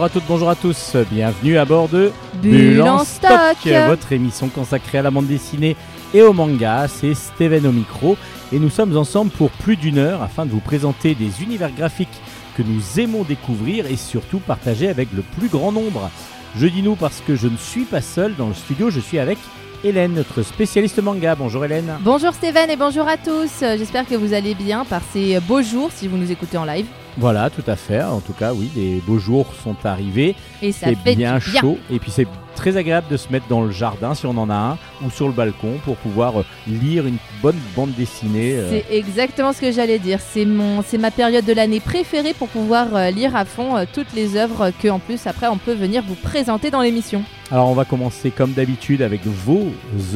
[0.00, 0.96] bonjour à toutes, bonjour à tous.
[1.10, 3.58] Bienvenue à bord de Bulle en stock.
[3.86, 5.76] votre émission consacrée à la bande dessinée
[6.14, 6.88] et au manga.
[6.88, 8.16] C'est Steven au micro
[8.50, 12.08] et nous sommes ensemble pour plus d'une heure afin de vous présenter des univers graphiques
[12.56, 16.10] que nous aimons découvrir et surtout partager avec le plus grand nombre.
[16.56, 19.18] Je dis nous parce que je ne suis pas seul dans le studio, je suis
[19.18, 19.36] avec
[19.84, 21.34] Hélène, notre spécialiste manga.
[21.34, 21.98] Bonjour Hélène.
[22.00, 23.50] Bonjour Steven et bonjour à tous.
[23.60, 26.86] J'espère que vous allez bien par ces beaux jours si vous nous écoutez en live.
[27.18, 28.02] Voilà, tout à fait.
[28.02, 30.34] En tout cas, oui, les beaux jours sont arrivés.
[30.62, 31.60] Et ça C'est fait bien du bien.
[31.60, 31.78] chaud.
[31.90, 34.54] Et puis c'est très agréable de se mettre dans le jardin si on en a
[34.54, 38.54] un ou sur le balcon pour pouvoir euh, lire une bonne bande dessinée.
[38.56, 38.70] euh.
[38.70, 40.18] C'est exactement ce que j'allais dire.
[40.20, 44.12] C'est mon, c'est ma période de l'année préférée pour pouvoir euh, lire à fond toutes
[44.14, 47.22] les œuvres que, en plus, après, on peut venir vous présenter dans l'émission.
[47.52, 49.66] Alors on va commencer comme d'habitude avec vos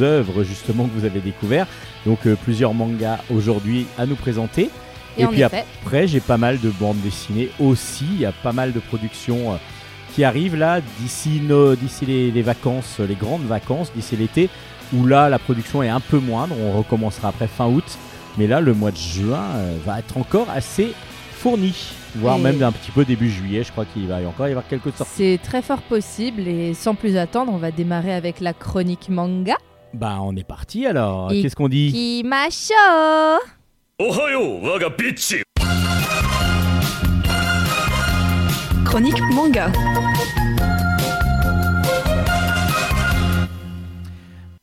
[0.01, 1.69] œuvres justement que vous avez découvertes.
[2.05, 4.69] Donc euh, plusieurs mangas aujourd'hui à nous présenter.
[5.17, 8.05] Et, puis effet, Après, j'ai pas mal de bandes dessinées aussi.
[8.11, 9.57] Il y a pas mal de productions euh,
[10.13, 11.41] qui arrivent là d'ici
[11.81, 14.49] d'ici les, les vacances, les grandes vacances, d'ici l'été,
[14.93, 16.55] où là la production est un peu moindre.
[16.59, 17.97] On recommencera après fin août.
[18.37, 20.93] Mais là, le mois de juin euh, va être encore assez
[21.31, 21.73] fourni,
[22.15, 23.63] voire Et- même un petit peu début juillet.
[23.63, 25.13] Je crois qu'il va y encore y avoir quelques sorties.
[25.15, 26.45] c'est très fort possible.
[26.47, 29.55] Et sans plus attendre, on va démarrer avec la chronique manga.
[29.93, 31.29] Bah, on est parti alors.
[31.29, 31.93] Qu'est-ce qu'on dit?
[31.93, 32.73] Kimasho
[38.83, 39.71] Chronique manga.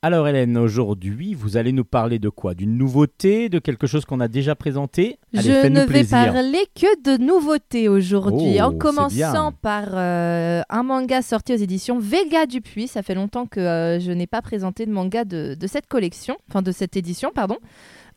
[0.03, 2.53] Alors Hélène, aujourd'hui, vous allez nous parler de quoi?
[2.53, 5.17] D'une nouveauté, de quelque chose qu'on a déjà présenté?
[5.33, 11.23] Je ne vais parler que de nouveautés aujourd'hui, oh, en commençant par euh, un manga
[11.23, 12.87] sorti aux éditions Vega Dupuis.
[12.87, 16.37] Ça fait longtemps que euh, je n'ai pas présenté de manga de, de cette collection,
[16.51, 17.57] enfin de cette édition, pardon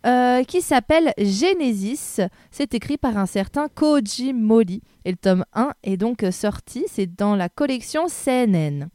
[0.06, 2.22] euh, qui s'appelle Genesis.
[2.52, 4.82] C'est écrit par un certain Koji Mori.
[5.04, 8.88] Et le tome 1 est donc euh, sorti, c'est dans la collection CNN.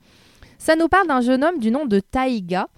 [0.59, 2.69] Ça nous parle d'un jeune homme du nom de Taiga,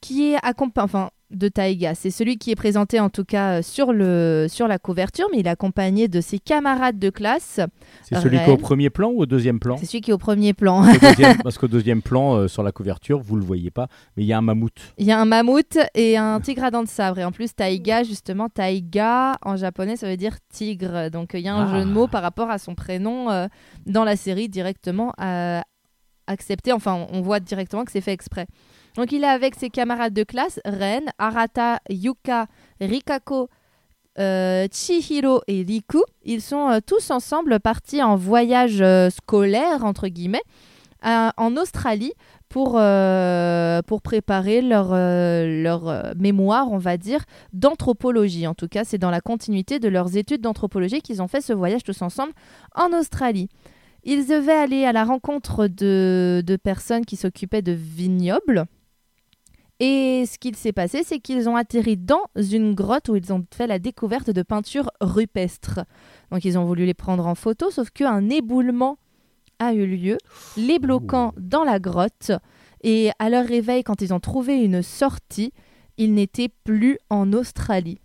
[0.00, 0.38] qui est
[0.76, 4.66] enfin de Taiga, c'est celui qui est présenté en tout cas euh, sur, le, sur
[4.66, 7.60] la couverture, mais il est accompagné de ses camarades de classe.
[8.02, 10.14] C'est celui qui est au premier plan ou au deuxième plan C'est celui qui est
[10.14, 10.82] au premier plan.
[11.00, 14.26] Deuxième- Parce qu'au deuxième plan, euh, sur la couverture, vous le voyez pas, mais il
[14.26, 14.94] y a un mammouth.
[14.96, 17.18] Il y a un mammouth et un tigre à dents de sabre.
[17.18, 21.10] Et en plus, Taiga, justement, Taiga, en japonais, ça veut dire tigre.
[21.10, 21.78] Donc il y a un Ah.
[21.78, 23.46] jeu de mots par rapport à son prénom euh,
[23.86, 25.60] dans la série directement euh,
[26.28, 26.72] accepté.
[26.72, 28.46] Enfin, on voit directement que c'est fait exprès.
[28.94, 32.46] Donc il est avec ses camarades de classe, Ren, Arata, Yuka,
[32.80, 33.48] Rikako,
[34.18, 36.02] euh, Chihiro et Riku.
[36.24, 40.42] Ils sont euh, tous ensemble partis en voyage euh, scolaire, entre guillemets,
[41.04, 42.12] en Australie
[42.48, 47.20] pour, pour préparer leur, leur mémoire, on va dire,
[47.52, 48.48] d'anthropologie.
[48.48, 51.52] En tout cas, c'est dans la continuité de leurs études d'anthropologie qu'ils ont fait ce
[51.52, 52.32] voyage tous ensemble
[52.74, 53.48] en Australie.
[54.10, 58.64] Ils devaient aller à la rencontre de, de personnes qui s'occupaient de vignobles.
[59.80, 63.44] Et ce qu'il s'est passé, c'est qu'ils ont atterri dans une grotte où ils ont
[63.52, 65.80] fait la découverte de peintures rupestres.
[66.30, 68.96] Donc ils ont voulu les prendre en photo, sauf qu'un éboulement
[69.58, 70.16] a eu lieu,
[70.56, 72.32] les bloquant dans la grotte.
[72.82, 75.52] Et à leur réveil, quand ils ont trouvé une sortie,
[75.98, 78.00] ils n'étaient plus en Australie.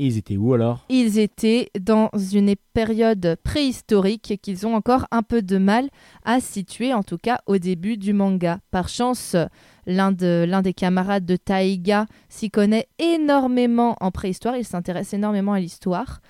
[0.00, 0.84] Ils étaient où alors?
[0.88, 5.88] Ils étaient dans une période préhistorique qu'ils ont encore un peu de mal
[6.24, 8.60] à situer, en tout cas au début du manga.
[8.70, 9.34] Par chance,
[9.86, 15.52] l'un de, l'un des camarades de Taïga s'y connaît énormément en préhistoire, il s'intéresse énormément
[15.52, 16.20] à l'histoire.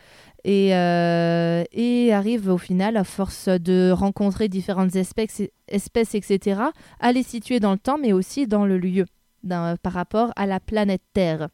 [0.45, 1.65] Et, euh,
[2.11, 6.63] arrive au final, à force de rencontrer différentes espèces, espèces, etc.,
[7.01, 9.05] à les situer dans le temps, mais aussi dans le lieu,
[9.47, 11.49] par rapport à la planète Terre.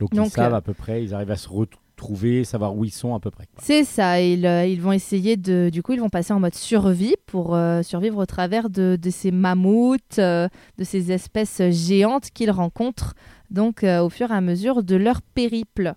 [0.00, 2.84] Donc, Donc, ils savent euh, à peu près, ils arrivent à se retrouver, savoir où
[2.84, 3.46] ils sont à peu près.
[3.58, 5.70] C'est ça, ils, ils vont essayer de...
[5.72, 9.10] Du coup, ils vont passer en mode survie pour euh, survivre au travers de, de
[9.10, 13.14] ces mammouths, euh, de ces espèces géantes qu'ils rencontrent,
[13.50, 15.94] donc euh, au fur et à mesure de leur périple.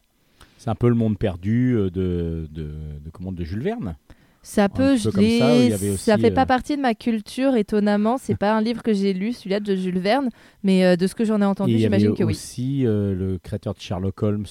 [0.57, 3.95] C'est un peu le monde perdu de, de, de, comment, de Jules Verne.
[4.41, 6.81] Ça peut, je ça, l'ai- il y avait ça aussi, fait euh, pas partie de
[6.81, 8.17] ma culture, étonnamment.
[8.17, 10.29] C'est pas un livre que j'ai lu, celui-là de Jules Verne,
[10.63, 12.31] mais euh, de ce que j'en ai entendu, il y avait j'imagine que oui.
[12.33, 14.45] aussi euh, le créateur de Sherlock Holmes,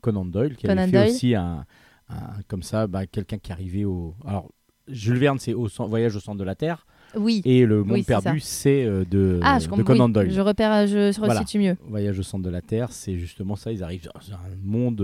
[0.00, 1.10] Conan Doyle, qui Conan avait fait Doyle.
[1.10, 1.64] aussi un,
[2.10, 2.14] un-
[2.48, 4.14] comme ça, bah, quelqu'un qui arrivait au.
[4.26, 4.50] Alors,
[4.88, 6.86] Jules Verne, c'est au Voyage au centre de la Terre,
[7.16, 7.42] Oui.
[7.44, 9.82] et le Monde Oui, perdu, c'est de, ah, je de.
[9.82, 10.30] Conan oui, Doyle.
[10.30, 11.34] Je repère, je, je Voilà.
[11.40, 11.76] resitue mieux.
[11.88, 13.72] Voyage au centre de la Terre, c'est justement ça.
[13.72, 15.00] Ils arrivent dans un monde,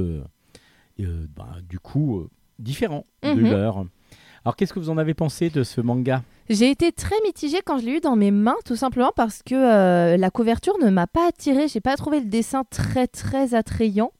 [1.00, 2.28] euh, bah, du coup, euh,
[2.58, 3.50] différent de Mhm.
[3.50, 3.84] leur.
[4.44, 7.78] Alors, qu'est-ce que vous en avez pensé de ce manga J'ai été très mitigée quand
[7.78, 11.06] je l'ai eu dans mes mains, tout simplement parce que euh, la couverture ne m'a
[11.08, 11.66] pas attirée.
[11.66, 14.12] J'ai pas trouvé le dessin très très attrayant.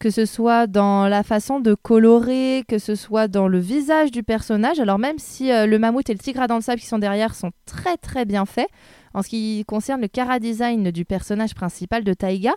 [0.00, 4.22] que ce soit dans la façon de colorer, que ce soit dans le visage du
[4.22, 4.78] personnage.
[4.80, 6.98] Alors même si euh, le mammouth et le tigre à dents de sable qui sont
[6.98, 8.68] derrière sont très très bien faits,
[9.14, 12.52] en ce qui concerne le cara design du personnage principal de Taiga,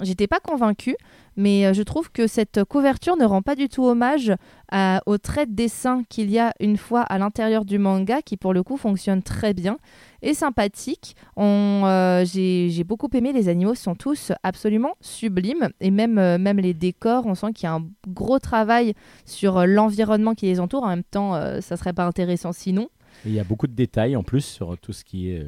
[0.00, 0.96] J'étais pas convaincue,
[1.36, 4.32] mais euh, je trouve que cette couverture ne rend pas du tout hommage
[4.72, 8.36] à- au trait de dessin qu'il y a une fois à l'intérieur du manga, qui
[8.36, 9.78] pour le coup fonctionne très bien
[10.20, 11.14] et sympathique.
[11.38, 16.74] Euh, J'ai beaucoup aimé, les animaux sont tous absolument sublimes, et même, euh, même les
[16.74, 18.94] décors, on sent qu'il y a un gros travail
[19.26, 20.82] sur l'environnement qui les entoure.
[20.82, 22.88] En même temps, euh, ça serait pas intéressant sinon.
[23.24, 25.46] Il y a beaucoup de détails en plus sur tout ce qui est.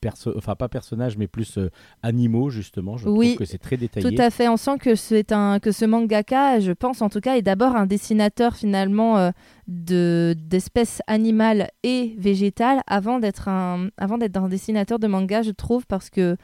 [0.00, 1.70] perso- Enfin, pas personnage, mais plus euh,
[2.02, 2.96] animaux, justement.
[2.96, 4.08] Je Oui, trouve que c'est très détaillé.
[4.16, 7.20] Tout à fait, on sent que c'est un que ce mangaka, je pense en tout
[7.20, 9.30] cas, est d'abord un dessinateur finalement euh,
[9.68, 15.50] de d'espèces animales et végétales avant d'être un avant d'être un dessinateur de manga, je
[15.50, 16.36] trouve parce que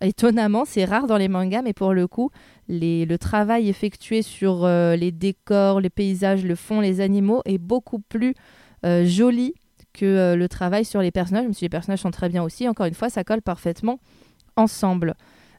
[0.00, 2.30] étonnamment, c'est rare dans les mangas, mais pour le coup,
[2.68, 7.58] les, le travail effectué sur euh, les décors, les paysages, le fond, les animaux est
[7.58, 8.34] beaucoup plus
[8.84, 9.54] euh, joli
[9.94, 12.68] que euh, le travail sur les personnages, même si les personnages sont très bien aussi.
[12.68, 13.98] Encore une fois, ça colle parfaitement
[14.56, 15.14] ensemble.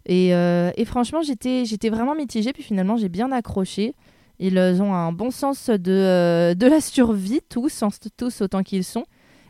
[0.05, 3.95] Et, euh, franchement, j'étais, vraiment mitigée, puis finalement, j'ai bien accroché.
[4.37, 7.83] Ils euh, ont un bon sens de, de la survie, tous,
[8.17, 9.05] tous autant qu'ils sont.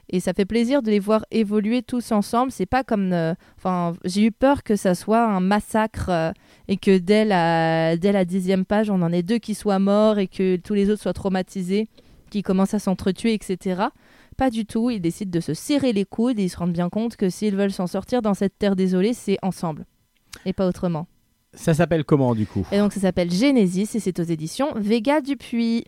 [0.08, 2.52] Et ça fait plaisir de les voir évoluer tous ensemble.
[2.52, 3.12] C'est pas comme.
[3.58, 6.12] Enfin, j'ai eu peur que ça soit un massacre
[6.68, 10.20] et que dès la, dès la dixième page, on en ait deux qui soient morts
[10.20, 11.88] et que tous les autres soient traumatisés,
[12.30, 13.86] qui commencent à s'entretuer, etc.
[14.38, 14.90] Pas du tout.
[14.90, 17.56] Ils décident de se serrer les coudes et ils se rendent bien compte que s'ils
[17.56, 19.86] veulent s'en sortir dans cette terre désolée, c'est ensemble
[20.46, 21.08] et pas autrement.
[21.54, 22.68] Ça s'appelle comment, du coup?
[22.72, 25.86] Et donc ça s'appelle Genesis et c'est aux éditions Vega Dupuis.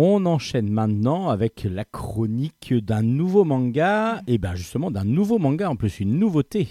[0.00, 5.68] On enchaîne maintenant avec la chronique d'un nouveau manga, et bien justement d'un nouveau manga,
[5.68, 6.68] en plus une nouveauté.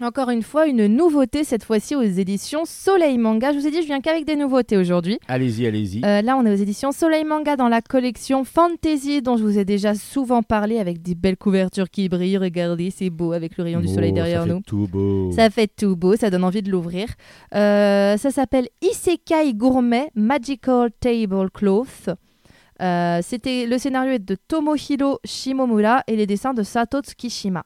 [0.00, 3.52] Encore une fois, une nouveauté cette fois-ci aux éditions Soleil Manga.
[3.52, 5.18] Je vous ai dit, je viens qu'avec des nouveautés aujourd'hui.
[5.26, 6.04] Allez-y, allez-y.
[6.04, 9.58] Euh, là, on est aux éditions Soleil Manga dans la collection Fantasy dont je vous
[9.58, 12.38] ai déjà souvent parlé avec des belles couvertures qui brillent.
[12.38, 14.60] Regardez, c'est beau avec le rayon du soleil derrière ça fait nous.
[14.64, 15.32] tout beau.
[15.32, 17.08] Ça fait tout beau, ça donne envie de l'ouvrir.
[17.52, 22.10] Euh, ça s'appelle Isekai Gourmet Magical Tablecloth.
[22.80, 27.62] Euh, c'était le scénario est de Tomohiro Shimomura et les dessins de Sato Tsukishima.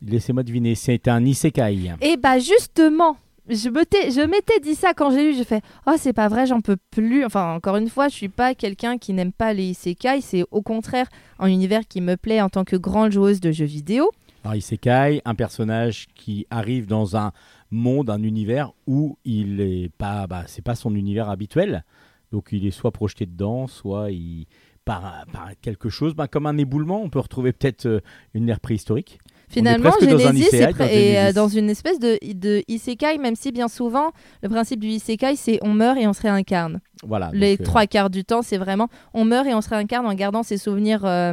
[0.00, 1.94] Laissez-moi deviner, c'est un isekai.
[2.00, 3.16] Et bah justement,
[3.48, 6.46] je m'étais je m'étais dit ça quand j'ai lu, j'ai fait "Oh, c'est pas vrai,
[6.46, 9.70] j'en peux plus." Enfin, encore une fois, je suis pas quelqu'un qui n'aime pas les
[9.70, 11.08] isekai, c'est au contraire
[11.40, 14.12] un univers qui me plaît en tant que grande joueuse de jeux vidéo.
[14.44, 17.32] Alors isekai, un personnage qui arrive dans un
[17.72, 21.84] monde, un univers où il est pas, bah, c'est pas son univers habituel.
[22.32, 24.46] Donc il est soit projeté dedans, soit il
[24.84, 27.02] par, par quelque chose, bah, comme un éboulement.
[27.02, 28.00] On peut retrouver peut-être euh,
[28.32, 29.18] une ère préhistorique.
[29.50, 33.68] Finalement, Genesis est dans est, euh, dans une espèce de, de isekai, même si bien
[33.68, 36.80] souvent, le principe du isekai, c'est on meurt et on se réincarne.
[37.02, 37.30] Voilà.
[37.32, 40.06] Les donc, euh, trois quarts du temps, c'est vraiment on meurt et on se réincarne
[40.06, 41.32] en gardant ses souvenirs, euh,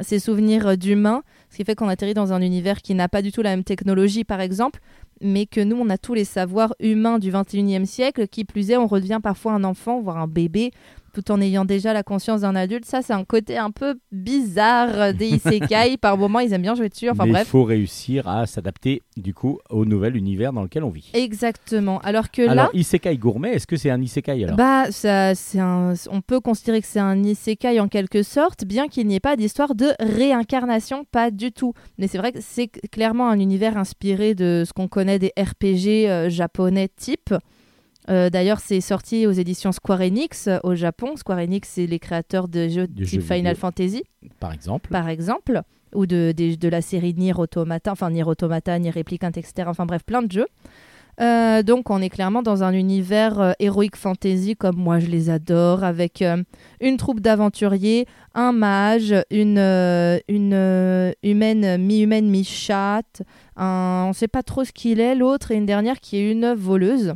[0.00, 3.32] ses souvenirs d'humains, ce qui fait qu'on atterrit dans un univers qui n'a pas du
[3.32, 4.80] tout la même technologie, par exemple,
[5.20, 8.28] mais que nous, on a tous les savoirs humains du 21e siècle.
[8.28, 10.72] Qui plus est, on redevient parfois un enfant, voire un bébé,
[11.12, 12.84] tout en ayant déjà la conscience d'un adulte.
[12.84, 15.96] Ça, c'est un côté un peu bizarre des isekai.
[16.00, 17.08] par moments, ils aiment bien jouer dessus.
[17.10, 17.48] Enfin mais il bref.
[17.48, 21.10] faut réussir à s'adapter du coup au nouvel univers dans lequel on vit.
[21.14, 21.98] Exactement.
[22.00, 24.56] Alors que Alors là, isekai gourmet, est-ce que c'est un isekai alors?
[24.56, 28.88] Bah, ça, c'est un, on peut considérer que c'est un isekai en quelque sorte, bien
[28.88, 31.74] qu'il n'y ait pas d'histoire de réincarnation, pas du tout.
[31.98, 36.08] Mais c'est vrai que c'est clairement un univers inspiré de ce qu'on connaît des RPG
[36.08, 37.34] euh, japonais type.
[38.08, 41.16] Euh, D'ailleurs, c'est sorti aux éditions Square Enix euh, au Japon.
[41.16, 43.54] Square Enix, c'est les créateurs de jeux De type jeux Final.
[43.56, 44.02] Fantasy,
[44.40, 44.90] Par exemple.
[44.90, 45.62] par exemple,
[45.94, 49.52] ou de, des- de la série Nier Automata, enfin Nier Automata, Nier Replicant, etc.
[49.66, 50.46] Enfin bref, plein de jeux.
[51.20, 55.30] Euh, donc on est clairement dans un univers euh, héroïque fantasy comme moi je les
[55.30, 56.40] adore, avec euh,
[56.80, 59.58] une troupe d'aventuriers, un mage, une,
[60.28, 63.22] une humaine, mi-humaine, mi-chatte,
[63.56, 66.30] un- on ne sait pas trop ce qu'il est, l'autre et une dernière qui est
[66.30, 67.14] une voleuse.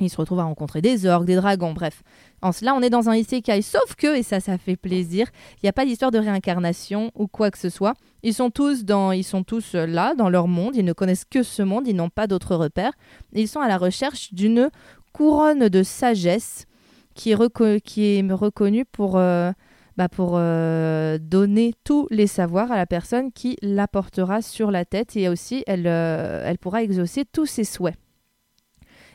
[0.00, 2.02] Il se retrouve à rencontrer des orques, des dragons, bref.
[2.40, 5.66] En cela, on est dans un isekai, sauf que, et ça, ça fait plaisir, il
[5.66, 7.94] n'y a pas d'histoire de réincarnation ou quoi que ce soit.
[8.22, 10.76] Ils sont tous dans, ils sont tous euh, là dans leur monde.
[10.76, 11.86] Ils ne connaissent que ce monde.
[11.86, 12.92] Ils n'ont pas d'autres repères.
[13.32, 14.70] ils sont à la recherche d'une
[15.12, 16.66] couronne de sagesse
[17.14, 19.52] qui est, reconnue pour, euh,
[19.96, 25.14] bah, pour euh, donner tous les savoirs à la personne qui l'apportera sur la tête
[25.16, 28.01] et aussi elle pourra exaucer tous ses souhaits.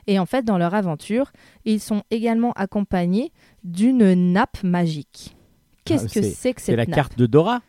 [0.08, 1.32] Et en fait, dans leur aventure,
[1.66, 3.32] ils sont également accompagnés
[3.64, 5.36] d'une nappe magique.
[5.86, 7.62] Qu'est-ce Ah, que c'est- c'est que C'est cette la nappe carte de Dora?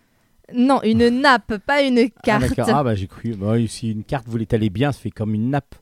[0.54, 2.59] Non, une nappe, pas une Ah, carte.
[2.66, 3.35] Ah, bah j'ai cru.
[3.35, 5.75] Bah, si une carte voulait aller bien, ça fait comme une nappe.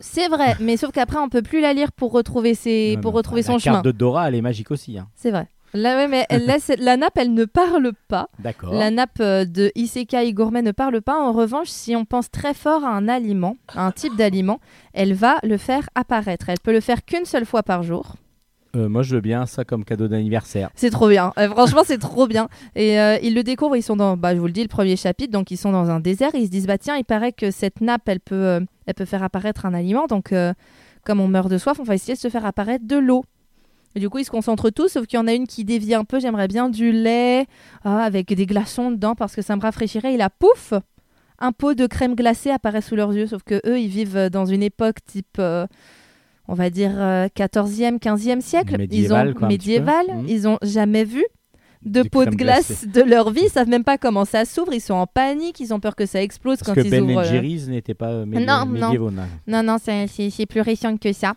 [0.00, 3.12] c'est vrai, mais sauf qu'après on peut plus la lire pour retrouver ses, pour
[3.46, 3.74] son la chemin.
[3.76, 4.98] carte de Dora, elle est magique aussi.
[4.98, 5.08] hein.
[5.14, 5.48] C'est vrai.
[5.74, 8.28] Là, ouais, mais elle laisse- la nappe, elle ne parle pas.
[8.38, 8.72] D'accord.
[8.72, 11.20] La nappe euh, de Isekai Gourmet ne parle pas.
[11.20, 14.60] En revanche, si on pense très fort à un aliment, à un type d'aliment,
[14.92, 16.48] elle va le faire apparaître.
[16.48, 18.14] Elle peut le faire qu'une seule fois par jour.
[18.76, 20.70] Euh, moi, je veux bien ça comme cadeau d'anniversaire.
[20.76, 21.32] C'est trop bien.
[21.38, 22.48] Euh, franchement, c'est trop bien.
[22.76, 23.76] Et euh, ils le découvrent.
[23.76, 25.32] Ils sont dans, bah, je vous le dis, le premier chapitre.
[25.32, 26.34] Donc, ils sont dans un désert.
[26.34, 29.04] Et ils se disent, bah tiens, il paraît que cette nappe, elle peut, elle peut
[29.04, 30.06] faire apparaître un aliment.
[30.06, 30.32] Donc,
[31.04, 33.24] comme on meurt de soif, on va essayer de se faire apparaître de l'eau.
[33.94, 35.94] Et du coup, ils se concentrent tous, sauf qu'il y en a une qui dévie
[35.94, 36.18] un peu.
[36.20, 37.46] J'aimerais bien du lait
[37.84, 40.14] ah, avec des glaçons dedans parce que ça me rafraîchirait.
[40.14, 40.74] Et là, pouf,
[41.38, 43.26] un pot de crème glacée apparaît sous leurs yeux.
[43.26, 45.66] Sauf que eux, ils vivent dans une époque type, euh,
[46.48, 48.78] on va dire, euh, 14e, 15e siècle.
[48.78, 50.06] Médiéval, ils ont quoi, médiéval.
[50.08, 50.28] Mhm.
[50.28, 51.24] Ils ont jamais vu
[51.84, 53.42] de Du pot de glace de leur vie.
[53.44, 54.72] Ils savent même pas comment ça s'ouvre.
[54.72, 55.60] Ils sont en panique.
[55.60, 57.18] Ils ont peur que ça explose Parce quand que ils Ben ouvrent.
[57.20, 58.92] euh, Jerry's n'étaient pas euh, médi- Non, non.
[59.46, 59.62] non.
[59.62, 61.34] non, c'est plus récent que ça.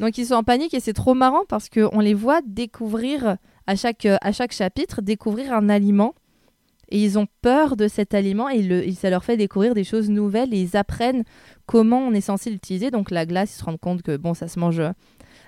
[0.00, 3.36] Donc ils sont en panique et c'est trop marrant parce qu'on les voit découvrir
[3.66, 6.14] à chaque, euh, à chaque chapitre, découvrir un aliment.
[6.90, 10.08] Et ils ont peur de cet aliment et, et ça leur fait découvrir des choses
[10.08, 11.24] nouvelles et ils apprennent
[11.66, 12.90] comment on est censé l'utiliser.
[12.90, 14.92] Donc la glace, ils se rendent compte que bon, ça se mange euh,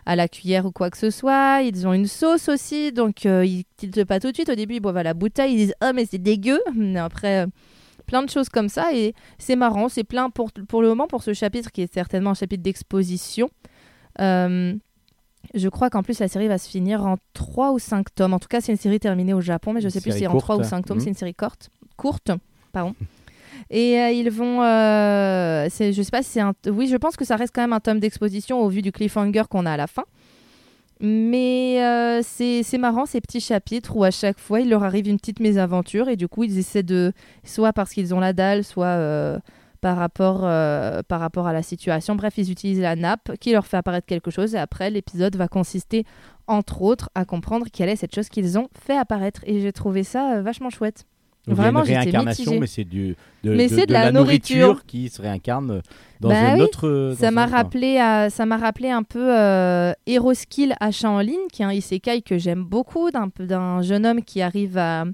[0.04, 1.62] à la cuillère ou quoi que ce soit.
[1.62, 4.50] Ils ont une sauce aussi, donc euh, ils tiltent pas tout de suite.
[4.50, 7.44] Au début, ils boivent à la bouteille, ils disent «Oh mais c'est dégueu!» Mais Après,
[7.44, 7.46] euh,
[8.06, 9.88] plein de choses comme ça et c'est marrant.
[9.88, 13.48] C'est plein pour, pour le moment, pour ce chapitre qui est certainement un chapitre d'exposition.
[14.20, 14.74] Euh,
[15.54, 18.34] je crois qu'en plus la série va se finir en 3 ou 5 tomes.
[18.34, 20.20] En tout cas, c'est une série terminée au Japon, mais je Une sais plus si
[20.20, 20.70] c'est en 3 ou courte.
[20.70, 20.98] 5 tomes.
[20.98, 21.02] Mhm.
[21.02, 21.70] C'est une série courte.
[21.96, 22.30] Courte,
[22.72, 22.94] pardon.
[23.70, 24.62] Et euh, ils vont.
[24.62, 26.54] Euh, je sais pas si c'est un.
[26.66, 29.44] Oui, je pense que ça reste quand même un tome d'exposition au vu du cliffhanger
[29.48, 30.04] qu'on a à la fin.
[31.00, 35.18] Mais euh, c'est marrant ces petits chapitres où à chaque fois il leur arrive une
[35.18, 37.12] petite mésaventure et du coup ils essaient de.
[37.44, 39.40] Soit parce qu'ils ont la dalle, soit.
[39.80, 42.14] Par rapport, euh, par rapport à la situation.
[42.16, 45.48] Bref, ils utilisent la nappe qui leur fait apparaître quelque chose et après l'épisode va
[45.48, 46.04] consister
[46.46, 50.02] entre autres à comprendre quelle est cette chose qu'ils ont fait apparaître et j'ai trouvé
[50.02, 51.04] ça euh, vachement chouette.
[51.46, 52.60] Donc, il y a Vraiment, une réincarnation, mitigée.
[52.60, 54.84] mais c'est du de, Mais de- c'est de de la nourriture.
[54.84, 55.80] qui se réincarne
[56.20, 57.14] dans Bah une oui, autre.
[57.18, 61.46] Ça m'a rappelé, à- ça m'a rappelé un peu euh, Hero Skill achat en ligne,
[61.50, 65.04] qui est un isekai que j'aime beaucoup, d'un jeune homme qui arrive à,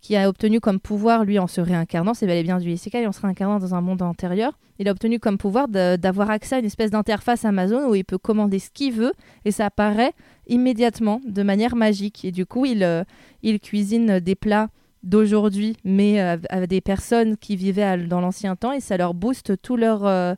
[0.00, 3.06] qui a obtenu comme pouvoir, lui, en se réincarnant, c'est bel et bien du isekai,
[3.06, 6.58] en se réincarnant dans un monde antérieur, il a obtenu comme pouvoir d'avoir accès à
[6.60, 9.12] une espèce d'interface Amazon où il peut commander ce qu'il veut
[9.44, 10.12] et ça apparaît
[10.46, 12.24] immédiatement de manière magique.
[12.24, 13.02] Et du coup, il, euh,
[13.42, 14.68] il cuisine des plats
[15.02, 19.14] d'aujourd'hui, mais euh, avec des personnes qui vivaient à- dans l'ancien temps et ça leur
[19.14, 20.34] booste tout leur, euh,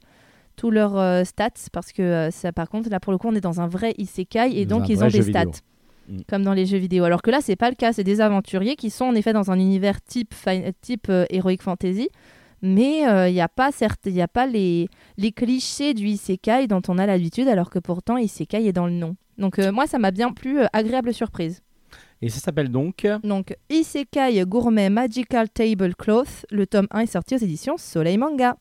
[0.56, 3.34] tous leurs euh, stats parce que euh, ça par contre là pour le coup on
[3.34, 5.52] est dans un vrai isekai et Dans donc ils ont des stats vidéo.
[6.10, 6.18] Mm.
[6.28, 7.04] comme dans les jeux vidéo.
[7.04, 7.92] Alors que là c'est pas le cas.
[7.92, 10.34] C'est des aventuriers qui sont en effet dans un univers type
[10.80, 12.08] type euh, heroic fantasy.
[12.62, 16.66] Mais il n'y a pas certes il y a pas les les clichés du isekai
[16.66, 19.16] dont on a l'habitude alors que pourtant isekai est dans le nom.
[19.40, 21.62] Donc euh, moi ça m'a bien plu euh, agréable surprise.
[22.22, 23.06] Et ça s'appelle donc.
[23.24, 26.44] donc Isekai Gourmet Magical Tablecloth.
[26.50, 28.56] Le tome 1 est sorti aux éditions Soleil Manga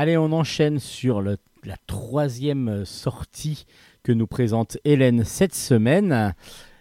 [0.00, 3.64] Allez, on enchaîne sur le- la troisième euh, sortie
[4.04, 6.34] que nous présente Hélène cette semaine.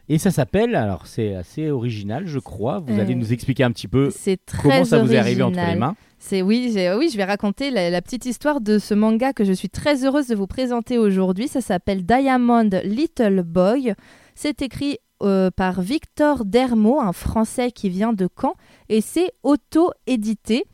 [0.07, 2.77] Et ça s'appelle, alors c'est assez original, je crois.
[2.77, 5.41] Vous Euh, allez nous expliquer un petit peu c'est très comment ça vous est arrivé
[5.41, 5.95] entre les mains.
[6.19, 9.43] C'est oui, j'ai- oui, je vais raconter la, la petite histoire de ce manga que
[9.43, 11.47] je suis très heureuse de vous présenter aujourd'hui.
[11.47, 13.95] Ça s'appelle Diamond Little Boy.
[14.35, 18.53] C'est écrit euh, par Victor Dermo, un Français qui vient de Caen,
[18.89, 20.65] et c'est auto-édité.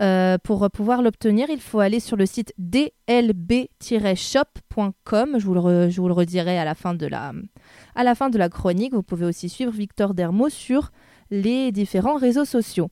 [0.00, 5.36] Euh, pour pouvoir l'obtenir, il faut aller sur le site dlb-shop.com.
[5.38, 7.32] Je, vous le re- je vous le redirai à la, fin de la,
[7.94, 8.94] à la fin de la chronique.
[8.94, 10.90] Vous pouvez aussi suivre Victor Dermo sur
[11.30, 12.88] les différents réseaux sociaux.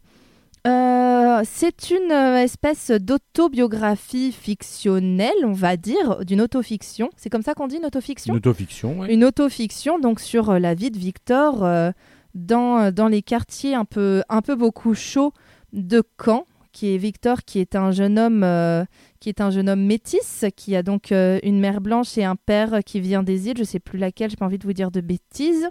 [0.66, 7.10] Euh, c'est une euh, espèce d'autobiographie fictionnelle, on va dire, d'une autofiction.
[7.16, 8.34] C'est comme ça qu'on dit, une autofiction?
[8.34, 9.14] Une autofiction, ouais.
[9.14, 11.90] une autofiction donc sur la vie de Victor euh,
[12.34, 15.32] dans, dans les quartiers un peu, un peu beaucoup chauds
[15.72, 16.44] de Caen,
[16.78, 18.84] qui est Victor, qui est un jeune homme, euh,
[19.18, 22.36] qui est un jeune homme métis, qui a donc euh, une mère blanche et un
[22.36, 24.92] père qui vient des îles, je sais plus laquelle, j'ai pas envie de vous dire
[24.92, 25.68] de bêtises,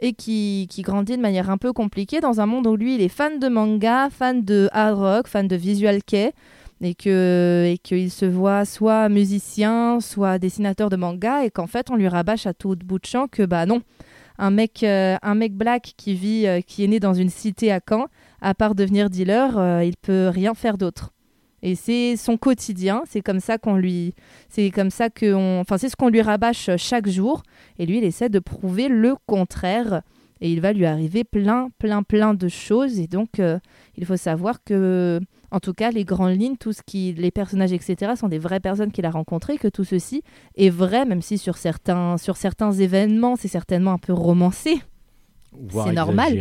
[0.00, 3.02] et qui, qui grandit de manière un peu compliquée dans un monde où lui, il
[3.02, 6.32] est fan de manga, fan de hard rock, fan de visual kei,
[6.80, 11.90] et que et qu'il se voit soit musicien, soit dessinateur de manga, et qu'en fait,
[11.90, 13.82] on lui rabâche à tout bout de champ que bah non,
[14.38, 17.72] un mec, euh, un mec black qui vit, euh, qui est né dans une cité
[17.72, 18.06] à Caen,
[18.40, 21.12] à part devenir dealer, euh, il peut rien faire d'autre.
[21.62, 24.14] Et c'est son quotidien, c'est comme ça qu'on lui,
[24.48, 27.42] c'est comme ça que, on- enfin c'est ce qu'on lui rabâche chaque jour.
[27.78, 30.02] Et lui, il essaie de prouver le contraire.
[30.42, 33.00] Et il va lui arriver plein, plein, plein de choses.
[33.00, 33.58] Et donc, euh,
[33.96, 35.18] il faut savoir que,
[35.50, 38.60] en tout cas, les grandes lignes, tout ce qui, les personnages, etc., sont des vraies
[38.60, 39.56] personnes qu'il a rencontrées.
[39.56, 40.22] Que tout ceci
[40.54, 44.78] est vrai, même si sur certains, sur certains événements, c'est certainement un peu romancé.
[45.70, 46.32] C'est normal.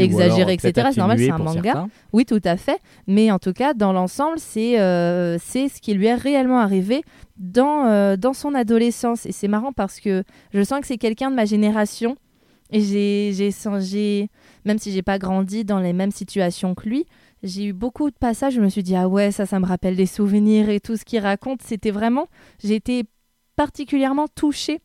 [0.00, 1.60] exagéré, etc., c'est normal, c'est un manga.
[1.62, 1.88] certains.
[2.12, 2.78] Oui, tout à fait.
[3.06, 7.02] Mais en tout cas, dans l'ensemble, c'est euh, c'est ce qui lui est réellement arrivé
[7.36, 9.26] dans, euh, dans son adolescence.
[9.26, 12.16] Et c'est marrant parce que je sens que c'est quelqu'un de ma génération.
[12.70, 14.28] Et j'ai, j'ai-
[14.64, 17.04] même si j'ai pas grandi dans les mêmes situations que lui,
[17.42, 18.54] j'ai eu beaucoup de passages.
[18.54, 21.04] Je me suis dit, ah ouais, ça, ça me rappelle des souvenirs et tout ce
[21.04, 21.60] qu'il raconte.
[21.62, 22.26] C'était vraiment.
[22.64, 23.04] J'ai été
[23.56, 24.80] particulièrement touchée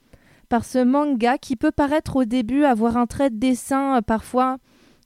[0.49, 4.57] par ce manga qui peut paraître au début avoir un trait de dessin euh, parfois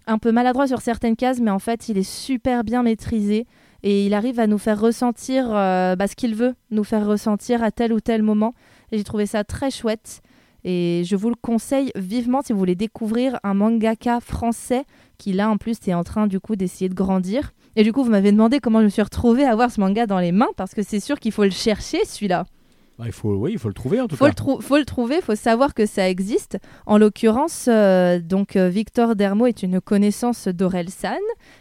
[0.07, 3.45] un peu maladroit sur certaines cases, mais en fait, il est super bien maîtrisé
[3.83, 7.63] et il arrive à nous faire ressentir euh, bah, ce qu'il veut nous faire ressentir
[7.63, 8.53] à tel ou tel moment.
[8.91, 10.21] Et j'ai trouvé ça très chouette.
[10.65, 14.85] Et je vous le conseille vivement si vous voulez découvrir un mangaka français
[15.17, 17.51] qui là en plus est en train du coup d'essayer de grandir.
[17.75, 20.05] Et du coup vous m'avez demandé comment je me suis retrouvée à avoir ce manga
[20.05, 22.45] dans les mains parce que c'est sûr qu'il faut le chercher celui-là.
[22.99, 24.33] Bah, il faut, oui, il faut le trouver en tout Faut cas.
[24.33, 26.57] trou- faut le trouver, faut savoir que ça existe.
[26.85, 31.17] En l'occurrence, euh, donc euh, Victor Dermo est une connaissance d'Aurel San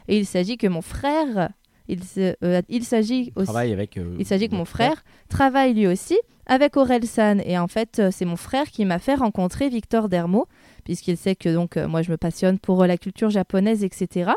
[0.09, 1.49] et il s'agit que mon frère,
[1.89, 3.97] il, se- euh, il s'agit Il aussi, travaille avec.
[3.97, 8.03] euh, il s'agit que mon frère travaille lui aussi avec Aurel San et en fait
[8.11, 10.47] c'est mon frère qui m'a fait rencontrer Victor Dermo
[10.85, 14.33] puisqu'il sait que donc moi je me passionne pour la culture japonaise etc.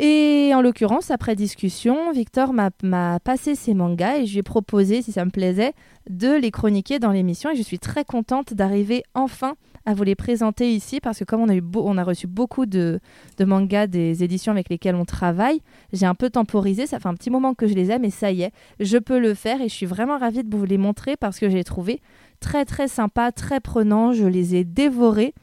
[0.00, 5.02] Et en l'occurrence, après discussion, Victor m'a- passé ses mangas et je lui ai proposé,
[5.02, 5.72] si ça me plaisait,
[6.10, 7.50] de les chroniquer dans l'émission.
[7.50, 9.54] Et je suis très contente d'arriver enfin
[9.86, 12.64] à vous les présenter ici parce que comme on a, eu on a reçu beaucoup
[12.64, 13.00] de,
[13.36, 15.60] de mangas des éditions avec lesquelles on travaille,
[15.92, 16.86] j'ai un peu temporisé.
[16.86, 19.18] Ça fait un petit moment que je les ai, mais ça y est, je peux
[19.20, 22.00] le faire et je suis vraiment ravie de vous les montrer parce que j'ai trouvé
[22.40, 24.12] très très sympa, très prenant.
[24.12, 25.34] Je les ai dévorés.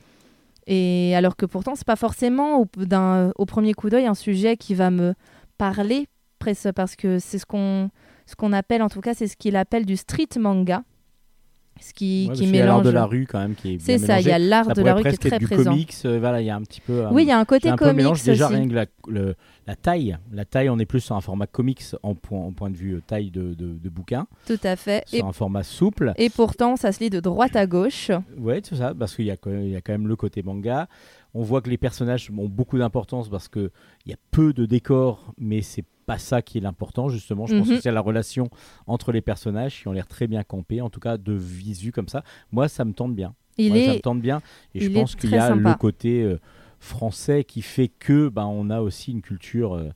[0.67, 4.91] Et alors que pourtant, c'est pas forcément au, premier coup d'œil un sujet qui va
[4.91, 5.13] me
[5.57, 6.07] parler,
[6.39, 7.89] presque parce que c'est ce qu'on
[8.27, 10.83] ce qu'on appelle, en tout cas, c'est ce qu'il appelle du street manga.
[11.79, 12.85] Ce qui, Ouais, qui qu'il y a l'art mélange.
[12.85, 14.93] de la rue quand même qui est c'est ça, il y a l'art de la
[14.93, 15.71] rue qui est très présent.
[15.71, 16.93] comics, euh, voilà, il y a un petit peu.
[16.93, 18.55] euh, Oui, il y a un côté un peu comics mélange déjà aussi.
[18.55, 19.35] rien que la, le-
[19.67, 20.17] la taille.
[20.31, 23.01] La taille, on est plus sur un format comics en point, en point de vue
[23.05, 25.03] taille de, de, de bouquin, Tout à fait.
[25.13, 26.13] Et, sur un format souple.
[26.17, 28.11] et pourtant, ça se lit de droite à gauche.
[28.37, 30.15] Ouais, c'est ça, parce qu'il y, a quand même- il y a quand même le
[30.15, 30.87] côté manga.
[31.33, 33.69] On voit que les personnages ont beaucoup d'importance parce qu'il
[34.05, 37.45] y a peu de décors, mais c'est pas ça qui est l'important, justement.
[37.45, 37.75] Je pense Mhm.
[37.75, 38.49] que c'est la relation
[38.87, 42.09] entre les personnages qui ont l'air très bien campés, en tout cas de visu comme
[42.09, 42.23] ça.
[42.51, 43.33] Moi, ça me tente bien.
[43.57, 44.01] Il Ouais, Ça me est.
[44.01, 44.41] tente bien.
[44.73, 45.69] Et je il est pense qu'il y a sympa.
[45.69, 46.39] le côté euh,
[46.81, 49.89] français qui fait que ben, on a aussi une culture euh,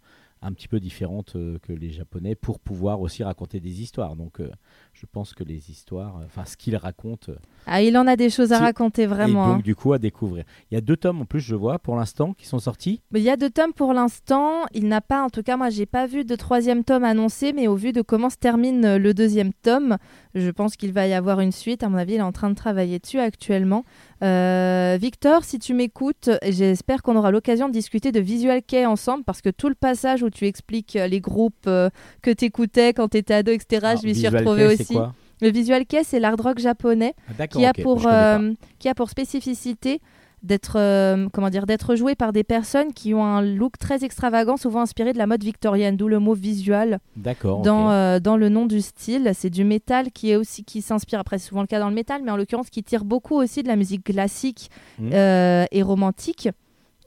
[0.46, 4.16] un petit peu différente euh, que les Japonais pour pouvoir aussi raconter des histoires.
[4.16, 4.52] Donc, euh,
[4.94, 8.30] je pense que les histoires, enfin, ce qu'ils racontent, euh, Ah, il en a des
[8.30, 9.48] choses à raconter vraiment.
[9.48, 9.54] et hein.
[9.56, 10.46] donc, du coup, à découvrir.
[10.70, 13.02] Il y a deux tomes en plus, je vois, pour l'instant, qui sont sortis.
[13.12, 14.66] Mais Il y a deux tomes pour l'instant.
[14.74, 17.68] Il n'a pas, en tout cas, moi, j'ai pas vu de troisième tome annoncé, mais
[17.68, 19.98] au vu de comment se termine le deuxième tome,
[20.36, 21.82] je pense qu'il va y avoir une suite.
[21.82, 23.84] À mon avis, il est en train de travailler dessus actuellement.
[24.24, 29.24] Euh, Victor, si tu m'écoutes, j'espère qu'on aura l'occasion de discuter de Visual Kei ensemble,
[29.24, 31.90] parce que tout le passage où tu expliques euh, les groupes euh,
[32.22, 34.94] que tu écoutais quand tu étais ado, etc., Alors, je m'y suis retrouvée aussi.
[34.94, 38.96] quoi Le Visual Kei, c'est l'art rock japonais Ah, qui a pour euh, qui a
[38.96, 40.00] pour spécificité
[40.46, 44.58] d'être euh, comment dire d'être joué par des personnes qui ont un look très extravagant
[44.58, 47.62] souvent inspiré de la mode victorienne d'où le mot visual D'accord.
[47.62, 51.20] dans euh, dans le nom du style c'est du métal qui est aussi qui s'inspire
[51.20, 53.64] après c'est souvent le cas dans le métal mais en l'occurrence qui tire beaucoup aussi
[53.64, 55.12] de la musique classique Mhm.
[55.14, 56.50] euh, et romantique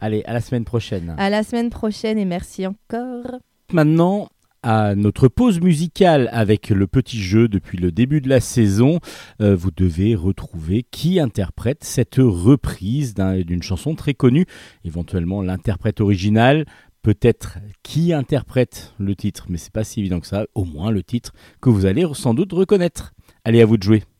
[0.00, 1.14] Allez, à la semaine prochaine.
[1.18, 3.24] À la semaine prochaine et merci encore.
[3.72, 4.28] Maintenant,
[4.62, 9.00] à notre pause musicale avec le petit jeu depuis le début de la saison,
[9.40, 14.46] euh, vous devez retrouver qui interprète cette reprise d'un- d'une chanson très connue,
[14.84, 16.66] éventuellement l'interprète original,
[17.02, 21.02] peut-être qui interprète le titre, mais c'est pas si évident que ça, au moins le
[21.02, 23.12] titre que vous allez sans doute reconnaître.
[23.44, 24.11] Allez, à vous de jouer.「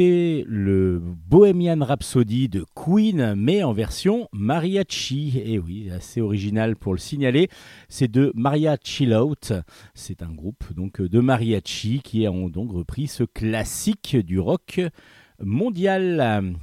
[0.00, 5.42] le Bohemian Rhapsody de Queen, mais en version mariachi.
[5.44, 7.48] Et oui, assez original pour le signaler.
[7.88, 9.52] C'est de Maria Chillout.
[9.94, 14.80] C'est un groupe donc de mariachi qui ont donc repris ce classique du rock
[15.38, 16.54] mondial.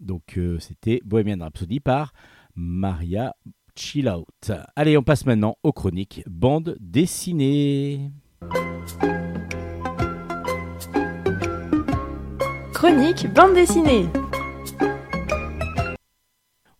[0.00, 2.12] Donc euh, c'était Bohemian Rhapsody par
[2.54, 3.34] Maria
[3.74, 4.26] Chillout.
[4.74, 8.10] Allez, on passe maintenant aux chroniques bande dessinée.
[12.76, 14.06] Chronique bande dessinée.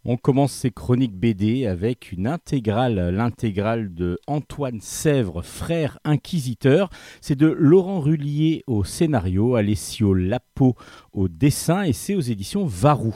[0.04, 6.90] On commence ces chroniques BD avec une intégrale, l'intégrale de Antoine Sèvres, frère inquisiteur.
[7.22, 10.76] C'est de Laurent Rullier au scénario, Alessio Lapo
[11.14, 13.14] au dessin et c'est aux éditions Varou.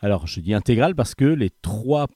[0.00, 2.06] Alors je dis intégrale parce que les trois,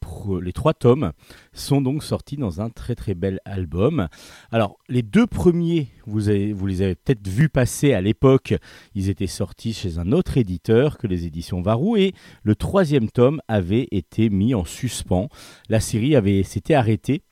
[0.79, 1.13] tomes
[1.53, 4.09] sont donc sortis dans un très très bel album.
[4.53, 8.55] Alors les deux premiers, vous les avez peut-être vus passer à l'époque,
[8.95, 12.13] ils étaient sortis chez un autre éditeur que les éditions Varou et
[12.43, 15.29] le troisième tome avait été mis en suspens.
[15.69, 17.23] La série avait s'était arrêtée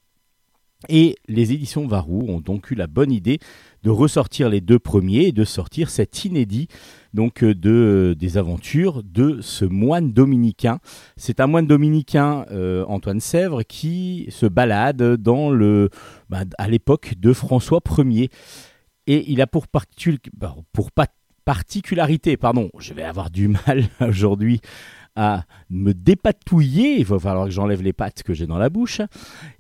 [0.88, 3.40] et les éditions Varou ont donc eu la bonne idée
[3.82, 6.68] de ressortir les deux premiers et de sortir cet inédit
[7.14, 10.78] donc euh, de euh, des aventures de ce moine dominicain.
[11.16, 15.88] C'est un moine dominicain, euh, Antoine Sèvres, qui se balade dans le
[16.28, 18.28] bah, à l'époque de François Ier
[19.06, 21.06] et il a pour, particu- bah, pour pa-
[21.46, 24.60] particularité, pardon, je vais avoir du mal aujourd'hui
[25.18, 29.00] à me dépatouiller, il va falloir que j'enlève les pattes que j'ai dans la bouche,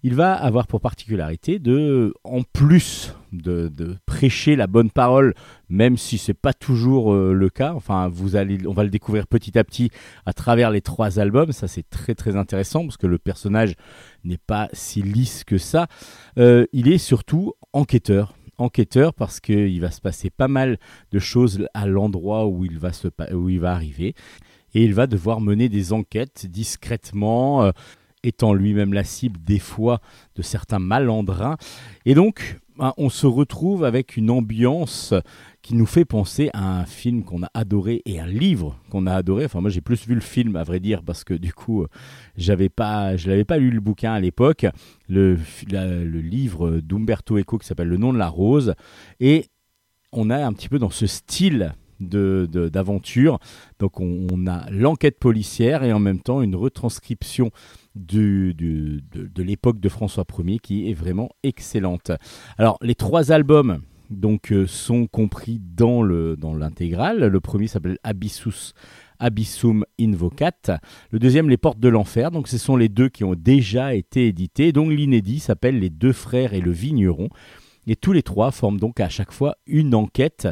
[0.04, 5.34] il va avoir pour particularité de, en plus de, de prêcher la bonne parole,
[5.68, 9.26] même si c'est pas toujours euh, le cas, enfin vous allez, on va le découvrir
[9.26, 9.90] petit à petit
[10.24, 13.74] à travers les trois albums, ça c'est très très intéressant parce que le personnage
[14.24, 15.88] n'est pas si lisse que ça,
[16.38, 18.34] Euh, il est surtout enquêteur.
[18.58, 20.78] Enquêteur parce qu'il va se passer pas mal
[21.10, 24.14] de choses à l'endroit où il va se où il va arriver
[24.74, 27.70] et il va devoir mener des enquêtes discrètement euh,
[28.22, 30.00] étant lui-même la cible des fois
[30.34, 31.56] de certains malandrins
[32.04, 35.12] et donc ben, on se retrouve avec une ambiance
[35.62, 39.14] qui nous fait penser à un film qu'on a adoré et un livre qu'on a
[39.14, 39.46] adoré.
[39.46, 41.84] Enfin, moi, j'ai plus vu le film, à vrai dire, parce que du coup,
[42.36, 44.64] j'avais pas, je n'avais pas lu le bouquin à l'époque.
[45.08, 45.36] Le,
[45.70, 48.74] le livre d'Umberto Eco qui s'appelle Le nom de la rose.
[49.18, 49.46] Et
[50.12, 53.38] on a un petit peu dans ce style de- de- d'aventure.
[53.78, 57.50] Donc, on, a l'enquête policière et en même temps une retranscription
[57.94, 62.12] de, de l'époque de François Ier qui est vraiment excellente.
[62.56, 63.80] Alors, les trois albums
[64.10, 67.26] donc euh, sont compris dans le dans l'intégrale.
[67.26, 68.72] Le premier s'appelle Abyssus
[69.18, 70.80] Abyssum Invocat.
[71.10, 72.30] Le deuxième, Les Portes de l'Enfer.
[72.30, 74.72] Donc, ce sont les deux qui ont déjà été édités.
[74.72, 77.28] Donc, l'inédit s'appelle Les Deux Frères et le Vigneron.
[77.86, 80.46] Et tous les trois forment donc à chaque fois une enquête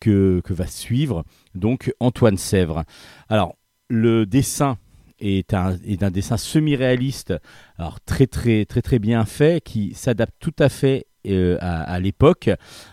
[0.00, 2.84] que, va suivre donc Antoine Sèvres.
[3.28, 3.56] Alors,
[3.88, 4.78] le dessin
[5.18, 5.76] est un,
[6.10, 7.34] dessin semi-réaliste,
[7.76, 11.98] alors très très très très bien fait, qui s'adapte tout à fait euh, à, à
[11.98, 12.50] l'époque.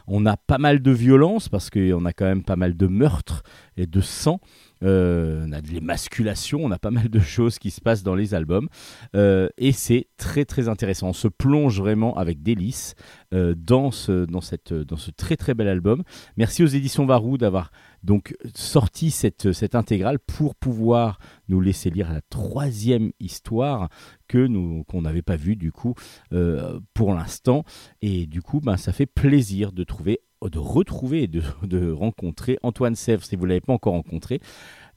[0.07, 3.43] On a pas mal de violence parce qu'on a quand même pas mal de meurtres
[3.77, 4.39] et de sang.
[4.83, 8.15] Euh, on a de l'émasculation, on a pas mal de choses qui se passent dans
[8.15, 8.67] les albums.
[9.15, 11.09] Euh, et c'est très très intéressant.
[11.09, 12.95] On se plonge vraiment avec délice
[13.33, 16.03] euh, dans, ce, dans, cette, dans ce très très bel album.
[16.37, 17.71] Merci aux éditions Varou d'avoir
[18.03, 23.89] donc sorti cette, cette intégrale pour pouvoir nous laisser lire la troisième histoire
[24.27, 25.95] que nous qu'on n'avait pas vue du coup
[26.93, 27.63] pour l'instant
[28.01, 31.27] et du coup ben, ça fait plaisir de trouver de retrouver et
[31.63, 34.39] de, rencontrer Antoine Sèvres si vous ne l'avez pas encore rencontré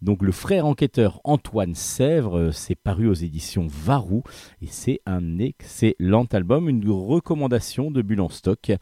[0.00, 4.22] donc le frère enquêteur Antoine Sèvres euh, c'est paru aux éditions Varou
[4.62, 8.72] et c'est un excellent album une recommandation de Bulle stock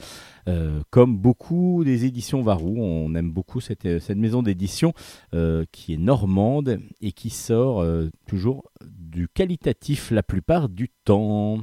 [0.48, 4.92] euh, comme beaucoup des éditions Varou, on aime beaucoup cette, cette maison d'édition
[5.34, 11.58] euh, qui est normande et qui sort euh, toujours du qualitatif la plupart du temps.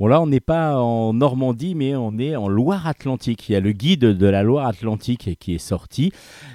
[0.00, 3.48] Bon là, on n'est pas en Normandie, mais on est en Loire-Atlantique.
[3.48, 6.10] Il y a le guide de la Loire-Atlantique qui est sorti.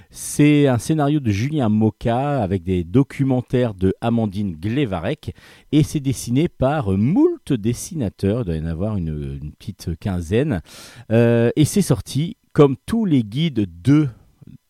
[0.09, 5.33] C'est un scénario de Julien Moka avec des documentaires de Amandine Glevarek
[5.71, 8.41] et c'est dessiné par moult dessinateurs.
[8.41, 10.61] Il doit y en avoir une, petite quinzaine.
[11.09, 14.09] Euh, et c'est sorti comme tous les guides de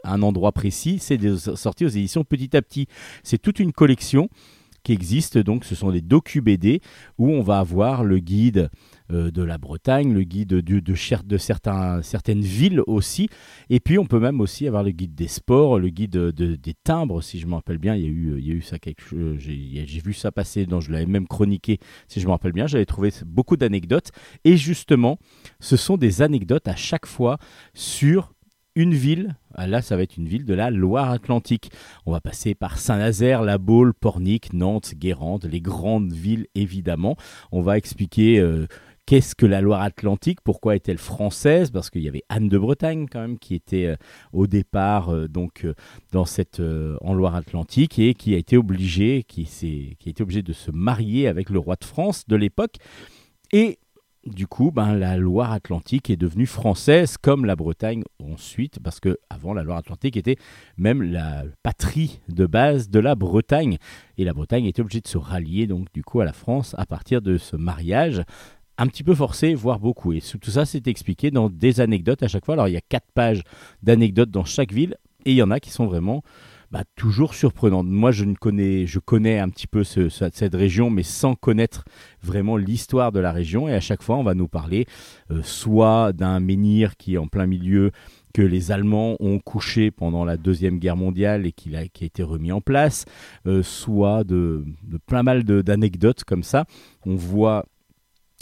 [0.03, 0.99] un endroit précis.
[0.99, 1.19] C'est
[1.55, 2.85] sorti aux éditions Petit à Petit.
[3.23, 4.29] C'est toute une collection
[4.83, 5.37] qui existe.
[5.37, 6.81] Donc, ce sont des docu-BD
[7.17, 8.69] où on va avoir le guide
[9.11, 10.95] euh, de la Bretagne, le guide de,
[12.01, 13.29] certaines villes aussi.
[13.69, 16.73] Et puis, on peut même aussi avoir le guide des sports, le guide de- des
[16.83, 17.95] timbres, si je me rappelle bien.
[17.95, 19.37] Il y a eu, il y a eu ça quelque chose.
[19.39, 22.67] J'ai j'ai vu ça passer, donc je l'avais même chroniqué, si je me rappelle bien.
[22.67, 24.11] J'avais trouvé beaucoup d'anecdotes.
[24.43, 25.17] Et justement,
[25.59, 27.37] ce sont des anecdotes à chaque fois
[27.73, 28.33] sur
[28.75, 29.35] une ville.
[29.55, 31.71] Ah, Là, ça va être une ville de la Loire-Atlantique.
[32.05, 37.15] On va passer par Saint-Nazaire, La Baule, Pornic, Nantes, Guérande, les grandes villes évidemment.
[37.51, 38.67] On va expliquer euh,
[39.05, 43.21] qu'est-ce que la Loire-Atlantique, pourquoi est-elle française, parce qu'il y avait Anne de Bretagne quand
[43.21, 43.95] même qui était euh,
[44.33, 45.65] au départ euh, donc
[46.11, 46.61] dans cette
[47.01, 51.27] en Loire-Atlantique et qui a été obligée, qui, qui a été obligée de se marier
[51.27, 52.75] avec le roi de France de l'époque.
[53.51, 53.79] Et
[54.29, 59.53] du coup, ben, la Loire-Atlantique est devenue française comme la Bretagne ensuite, parce que avant
[59.53, 60.37] la Loire-Atlantique était
[60.77, 63.77] même la patrie de base de la Bretagne.
[64.17, 66.85] Et la Bretagne était obligée de se rallier donc du coup à la France à
[66.85, 68.23] partir de ce mariage
[68.77, 70.13] un petit peu forcé, voire beaucoup.
[70.13, 72.53] Et tout ça, c'est expliqué dans des anecdotes à chaque fois.
[72.53, 73.43] Alors, il y a quatre pages
[73.83, 76.23] d'anecdotes dans chaque ville, et il y en a qui sont vraiment
[76.71, 77.87] bah, toujours surprenantes.
[77.87, 81.33] Moi, je ne connais, je connais un petit peu ce- ce- cette région, mais sans
[81.35, 81.83] connaître
[82.21, 83.67] vraiment l'histoire de la région.
[83.67, 84.85] Et à chaque fois, on va nous parler
[85.31, 87.91] euh, soit d'un menhir qui est en plein milieu
[88.33, 92.51] que les Allemands ont couché pendant la Deuxième Guerre mondiale et qui a été remis
[92.51, 93.05] en place,
[93.47, 94.63] euh, soit de,
[95.07, 96.65] plein mal d'anecdotes comme ça.
[97.05, 97.65] On voit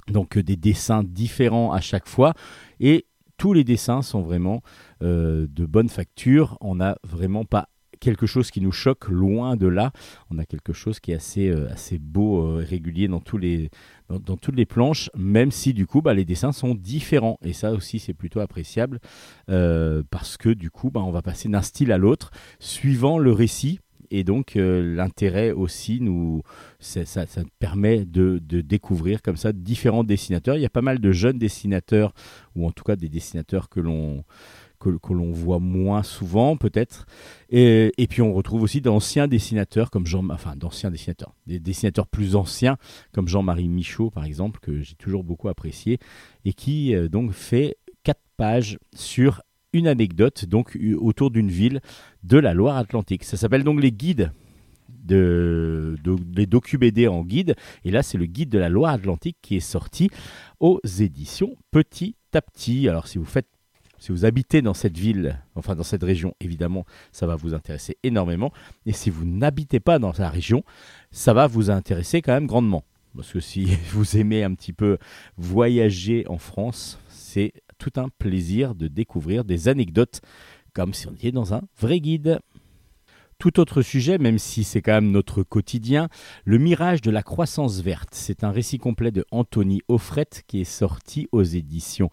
[0.10, 2.34] donc des dessins différents à chaque fois
[2.80, 3.06] et
[3.38, 4.62] tous les dessins sont vraiment
[5.04, 6.58] euh, de bonne facture.
[6.60, 7.70] On n'a vraiment pas
[8.00, 9.92] quelque chose qui nous choque loin de là.
[10.30, 13.70] On a quelque chose qui est assez, euh, assez beau, euh, régulier dans, tous les,
[14.10, 17.38] dans, toutes les planches, même si du coup bah, les dessins sont différents.
[17.44, 19.00] Et ça aussi c'est plutôt appréciable
[19.50, 23.32] euh, parce que du coup bah, on va passer d'un style à l'autre suivant le
[23.32, 23.80] récit.
[24.10, 26.42] Et donc euh, l'intérêt aussi nous,
[26.80, 30.56] c'est- ça, ça permet de, de découvrir comme ça différents dessinateurs.
[30.56, 32.14] Il y a pas mal de jeunes dessinateurs,
[32.56, 34.24] ou en tout cas des dessinateurs que l'on
[34.80, 37.06] que, l'on voit moins souvent peut-être.
[37.50, 42.08] Et, et puis on retrouve aussi d'anciens dessinateurs comme Jean, enfin d'anciens dessinateurs, des dessinateurs
[42.08, 42.78] plus anciens
[43.14, 46.00] comme Jean-Marie Michaud par exemple que j'ai toujours beaucoup apprécié
[46.46, 49.42] et qui euh, donc fait quatre pages sur
[49.74, 51.82] une anecdote donc autour d'une ville
[52.24, 53.24] de la Loire-Atlantique.
[53.24, 54.32] Ça s'appelle donc les guides
[54.90, 57.56] de, de- en guide.
[57.84, 60.10] Et là, c'est le guide de la Loire-Atlantique qui est sorti
[60.60, 62.88] aux éditions Petit à Petit.
[62.88, 63.48] Alors, si vous faites
[64.00, 67.98] si vous habitez dans cette ville, enfin dans cette région, évidemment, ça va vous intéresser
[68.04, 68.52] énormément.
[68.86, 70.64] Et si vous n'habitez pas dans la région,
[71.12, 72.84] ça va vous intéresser quand même grandement.
[73.16, 74.98] Parce que si vous aimez un petit peu
[75.38, 80.22] voyager en France, c'est tout un plaisir de découvrir des anecdotes
[80.74, 82.40] comme si on était dans un vrai guide.
[83.40, 86.10] Tout autre sujet, même si c'est quand même notre quotidien,
[86.44, 88.10] le mirage de la croissance verte.
[88.12, 92.10] C'est un récit complet de Anthony Offret qui est sorti aux éditions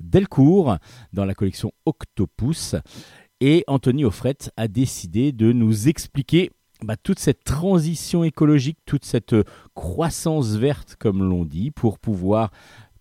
[0.00, 0.78] Delcourt
[1.12, 2.76] dans la collection Octopus.
[3.40, 6.50] Et Anthony Offret a décidé de nous expliquer
[6.82, 9.44] bah, toute cette transition écologique, toute cette euh,
[9.74, 12.50] croissance verte, comme l'on dit, pour pouvoir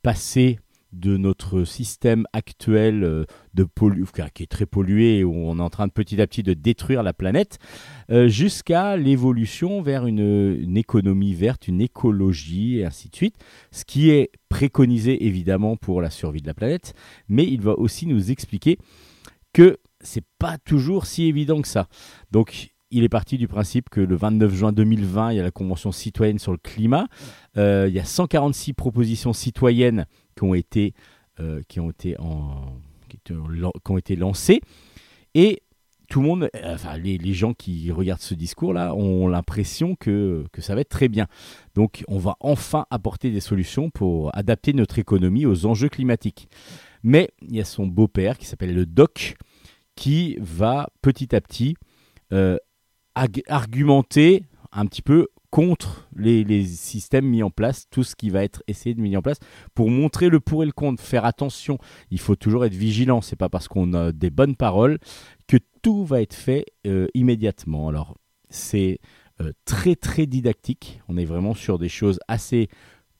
[0.01, 0.59] passer
[0.91, 5.69] de notre système actuel euh, de pollu- qui est très pollué, où on est en
[5.69, 7.59] train de petit à petit de détruire la planète,
[8.11, 13.35] euh, jusqu'à l'évolution vers une, une économie verte, une écologie, et ainsi de suite.
[13.71, 16.93] Ce qui est préconisé évidemment pour la survie de la planète,
[17.27, 18.77] mais il va aussi nous expliquer
[19.53, 21.87] que c'est pas toujours si évident que ça.
[22.31, 25.51] Donc, il est parti du principe que le 29 juin 2020, il y a la
[25.51, 27.07] Convention citoyenne sur le climat.
[27.57, 30.05] Euh, il y a 146 propositions citoyennes
[30.39, 30.93] qui ont été,
[31.39, 32.79] euh, qui ont été, en,
[33.09, 33.33] qui
[33.91, 34.61] ont été lancées.
[35.35, 35.61] Et
[36.09, 40.45] tout le monde, euh, enfin, les, les gens qui regardent ce discours-là ont l'impression que,
[40.53, 41.27] que ça va être très bien.
[41.75, 46.47] Donc, on va enfin apporter des solutions pour adapter notre économie aux enjeux climatiques.
[47.03, 49.35] Mais il y a son beau-père qui s'appelle le Doc
[49.95, 51.75] qui va petit à petit
[52.31, 52.57] euh,
[53.47, 58.63] argumenter un petit peu contre les, systèmes mis en place, tout ce qui va être
[58.67, 59.39] essayé de mis en place,
[59.73, 61.77] pour montrer le pour et le contre, faire attention.
[62.11, 63.21] Il faut toujours être vigilant.
[63.21, 64.99] C'est pas parce qu'on a des bonnes paroles
[65.47, 67.87] que tout va être fait euh, immédiatement.
[67.87, 68.17] Alors
[68.49, 68.99] c'est
[69.41, 71.01] euh, très très didactique.
[71.07, 72.69] On est vraiment sur des choses assez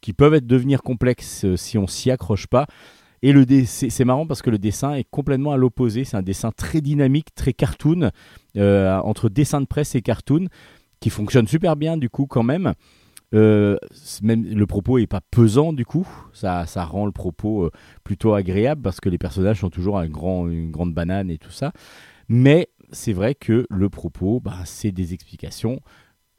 [0.02, 2.68] qui peuvent être devenir complexes euh, si on s'y accroche pas.
[3.22, 6.06] Et le c'est marrant parce que le dessin est complètement à l'opposé.
[6.06, 8.12] C'est un dessin très dynamique, très cartoon,
[8.56, 10.48] entre dessin de presse et cartoon,
[11.00, 12.74] qui fonctionne super bien du coup quand même.
[13.36, 13.78] Euh,
[14.24, 17.72] même le propos est pas pesant du coup, ça, ça rend le propos euh,
[18.04, 21.52] plutôt agréable parce que les personnages sont toujours un grand, une grande banane et tout
[21.52, 21.72] ça.
[22.28, 25.80] Mais c'est vrai que le propos, bah, c'est des explications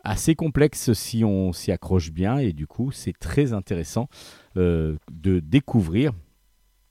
[0.03, 4.09] assez complexes si on s'y accroche bien et du coup c'est très intéressant
[4.57, 6.13] euh, de découvrir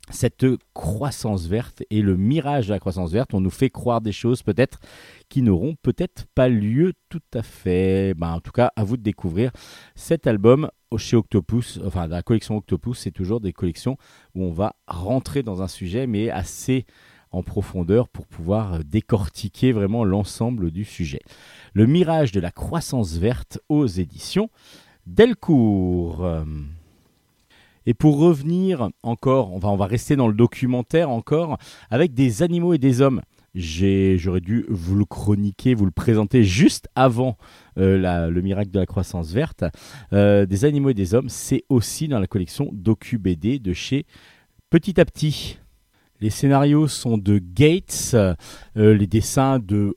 [0.10, 4.12] cette croissance verte et le mirage de la croissance verte, on nous fait croire des
[4.12, 4.80] choses peut-être
[5.30, 8.14] qui n'auront peut-être pas lieu tout à fait.
[8.16, 9.52] Ben, en tout cas, à vous de découvrir
[9.96, 13.98] cet album chez Octopus, enfin la collection Octopus, c'est toujours des collections
[14.36, 16.86] où on va rentrer dans un sujet, mais assez
[17.32, 21.20] en profondeur pour pouvoir décortiquer vraiment l'ensemble du sujet.
[21.74, 24.50] Le mirage de la croissance verte aux éditions
[25.06, 26.26] Delcourt.
[27.86, 31.58] Et pour revenir encore, on va, on rester dans le documentaire encore,
[31.90, 33.22] avec des animaux et des hommes.
[33.56, 37.38] J'aurais dû vous le chroniquer, vous le présenter juste avant
[37.78, 39.64] euh, le miracle de la croissance verte.
[40.14, 44.06] Euh, des animaux et des hommes, c'est aussi dans la collection Docu BD de chez
[44.70, 45.58] Petit à Petit.
[46.22, 48.36] Les scénarios sont de Gates, euh,
[48.76, 49.96] les dessins de,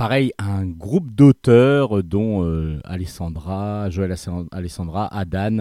[0.00, 4.14] pareil, un groupe d'auteurs euh, dont euh, Alessandra, Joël
[4.50, 5.58] Alessandra, Adan,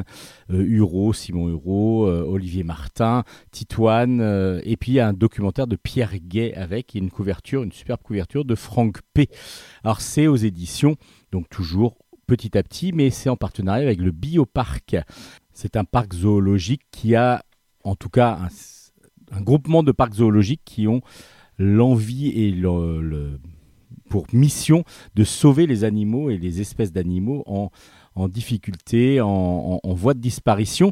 [0.50, 4.22] euh, Huro, Simon Huro, euh, Olivier Martin, Titoine,
[4.64, 9.00] et puis un documentaire de Pierre Gay avec une couverture, une superbe couverture de Franck
[9.14, 9.28] P.
[9.84, 10.96] Alors c'est aux éditions,
[11.34, 14.96] donc toujours petit à petit, mais c'est en partenariat avec le Bioparc.
[15.52, 17.44] C'est un parc zoologique qui a,
[17.84, 18.40] en tout cas,
[19.34, 21.02] un, groupement de parcs zoologiques qui ont
[21.58, 23.38] l'envie et le-
[24.10, 24.84] pour mission
[25.16, 30.92] de sauver les animaux et les espèces d'animaux en, difficulté, en, voie de disparition.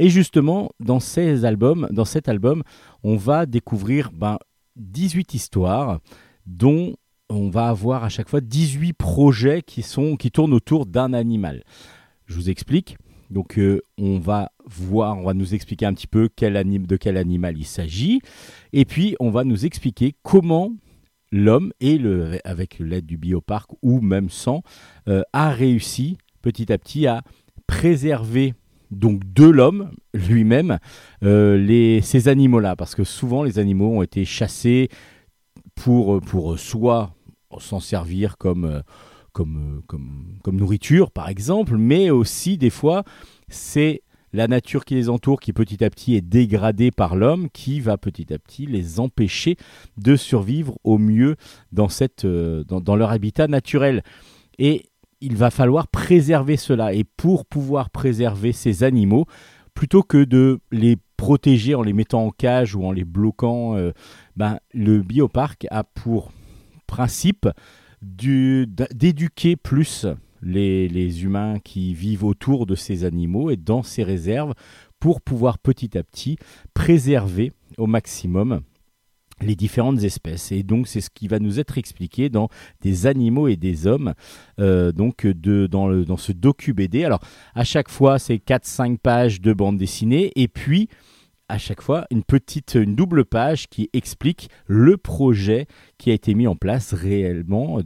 [0.00, 2.62] Et justement, dans cet album,
[3.04, 4.38] on va découvrir ben,
[4.76, 6.00] 18 histoires
[6.46, 6.94] dont
[7.28, 9.82] on va avoir à chaque fois 18 projets qui,
[10.30, 11.62] tournent autour d'un animal.
[12.26, 12.96] Je vous explique.
[13.30, 17.58] Donc euh, on va voir, on va nous expliquer un petit peu de quel animal
[17.58, 18.20] il s'agit.
[18.72, 20.72] Et puis on va nous expliquer comment
[21.30, 24.62] l'homme, et le, avec l'aide du bioparc ou même sans,
[25.08, 27.22] euh, a réussi petit à petit à
[27.66, 28.54] préserver
[28.90, 30.78] donc de l'homme lui-même
[31.22, 32.76] euh, ces animaux-là.
[32.76, 34.88] Parce que souvent les animaux ont été chassés
[35.74, 38.82] pour, pour s'en servir euh,
[39.32, 43.04] comme, comme nourriture, par exemple, mais aussi des fois,
[43.48, 44.02] c'est
[44.32, 47.96] la nature qui les entoure qui petit à petit est dégradée par l'homme qui va
[47.96, 49.56] petit à petit les empêcher
[49.96, 51.36] de survivre au mieux
[52.24, 54.02] euh, dans, leur habitat naturel.
[54.58, 54.86] Et
[55.20, 56.92] il va falloir préserver cela.
[56.92, 59.26] Et pour pouvoir préserver ces animaux,
[59.74, 63.92] plutôt que de les protéger en les mettant en cage ou en les bloquant, euh,
[64.36, 66.32] ben, le bioparc a pour
[66.86, 67.48] principe
[68.00, 70.06] d'éduquer plus
[70.42, 74.54] les, humains qui vivent autour de ces animaux et dans ces réserves
[75.00, 76.38] pour pouvoir petit à petit
[76.74, 78.60] préserver au maximum
[79.40, 80.50] les différentes espèces.
[80.50, 82.48] Et donc c'est ce qui va nous être expliqué dans
[82.80, 84.14] des animaux et des hommes,
[84.58, 87.04] euh, donc dans, dans ce docu BD.
[87.04, 87.20] Alors
[87.54, 90.88] à chaque fois c'est 4-5 pages de bande dessinée et puis
[91.48, 96.34] à chaque fois une petite, une double page qui explique le projet qui a été
[96.34, 97.80] mis en place réellement,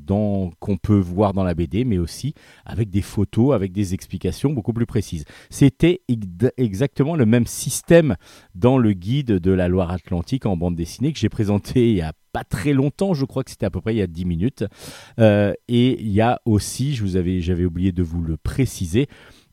[0.60, 2.34] qu'on peut voir dans la BD, mais aussi
[2.64, 5.24] avec des photos, avec des explications beaucoup plus précises.
[5.50, 8.16] C'était ex- exactement le même système
[8.54, 12.12] dans le guide de la Loire-Atlantique en bande dessinée que j'ai présenté il y a
[12.32, 14.64] pas très longtemps, je crois que c'était à peu près il y a 10 minutes.
[15.18, 19.06] Euh, et il y a aussi, je vous avais, j'avais oublié de vous le préciser,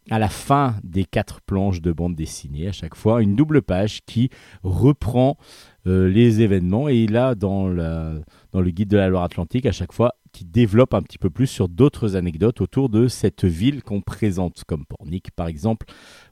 [0.10, 4.02] à la fin des quatre planches de bande dessinée, à chaque fois, une double page
[4.06, 4.30] qui
[4.64, 5.38] reprend
[5.88, 6.88] euh, les événements.
[6.90, 8.16] Et là, dans, la-
[8.52, 11.48] dans le guide de la Loire-Atlantique, à chaque fois, qui développe un petit peu plus
[11.48, 15.86] sur d'autres anecdotes autour de cette ville qu'on présente, comme Pornic par exemple,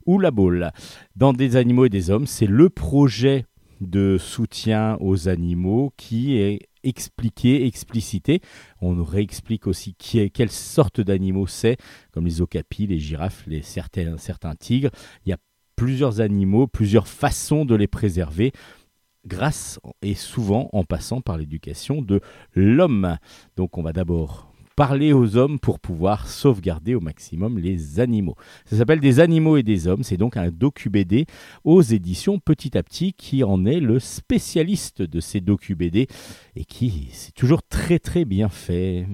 [0.06, 0.70] ou La Baule.
[1.16, 3.44] Dans Des animaux et des hommes, c'est le projet
[3.80, 8.40] de soutien aux animaux qui est expliqué, explicité.
[8.80, 11.76] On réexplique aussi qui est, quelle sorte d'animaux c'est,
[12.12, 14.90] comme les okapis, les girafes, les certains, certains tigres.
[15.24, 15.38] Il y a
[15.76, 18.52] plusieurs animaux, plusieurs façons de les préserver
[19.26, 22.20] grâce et souvent en passant par l'éducation de
[22.54, 23.16] l'homme.
[23.56, 24.47] Donc on va d'abord
[24.78, 28.36] parler aux hommes pour pouvoir sauvegarder au maximum les animaux.
[28.64, 31.26] Ça s'appelle Des animaux et des hommes, c'est donc un docu-BD
[31.64, 36.06] aux éditions Petit à Petit qui en est le spécialiste de ces docu-BD
[36.54, 39.04] et qui c'est toujours très très bien fait.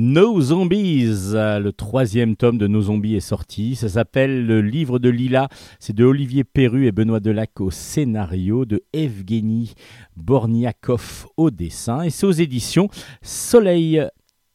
[0.00, 3.74] No Zombies, euh, le troisième tome de No Zombies est sorti.
[3.74, 5.48] Ça s'appelle Le livre de Lila.
[5.80, 9.74] C'est de Olivier Perru et Benoît Delac au scénario, de Evgeny
[10.14, 12.02] Borniakov au dessin.
[12.02, 12.88] Et c'est aux éditions
[13.22, 14.00] Soleil,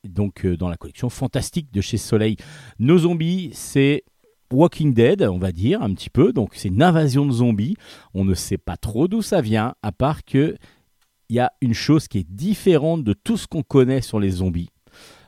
[0.07, 2.37] donc euh, dans la collection fantastique de chez Soleil.
[2.79, 4.05] No Zombies, c'est
[4.49, 6.31] Walking Dead, on va dire, un petit peu.
[6.31, 7.75] Donc c'est une invasion de zombies.
[8.13, 10.55] On ne sait pas trop d'où ça vient, à part que
[11.27, 14.29] il y a une chose qui est différente de tout ce qu'on connaît sur les
[14.29, 14.69] zombies.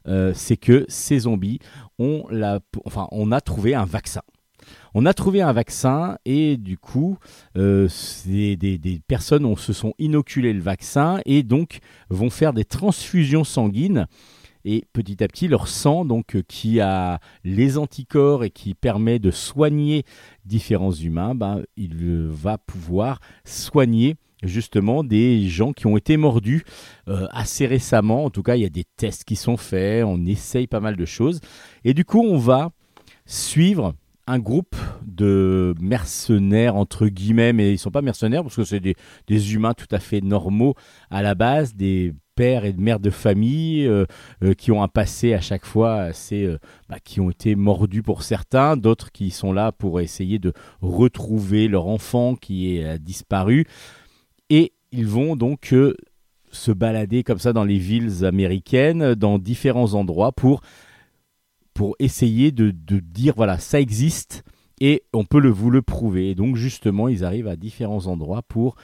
[0.07, 1.59] Euh, c'est que ces zombies,
[1.99, 4.21] on, l'a- enfin, on a trouvé un vaccin.
[4.93, 7.17] On a trouvé un vaccin et du coup,
[7.57, 7.87] euh,
[8.25, 11.79] des, personnes on se sont inoculées le vaccin et donc
[12.09, 14.07] vont faire des transfusions sanguines.
[14.67, 19.19] Et petit à petit, leur sang, donc, euh, qui a les anticorps et qui permet
[19.19, 20.05] de soigner
[20.43, 24.15] différents humains, ben, il va pouvoir soigner
[24.47, 26.63] justement des gens qui ont été mordus
[27.07, 28.25] euh, assez récemment.
[28.25, 30.95] En tout cas, il y a des tests qui sont faits, on essaye pas mal
[30.95, 31.39] de choses.
[31.83, 32.71] Et du coup, on va
[33.25, 33.93] suivre
[34.27, 34.75] un groupe
[35.05, 38.95] de mercenaires, entre guillemets, mais ils ne sont pas mercenaires parce que c'est des,
[39.27, 40.73] des humains tout à fait normaux
[41.11, 44.05] à la base, des pères et de mères de famille euh,
[44.43, 46.49] euh, qui ont un passé à chaque fois assez,
[46.89, 51.67] bah, qui ont été mordus pour certains, d'autres qui sont là pour essayer de retrouver
[51.67, 53.67] leur enfant qui est disparu.
[54.95, 55.93] Ils vont donc euh,
[56.51, 60.61] se balader comme ça dans les villes américaines, dans différents endroits pour,
[61.73, 64.43] pour essayer de, de dire voilà, ça existe
[64.79, 66.29] et on peut le, vous le prouver.
[66.29, 68.75] Et donc justement, ils arrivent à différents endroits pour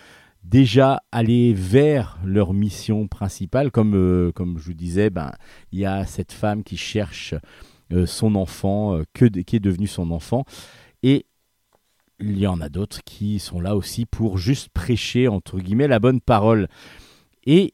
[0.44, 3.72] déjà aller vers leur mission principale.
[3.72, 5.32] Comme, euh, comme je vous disais, ben,
[5.72, 7.36] il y a cette femme qui cherche
[7.94, 10.44] euh, son enfant, que, qui est devenu son enfant.
[11.04, 11.26] Et
[12.22, 16.00] il y en a d'autres qui sont là aussi pour juste prêcher, entre guillemets, la
[16.00, 16.68] bonne parole.
[17.46, 17.74] Et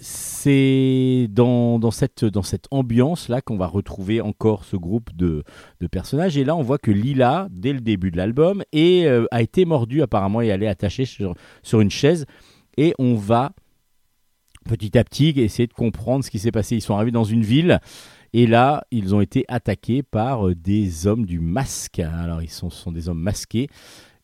[0.00, 2.24] c'est dans, cette,
[2.70, 5.42] ambiance-là qu'on va retrouver encore ce groupe de,
[5.90, 6.36] personnages.
[6.36, 10.02] Et là, on voit que Lila, dès le début de l'album, euh, a été mordue
[10.02, 12.26] apparemment et elle est attachée sur, sur une chaise.
[12.76, 13.52] Et on va
[14.68, 16.76] petit à petit essayer de comprendre ce qui s'est passé.
[16.76, 17.80] Ils sont arrivés dans une ville.
[18.32, 21.98] Et là, ils ont été attaqués par euh, des hommes du masque.
[21.98, 23.68] Alors, ils sont, des hommes masqués.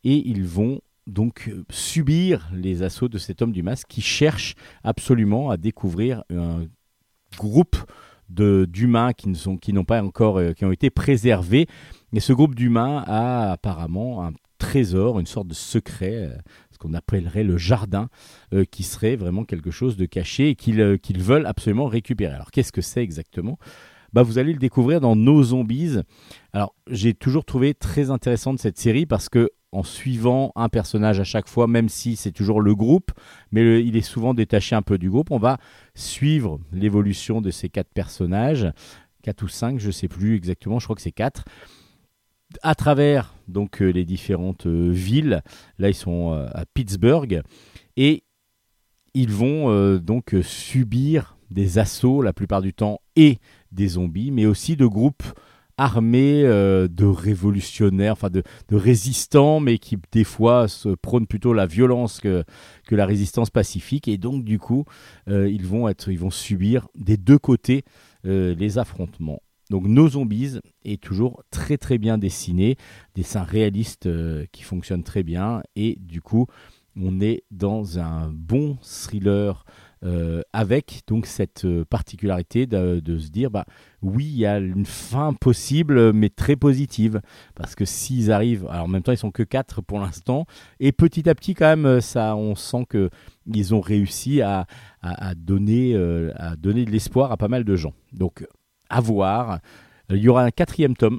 [0.05, 4.55] Et ils vont donc euh, subir les assauts de cet homme du masque qui cherche
[4.83, 6.67] absolument à découvrir un
[7.37, 7.77] groupe
[8.31, 11.67] d'humains qui ne sont qui n'ont pas encore euh, qui ont été préservés
[12.15, 16.31] et ce groupe d'humains a apparemment un trésor une sorte de secret
[16.71, 18.09] ce qu'on appellerait le jardin
[18.71, 22.81] qui serait vraiment quelque chose de caché et qu'ils veulent absolument récupérer alors qu'est-ce que
[22.81, 23.59] c'est exactement?
[24.15, 25.99] Bah, vous allez le découvrir dans nos zombies
[26.53, 31.25] alors j'ai toujours trouvé très intéressante cette série parce que en suivant un personnage à
[31.25, 33.11] chaque fois, même si c'est toujours le groupe,
[33.51, 35.33] mais il est souvent détaché un peu du groupe.
[35.33, 35.59] On va
[35.97, 38.71] suivre l'évolution de ces quatre personnages,
[39.23, 41.45] quatre ou cinq, je sais plus exactement, je crois que c'est quatre,
[42.63, 45.43] à travers donc euh, les différentes euh, villes.
[45.79, 47.43] Là, ils sont euh, à Pittsburgh
[47.97, 48.23] et
[49.15, 53.39] ils vont donc subir des assauts la plupart du temps et
[53.73, 55.25] des zombies, mais aussi de groupes
[55.77, 61.67] armés euh, de révolutionnaires, enfin de, résistants, mais qui des fois se prônent plutôt la
[61.67, 62.45] violence que,
[62.91, 64.09] la résistance pacifique.
[64.09, 64.85] Et donc du coup,
[65.29, 67.85] euh, ils vont être, ils vont subir des deux côtés
[68.27, 69.43] euh, les affrontements.
[69.71, 72.77] Donc nos zombies est toujours très très bien dessiné,
[73.15, 74.09] dessin réaliste
[74.53, 76.47] qui fonctionne très bien et du coup
[77.01, 79.65] on est dans un bon thriller
[80.05, 83.65] euh, avec donc cette euh, particularité de, se dire bah
[84.03, 87.21] oui il y a une fin possible mais très positive.
[87.55, 90.47] Parce que s'ils arrivent alors en même temps ils sont que 4 pour l'instant.
[90.79, 93.09] Et petit à petit quand même ça on sent que
[93.47, 94.67] ils ont réussi à,
[95.37, 97.95] donner euh, à donner de l'espoir à pas mal de gens.
[98.13, 98.47] Donc
[98.91, 99.61] à voir.
[100.11, 101.19] Il y aura un quatrième tome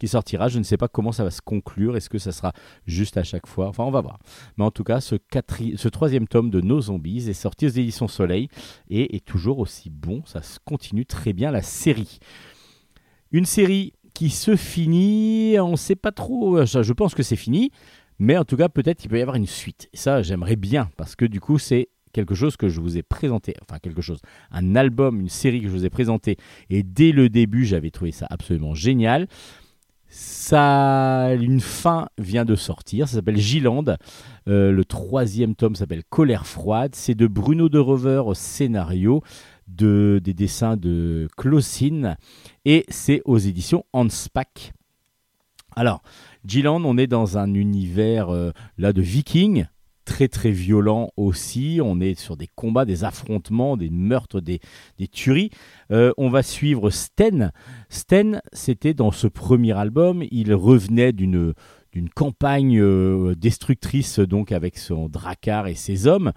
[0.00, 0.48] qui sortira.
[0.48, 1.96] Je ne sais pas comment ça va se conclure.
[1.96, 2.52] Est-ce que ça sera
[2.86, 3.68] juste à chaque fois?
[3.68, 4.18] Enfin, on va voir.
[4.56, 5.16] Mais en tout cas, ce,
[5.88, 8.48] troisième tome de Nos Zombies est sorti aux éditions Soleil
[8.90, 10.22] et est toujours aussi bon.
[10.26, 12.18] Ça se continue très bien la série.
[13.30, 16.64] Une série qui se finit, on ne sait pas trop.
[16.64, 17.70] Je je pense que c'est fini.
[18.18, 19.88] Mais en tout cas, peut-être qu'il peut y avoir une suite.
[19.92, 21.88] Et ça, j'aimerais bien parce que du coup, c'est
[22.18, 25.68] quelque chose que je vous ai présenté, enfin quelque chose, un album, une série que
[25.68, 26.36] je vous ai présenté,
[26.68, 29.28] et dès le début, j'avais trouvé ça absolument génial.
[30.08, 33.98] Ça, une fin vient de sortir, ça s'appelle Gilande.
[34.48, 36.94] Euh, le troisième tome s'appelle Colère froide.
[36.94, 39.22] C'est de Bruno de Rover au scénario,
[39.68, 42.16] de, des dessins de Closine,
[42.64, 44.72] et c'est aux éditions Hanspach.
[45.76, 46.02] Alors,
[46.44, 49.66] Gilland, on est dans un univers euh, là de vikings,
[50.08, 51.80] très très violent aussi.
[51.84, 54.58] On est sur des combats, des affrontements, des meurtres, des,
[54.98, 55.50] des tueries.
[55.92, 57.52] Euh, on va suivre Sten.
[57.90, 61.52] Sten, c'était dans ce premier album, il revenait d'une
[61.92, 66.32] d'une campagne euh, destructrice donc avec son Drakkar et ses hommes.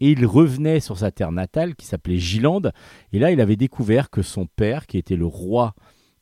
[0.00, 2.72] Et il revenait sur sa terre natale qui s'appelait Gilande.
[3.12, 5.74] Et là, il avait découvert que son père, qui était le roi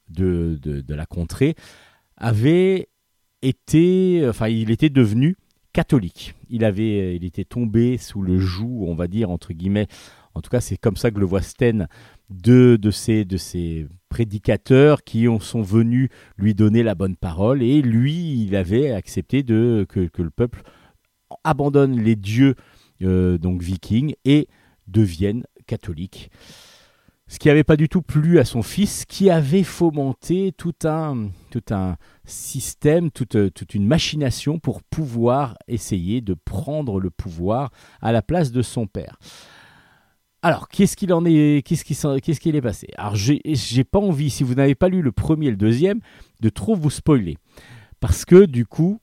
[0.09, 1.55] de, de, de la contrée,
[2.17, 2.89] avait
[3.41, 5.37] été, enfin, il était devenu
[5.73, 6.35] catholique.
[6.49, 9.89] Il avait, il était tombé sous le joug, on va dire entre guillemets.
[10.35, 11.89] En tout cas, c'est comme ça que le voit Sten
[12.31, 16.09] de, de, ces, de ces prédicateurs qui ont, sont venus
[16.39, 17.63] lui donner la bonne parole.
[17.63, 20.63] Et lui, il avait accepté que le peuple
[21.45, 22.55] abandonne les dieux
[23.03, 24.49] euh, donc vikings et
[24.87, 26.31] devienne catholique.
[27.33, 31.31] Ce qui n'avait pas du tout plu à son fils, qui avait fomenté tout un,
[31.51, 33.35] tout un système, toute,
[33.73, 37.71] une machination pour pouvoir essayer de prendre le pouvoir
[38.03, 39.17] à la place de son père.
[40.43, 41.85] Alors, qu'est-ce qu'il en est, qu'est-ce
[42.39, 42.89] qu'il est passé?
[42.99, 46.01] Alors, j'ai, j'ai pas envie, si vous n'avez pas lu le premier et le deuxième,
[46.43, 47.39] de trop vous spoiler,
[47.99, 49.01] parce que du coup,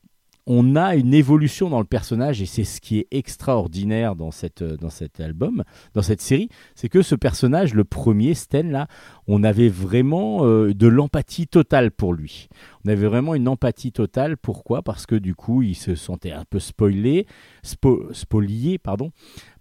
[0.51, 4.63] on a une évolution dans le personnage et c'est ce qui est extraordinaire dans cette,
[4.63, 8.87] dans cet album, dans cette série, c'est que ce personnage, le premier, Sten là,
[9.27, 12.47] on avait vraiment euh, de l'empathie totale pour lui.
[12.83, 14.37] On avait vraiment une empathie totale.
[14.37, 14.81] Pourquoi?
[14.81, 17.27] Parce que du coup, il se sentait un peu spoilé,
[17.63, 19.11] spo- spolié, pardon,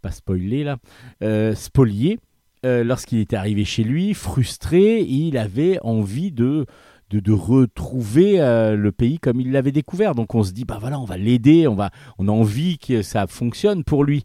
[0.00, 0.78] pas spoilé là,
[1.22, 2.18] euh, spolié.
[2.64, 6.64] euh, Lorsqu'il était arrivé chez lui, frustré, il avait envie de,
[7.10, 10.14] de, retrouver euh, le pays comme il l'avait découvert.
[10.14, 13.02] Donc on se dit, bah voilà, on va l'aider, on, va, on a envie que
[13.02, 14.22] ça fonctionne pour lui.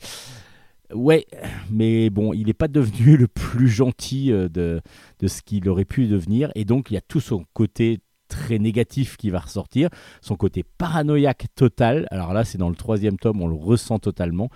[0.94, 1.26] Ouais,
[1.72, 4.82] mais bon, il n'est pas devenu le plus gentil euh, de,
[5.20, 6.52] de ce qu'il aurait pu devenir.
[6.56, 9.90] Et donc, il y a tout son côté très négatif qui va ressortir,
[10.22, 12.08] son côté paranoïaque total.
[12.10, 14.50] Alors là, c'est dans le troisième tome, on le ressent totalement.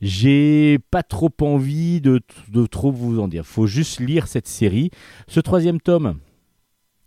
[0.00, 2.20] J'ai pas trop envie de,
[2.50, 3.46] de trop vous en dire.
[3.46, 4.90] faut juste lire cette série.
[5.28, 6.18] Ce troisième tome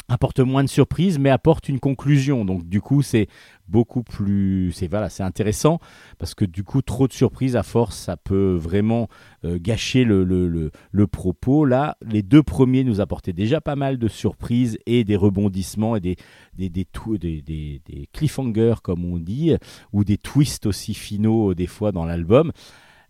[0.10, 2.45] apporte moins de surprises, mais apporte une conclusion.
[2.45, 3.28] Donc du coup, c'est
[3.68, 5.80] beaucoup plus, c'est voilà, c'est intéressant
[6.18, 9.10] parce que du coup, trop de surprises à force, ça peut vraiment
[9.43, 11.66] euh, gâcher le, le, le, le propos.
[11.66, 15.99] Là, les deux premiers nous apportaient déjà pas mal de surprises et des rebondissements et
[15.99, 16.16] des
[16.58, 16.88] des, des,
[17.20, 19.53] des, des, des cliffhangers comme on dit,
[19.93, 22.51] ou des twists aussi finaux euh, des fois dans l'album.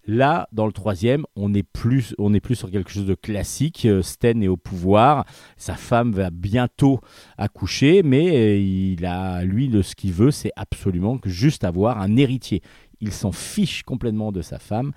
[0.10, 2.16] Là, dans le troisième, on est plus,
[2.54, 3.86] sur quelque chose de classique.
[3.86, 5.26] Euh, Sten est au pouvoir,
[5.58, 7.02] sa femme va bientôt
[7.38, 12.62] accoucher, mais euh, il a, lui, ce qu'il veut, c'est absolument juste avoir un héritier.
[13.02, 14.94] Il s'en fiche complètement de sa femme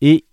[0.00, 0.24] et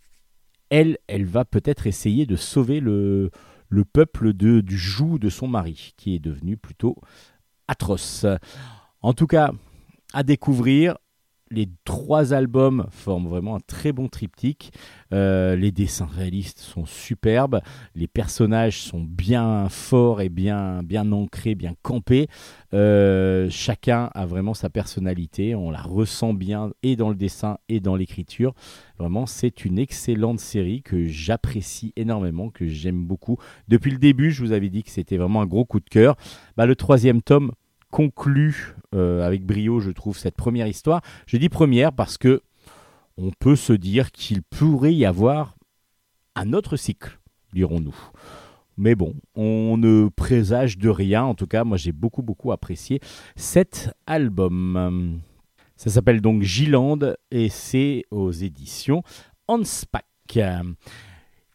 [0.69, 3.29] elle, elle va peut-être essayer de sauver le,
[3.67, 6.95] le peuple de, du joug de son mari, qui est devenu plutôt
[7.67, 8.25] atroce.
[9.01, 9.51] En tout cas,
[10.13, 10.97] à découvrir.
[11.53, 14.71] Les trois albums forment vraiment un très bon triptyque.
[15.13, 17.61] Euh, les dessins réalistes sont superbes.
[17.93, 20.81] Les personnages sont bien forts et bien,
[21.11, 22.27] ancrés, bien campés.
[22.73, 25.53] Euh, chacun a vraiment sa personnalité.
[25.53, 28.55] On la ressent bien et dans le dessin et dans l'écriture.
[28.97, 33.37] Vraiment, c'est une excellente série que j'apprécie énormément, que j'aime beaucoup.
[33.67, 36.15] Depuis le début, je vous avais dit que c'était vraiment un gros coup de cœur.
[36.57, 37.51] Bah, le troisième tome
[37.93, 41.01] conclut euh, avec brio, je trouve, cette première histoire.
[41.27, 42.41] Je dis première parce que
[43.17, 45.55] on peut se dire qu'il pourrait y avoir
[46.35, 47.19] un autre cycle,
[47.53, 47.95] dirons-nous.
[48.77, 51.23] Mais bon, on ne présage de rien.
[51.23, 52.99] En tout cas, moi, j'ai beaucoup, beaucoup apprécié
[53.35, 55.21] cet album.
[55.75, 56.97] Ça s'appelle donc Giland
[57.29, 59.03] et c'est aux éditions
[59.47, 60.01] Hanspach.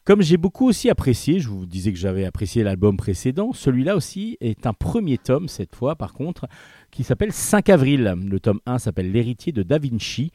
[0.09, 4.39] Comme j'ai beaucoup aussi apprécié, je vous disais que j'avais apprécié l'album précédent, celui-là aussi
[4.41, 6.47] est un premier tome, cette fois par contre,
[6.89, 8.15] qui s'appelle 5 avril.
[8.27, 10.31] Le tome 1 s'appelle L'héritier de Da Vinci.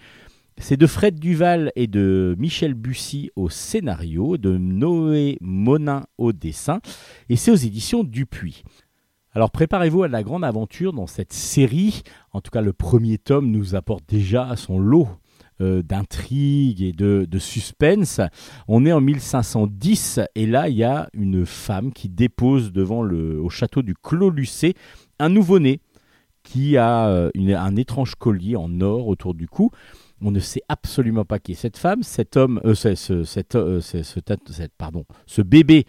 [0.58, 6.78] C'est de Fred Duval et de Michel Bussy au scénario, de Noé Monin au dessin,
[7.28, 8.62] et c'est aux éditions Dupuis.
[9.32, 12.02] Alors préparez-vous à la grande aventure dans cette série.
[12.30, 15.08] En tout cas, le premier tome nous apporte déjà son lot
[15.60, 18.20] euh, d'intrigue et de, suspense.
[18.68, 23.40] On est en 1510 et là, il y a une femme qui dépose devant le,
[23.40, 24.74] au château du Clos Lucé
[25.18, 25.80] un nouveau-né
[26.42, 29.70] qui a euh, un étrange collier en or autour du cou.
[30.20, 32.02] On ne sait absolument pas qui est cette femme.
[32.02, 35.84] Cet homme, euh, ce, ce- cet, ce- ce- cette- pardon, ce bébé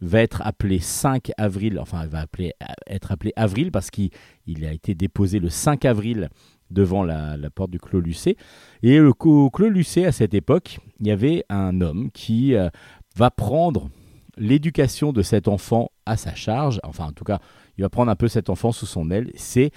[0.00, 2.52] va être appelé 5 avril, enfin, il va appeler-
[2.86, 4.10] être appelé avril parce qu'il
[4.46, 6.28] il a été déposé le 5 avril
[6.70, 8.36] devant la, porte du Clos Lucé.
[8.82, 12.68] Et le, au Clos Lucé, à cette époque, il y avait un homme qui euh,
[13.16, 13.90] va prendre
[14.36, 16.80] l'éducation de cet enfant à sa charge.
[16.84, 17.40] Enfin, en tout cas,
[17.76, 19.30] il va prendre un peu cet enfant sous son aile.
[19.34, 19.72] C'est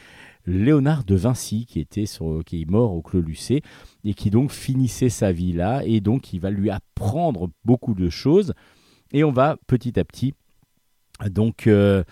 [0.45, 2.05] Léonard de Vinci qui était
[2.45, 3.61] qui est mort au Clos Lucé
[4.03, 8.09] et qui donc finissait sa vie là et donc il va lui apprendre beaucoup de
[8.09, 8.53] choses
[9.11, 10.33] et on va petit à petit
[11.29, 12.03] donc euh,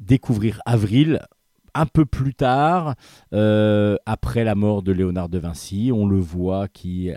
[0.00, 1.20] découvrir Avril
[1.74, 2.94] un peu plus tard,
[3.32, 7.10] euh, après la mort de Léonard de Vinci, on le voit qui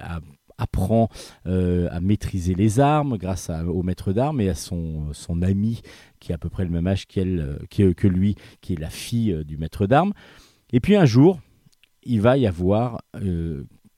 [0.58, 1.10] apprend
[1.48, 5.82] euh, à maîtriser les armes grâce au maître d'armes et à son, son ami
[6.20, 9.44] qui a à peu près le même âge euh, que, lui, qui est la fille
[9.46, 10.14] du maître d'armes.
[10.72, 11.40] Et puis un jour,
[12.04, 13.02] il va y avoir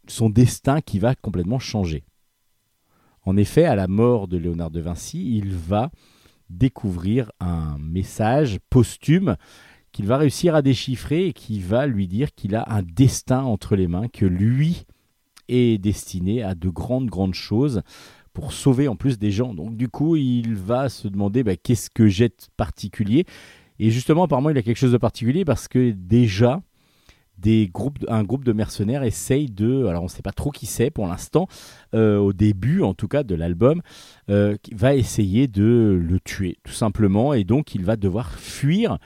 [0.08, 2.04] son destin qui va complètement changer.
[3.24, 5.92] En effet, à la mort de Léonard de Vinci, il va
[6.50, 9.36] découvrir un message posthume
[9.98, 13.76] qu'il va réussir à déchiffrer et qui va lui dire qu'il a un destin entre
[13.76, 14.86] les mains, que lui
[15.50, 17.82] est destiné à de grandes, grandes choses
[18.32, 19.56] pour sauver en plus des gens.
[19.56, 23.26] Donc du coup, il va se demander bah, qu'est-ce que j'ai de particulier?
[23.80, 26.62] Et justement, apparemment, il a quelque chose de particulier parce que déjà,
[27.40, 30.68] des groupes, un groupe de mercenaires essaye de, alors on ne sait pas trop qui
[30.68, 31.48] c'est pour l'instant,
[31.96, 33.82] euh, au début en tout cas de l'album,
[34.30, 39.00] euh, va essayer de le tuer tout simplement et donc il va devoir fuir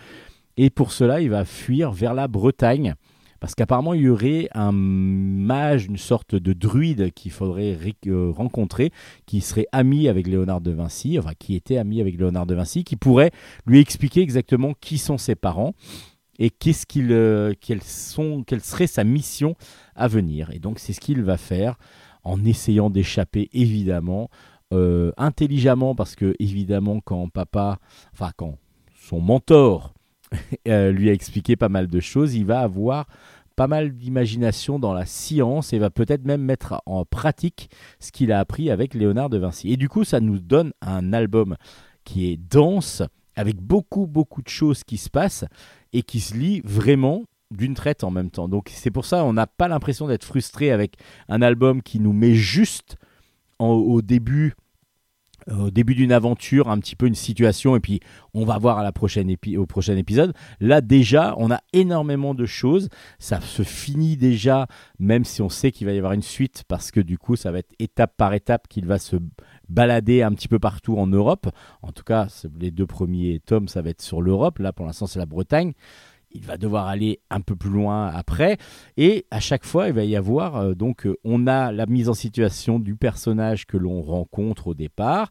[0.57, 2.95] et pour cela il va fuir vers la Bretagne
[3.41, 7.75] parce qu'apparemment il y aurait un mage, une sorte de druide qu'il faudrait
[8.05, 8.91] euh, rencontrer,
[9.25, 12.83] qui serait ami avec Léonard de Vinci, enfin qui était ami avec Léonard de Vinci,
[12.83, 13.31] qui pourrait
[13.65, 15.73] lui expliquer exactement qui sont ses parents
[16.37, 19.55] et qu'est-ce qu'il, euh, quelle serait sa mission
[19.95, 20.51] à venir.
[20.51, 21.77] Et donc c'est ce qu'il va faire
[22.23, 24.29] en essayant d'échapper évidemment,
[24.71, 27.79] euh, intelligemment, parce que évidemment quand papa,
[28.13, 28.59] enfin quand
[28.93, 29.95] son mentor
[30.65, 33.07] lui a expliqué pas mal de choses, il va avoir
[33.55, 37.69] pas mal d'imagination dans la science et va peut-être même mettre en pratique
[37.99, 39.71] ce qu'il a appris avec Léonard de Vinci.
[39.71, 41.57] Et du coup, ça nous donne un album
[42.03, 43.03] qui est dense,
[43.35, 45.45] avec beaucoup, beaucoup de choses qui se passent
[45.93, 48.47] et qui se lit vraiment d'une traite en même temps.
[48.47, 50.95] Donc c'est pour ça on n'a pas l'impression d'être frustré avec
[51.27, 52.95] un album qui nous met juste
[53.59, 54.55] au début
[55.49, 57.99] au début d'une aventure, un petit peu une situation, et puis
[58.33, 60.33] on va voir à la prochaine épi- au prochain épisode.
[60.59, 62.89] Là déjà, on a énormément de choses.
[63.19, 64.67] Ça se finit déjà,
[64.99, 67.51] même si on sait qu'il va y avoir une suite, parce que du coup, ça
[67.51, 69.17] va être étape par étape qu'il va se
[69.67, 71.49] balader un petit peu partout en Europe.
[71.81, 72.27] En tout cas,
[72.59, 74.59] les deux premiers tomes, ça va être sur l'Europe.
[74.59, 75.73] Là, pour l'instant, c'est la Bretagne.
[76.33, 78.57] Il va devoir aller un peu plus loin après.
[78.97, 82.09] Et à chaque fois, il va y avoir, euh, donc, euh, on a la mise
[82.09, 85.29] en situation du personnage que l'on rencontre au départ.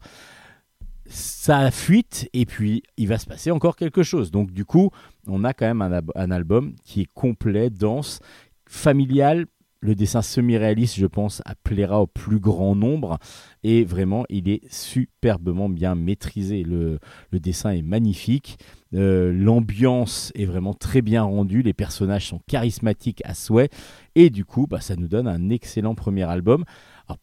[1.05, 4.31] Ça fuite et puis il va se passer encore quelque chose.
[4.31, 4.91] Donc du coup,
[5.27, 8.19] on a quand même un album qui est complet, dense,
[8.65, 9.47] familial.
[9.83, 13.17] Le dessin semi-réaliste, je pense, plaira au plus grand nombre.
[13.63, 16.61] Et vraiment, il est superbement bien maîtrisé.
[16.61, 16.99] Le,
[17.33, 18.59] dessin est magnifique.
[18.93, 21.63] Euh, L'ambiance est vraiment très bien rendue.
[21.63, 23.69] Les personnages sont charismatiques à souhait.
[24.13, 26.63] Et du coup, bah, ça nous donne un excellent premier album.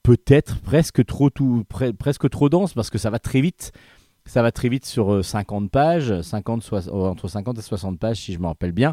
[0.02, 1.30] Peut-être presque trop,
[2.48, 3.70] dense parce que ça va très vite.
[4.26, 7.98] Ça va très vite sur euh, 50 pages, 50, soix- euh, entre 50 et 60
[7.98, 8.92] pages si je me rappelle bien.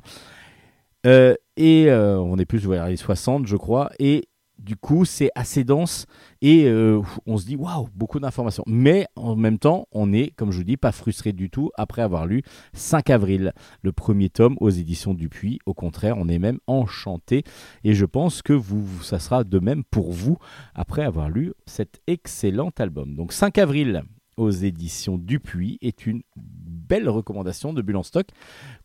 [1.06, 3.91] Euh, et euh, on est plus vers les 60, je crois.
[3.99, 4.28] Et
[4.58, 6.06] du coup, c'est assez dense
[6.41, 8.64] et euh, on se dit waouh, beaucoup d'informations.
[8.68, 12.01] Mais en même temps, on est, comme je vous dis, pas frustré du tout après
[12.01, 12.41] avoir lu
[12.74, 15.60] 5 avril, le premier tome aux éditions Dupuis.
[15.66, 17.43] Au contraire, on est même enchanté
[17.84, 20.38] et je pense que vous, ça sera de même pour vous
[20.74, 23.16] après avoir lu cet excellent album.
[23.16, 24.03] Donc 5 avril
[24.38, 28.28] aux éditions Dupuis est une belle recommandation de Bulle en stock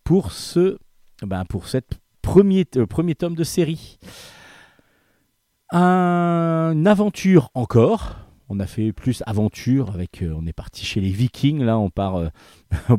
[0.05, 0.79] pour ce,
[1.23, 3.99] ben pour cette premier, euh, premier tome de série.
[5.73, 8.17] Un- une aventure encore.
[8.49, 10.23] On a fait plus aventure avec.
[10.23, 11.63] euh, on est parti chez les Vikings.
[11.63, 12.17] Là, on part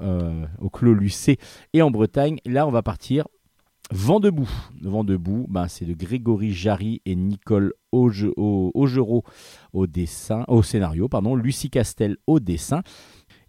[0.00, 1.38] euh, au- Clos Lucé
[1.74, 2.38] et en Bretagne.
[2.46, 3.26] Là, on va partir
[3.90, 4.48] Vent debout.
[4.80, 9.24] Vent debout, ben, c'est de Grégory Jarry et Nicole Auge- Au- Augereau
[9.74, 9.86] au
[10.48, 12.80] au scénario, pardon, Lucie Castel au dessin,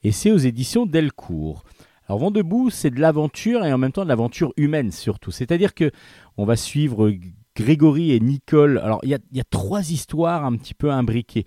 [0.04, 1.64] et c'est aux éditions Delcourt.
[2.08, 5.32] Alors Vent debout, c'est de l'aventure et en même temps de l'aventure humaine surtout.
[5.32, 5.92] C'est-à-dire que
[6.38, 7.12] on va suivre
[7.56, 8.78] Grégory et Nicole.
[8.78, 11.46] Alors il y a, trois histoires un petit peu imbriquées.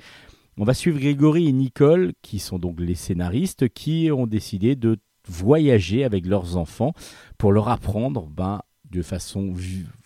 [0.57, 4.99] On va suivre Grégory et Nicole, qui sont donc les scénaristes, qui ont décidé de
[5.29, 6.95] voyager avec leurs enfants
[7.37, 9.55] pour leur apprendre ben, de façon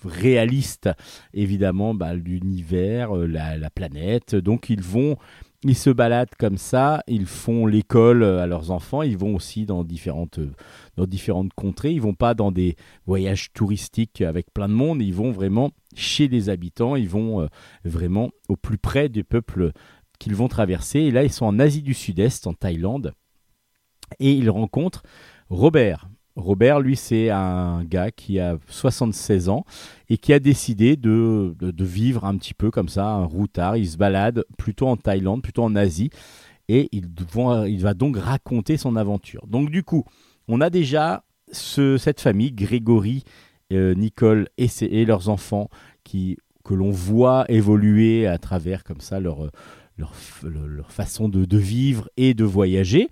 [0.05, 0.90] réaliste,
[1.32, 4.34] évidemment, ben, l'univers, euh, la, la planète.
[4.34, 5.16] Donc ils vont,
[5.65, 9.85] ils se baladent comme ça, ils font l'école à leurs enfants, ils vont aussi dans
[9.85, 10.41] différentes,
[10.99, 15.31] différentes contrées, ils vont pas dans des voyages touristiques avec plein de monde, ils vont
[15.31, 17.47] vraiment chez les habitants, ils vont euh,
[17.85, 19.73] vraiment au plus près des peuples
[20.19, 21.01] qu'ils vont traverser.
[21.01, 23.13] Et là, ils sont en Asie du Sud-Est, en Thaïlande,
[24.19, 25.05] et ils rencontrent
[25.49, 26.09] Robert.
[26.37, 29.64] Robert, lui, c'est un gars qui a 76 ans
[30.09, 33.76] et qui a décidé de, de, vivre un petit peu comme ça, un routard.
[33.76, 36.11] Il se balade plutôt en Thaïlande, plutôt en Asie,
[36.68, 37.07] et il,
[37.80, 39.47] va donc raconter son aventure.
[39.47, 40.05] Donc du coup,
[40.49, 43.24] on a déjà ce- cette famille, Grégory,
[43.72, 45.68] euh, Nicole et, leurs enfants,
[46.03, 49.51] qui, que l'on voit évoluer à travers comme ça leur,
[49.99, 53.09] leur façon de, de vivre et de voyager.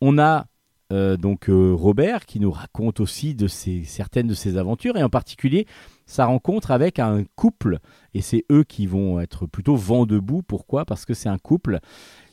[0.00, 0.46] On a
[0.92, 5.08] euh, donc euh, Robert qui nous raconte aussi de certaines de ses aventures et en
[5.08, 5.66] particulier
[6.06, 7.78] sa rencontre avec un couple
[8.14, 10.42] et c'est eux qui vont être plutôt vent debout.
[10.42, 10.84] Pourquoi?
[10.84, 11.78] Parce que c'est un couple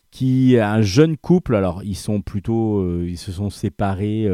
[0.09, 1.55] qui un jeune couple.
[1.55, 4.27] Alors ils sont plutôt euh, ils se sont séparés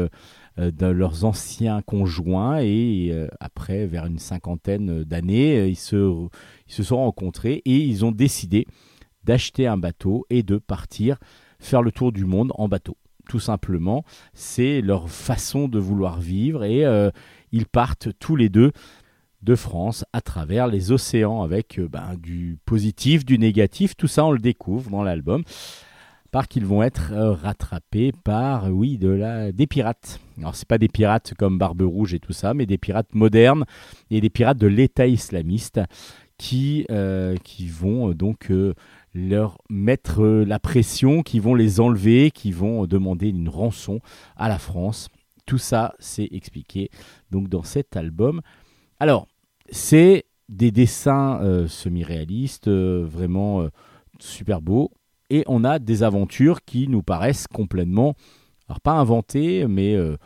[0.56, 6.28] de leurs anciens conjoints et après vers une cinquantaine d'années ils se
[6.68, 8.66] ils se sont rencontrés et ils ont décidé
[9.24, 11.18] d'acheter un bateau et de partir
[11.58, 12.96] faire le tour du monde en bateau.
[13.28, 14.04] Tout simplement,
[14.34, 17.10] c'est leur façon de vouloir vivre et euh,
[17.52, 18.72] ils partent tous les deux
[19.42, 23.96] de France à travers les océans avec euh, ben, du positif, du négatif.
[23.96, 25.42] Tout ça, on le découvre dans l'album.
[26.30, 30.20] Par qu'ils vont être euh, rattrapés par, oui, de la, des pirates.
[30.38, 33.64] Alors, c'est pas des pirates comme Barbe Rouge et tout ça, mais des pirates modernes
[34.10, 35.80] et des pirates de l'État islamiste
[36.36, 38.50] qui, vont donc
[39.14, 44.00] leur mettre euh, la pression, qui vont les enlever, qui vont demander une rançon
[44.36, 45.08] à la France.
[45.46, 46.90] Tout ça, c'est expliqué
[47.30, 48.40] donc dans cet album.
[48.98, 49.28] Alors,
[49.70, 53.68] c'est des dessins euh, semi-réalistes, euh, vraiment euh,
[54.18, 54.90] super beaux,
[55.30, 58.14] et on a des aventures qui nous paraissent complètement,
[58.68, 60.16] alors pas inventées, mais euh,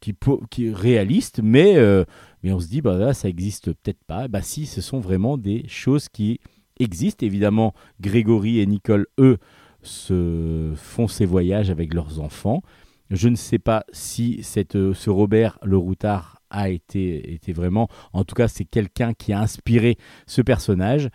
[0.00, 0.14] qui,
[0.50, 2.04] qui réalistes, mais, euh,
[2.42, 4.28] mais on se dit, bah là, ça existe peut-être pas.
[4.28, 6.40] Bah si, ce sont vraiment des choses qui
[6.78, 7.24] existent.
[7.24, 9.38] Évidemment, Grégory et Nicole, eux,
[9.82, 12.62] se font ces voyages avec leurs enfants.
[13.10, 17.88] Je ne sais pas si cette, euh, ce Robert le Routard a été, été vraiment.
[18.12, 19.96] En tout cas, c'est quelqu'un qui a inspiré
[20.26, 21.08] ce personnage.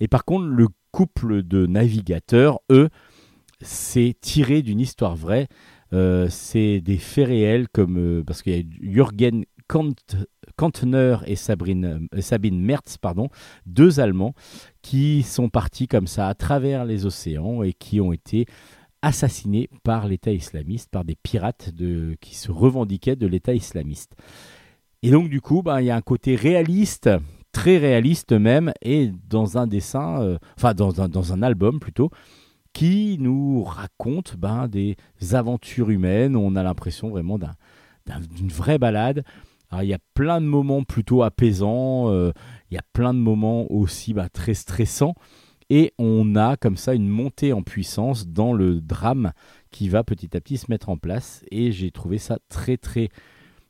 [0.00, 2.88] Et par contre, le couple de navigateurs, eux,
[3.60, 5.48] c'est tiré d'une histoire vraie.
[5.92, 9.94] Euh, c'est des faits réels, comme euh, parce qu'il y a Jürgen Kant,
[10.56, 13.28] Kantner et euh, Sabine Mertz, pardon,
[13.66, 14.34] deux Allemands
[14.82, 18.46] qui sont partis comme ça à travers les océans et qui ont été
[19.02, 21.70] assassinés par l'État islamiste, par des pirates
[22.20, 24.14] qui se revendiquaient de l'État islamiste.
[25.02, 27.10] Et donc du coup, ben, il y a un côté réaliste,
[27.52, 32.10] très réaliste même, et dans un dessin, euh, enfin dans un, dans un album plutôt,
[32.72, 34.96] qui nous raconte ben, des
[35.32, 36.34] aventures humaines.
[36.34, 37.54] On a l'impression vraiment d'un-
[38.06, 39.22] d'un- d'une vraie balade.
[39.74, 42.30] Alors, il y a plein de moments plutôt apaisants, euh,
[42.70, 45.16] il y a plein de moments aussi bah, très stressants,
[45.68, 49.32] et on a comme ça une montée en puissance dans le drame
[49.72, 53.08] qui va petit à petit se mettre en place, et j'ai trouvé ça très très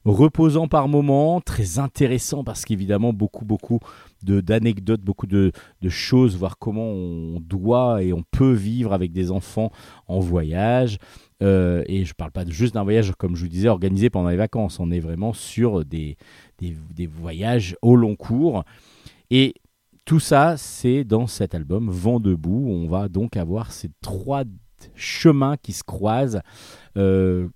[0.04, 3.80] reposant par moments, très intéressant parce qu'évidemment beaucoup beaucoup
[4.24, 9.30] d'anecdotes, beaucoup de, de choses, voir comment on doit et on peut vivre avec des
[9.30, 9.70] enfants
[10.06, 10.98] en voyage.
[11.42, 14.30] Euh, et je ne parle pas juste d'un voyage, comme je vous disais, organisé pendant
[14.30, 14.80] les vacances.
[14.80, 16.16] On est vraiment sur des,
[16.58, 18.64] des, voyages au long cours.
[19.30, 19.54] Et
[20.04, 22.66] tout ça, c'est dans cet album Vent debout.
[22.68, 24.44] On va donc avoir ces trois
[24.94, 26.40] chemins qui se croisent
[26.96, 27.48] euh,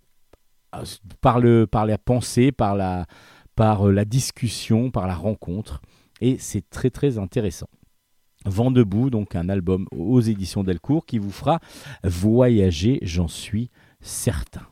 [1.21, 3.07] par, le, par la pensée, par la,
[3.55, 5.81] par la discussion, par la rencontre.
[6.21, 7.69] Et c'est très très intéressant.
[8.45, 11.61] Vent debout, donc un album aux éditions Delcourt qui vous fera
[12.05, 14.67] voyager, j'en suis certain.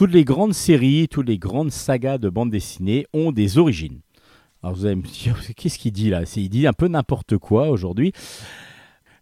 [0.00, 4.00] Toutes les grandes séries, toutes les grandes sagas de bande dessinée ont des origines.
[4.62, 6.22] Alors vous allez me dire, qu'est-ce qu'il dit là?
[6.36, 8.14] Il dit un peu n'importe quoi aujourd'hui.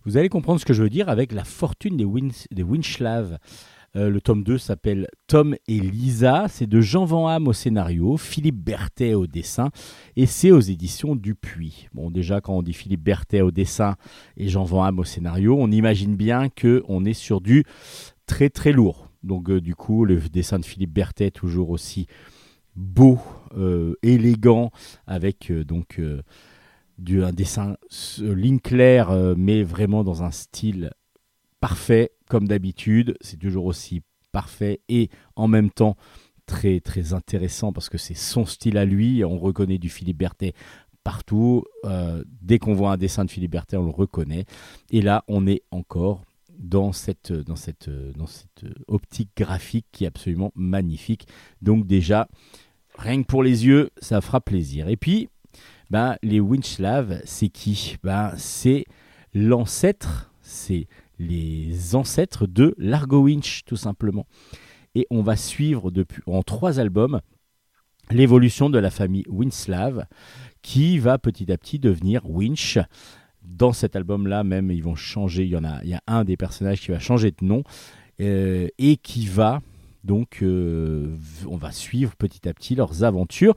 [0.05, 3.39] Vous allez comprendre ce que je veux dire avec La fortune des, Win- des Winchlav.
[3.97, 6.47] Euh, le tome 2 s'appelle Tom et Lisa.
[6.49, 9.71] C'est de Jean Van Hamme au scénario, Philippe Berthet au dessin,
[10.15, 11.89] et c'est aux éditions Dupuis.
[11.93, 13.97] Bon, déjà, quand on dit Philippe Berthet au dessin
[14.37, 17.65] et Jean Van Hamme au scénario, on imagine bien qu'on est sur du
[18.27, 19.08] très très lourd.
[19.23, 22.07] Donc, euh, du coup, le dessin de Philippe Berthet, toujours aussi
[22.77, 23.19] beau,
[23.57, 24.71] euh, élégant,
[25.07, 27.77] avec euh, donc un dessin
[28.21, 30.93] ligne claire, mais vraiment dans un style
[31.61, 33.17] parfait, comme d'habitude.
[33.21, 34.03] C'est toujours aussi
[34.33, 35.97] parfait et en même temps
[36.47, 39.25] très très intéressant parce que c'est son style à lui.
[39.25, 40.55] On reconnaît du Philippe Berthet
[41.05, 41.65] partout.
[42.43, 44.45] Dès qu'on voit un dessin de Philippe Berthet, on le reconnaît.
[44.91, 46.25] Et là, on est encore
[46.59, 51.27] dans cette, dans cette, dans cette optique graphique qui est absolument magnifique.
[51.63, 52.29] Donc déjà,
[52.97, 54.89] rien que pour les yeux, ça fera plaisir.
[54.89, 55.29] Et puis,
[55.91, 57.97] ben, les Winchslav, c'est qui?
[58.03, 58.85] Ben, C'est
[59.33, 60.87] l'ancêtre, c'est
[61.19, 64.27] les ancêtres de Largo Winch, tout simplement.
[64.95, 67.21] Et on va suivre depuis, en trois albums
[68.11, 70.07] l'évolution de la famille Winslav,
[70.63, 72.79] qui va petit à petit devenir Winch.
[73.43, 75.45] Dans cet album-là, même, ils vont changer.
[75.45, 77.63] Il y en a, il y a un des personnages qui va changer de nom
[78.21, 79.61] euh, et qui va
[80.05, 81.17] donc, euh,
[81.47, 83.55] on va suivre petit à petit leurs aventures.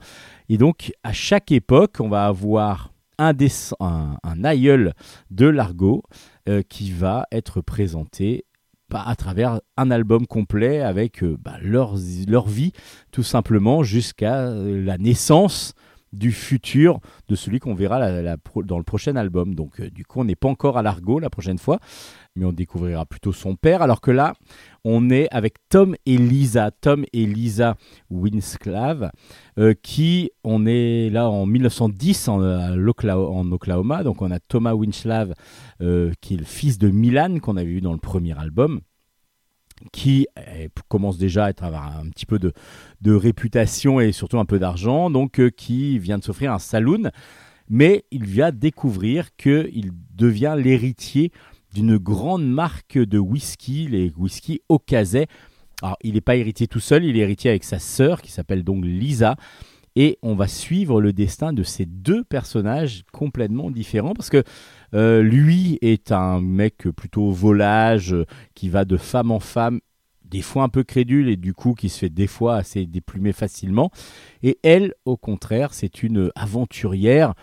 [0.48, 4.92] Et donc, à chaque époque, on va avoir un, dess- un, aïeul
[5.30, 6.02] de Largo
[6.48, 8.44] euh, qui va être présenté
[8.90, 12.72] bah, à travers un album complet avec bah, leur, vie,
[13.12, 15.74] tout simplement, jusqu'à la naissance
[16.12, 17.98] du futur de celui qu'on verra
[18.64, 19.54] dans le prochain album.
[19.54, 21.78] Donc, euh, du coup, on n'est pas encore à Largo la prochaine fois,
[22.36, 23.82] mais on découvrira plutôt son père.
[23.82, 24.34] Alors que là,
[24.84, 26.70] on est avec Tom et Lisa.
[26.70, 27.76] Tom et Lisa
[28.10, 29.10] Winsclave,
[29.58, 32.38] euh, qui, on est là en 1910 en,
[32.76, 34.02] l'Okla- en Oklahoma.
[34.02, 35.34] Donc on a Thomas Winsclave,
[35.80, 38.80] euh, qui est le fils de Milan, qu'on avait vu dans le premier album
[39.92, 42.52] qui euh, commence déjà à avoir un petit peu de,
[43.12, 47.10] réputation et surtout un peu d'argent, donc euh, qui vient de s'offrir un saloon,
[47.68, 51.32] mais il vient découvrir qu'il devient l'héritier
[51.74, 55.26] d'une grande marque de whisky, les whisky Okazay.
[55.82, 58.62] Alors, il n'est pas héritier tout seul, il est héritier avec sa sœur qui s'appelle
[58.62, 59.36] donc Lisa.
[59.94, 64.42] Et on va suivre le destin de ces deux personnages complètement différents parce que
[64.94, 69.80] euh, lui est un mec plutôt volage euh, qui va de femme en femme,
[70.24, 73.32] des fois un peu crédule et du coup qui se fait des fois assez déplumer
[73.32, 73.90] facilement.
[74.42, 77.34] Et elle, au contraire, c'est une aventurière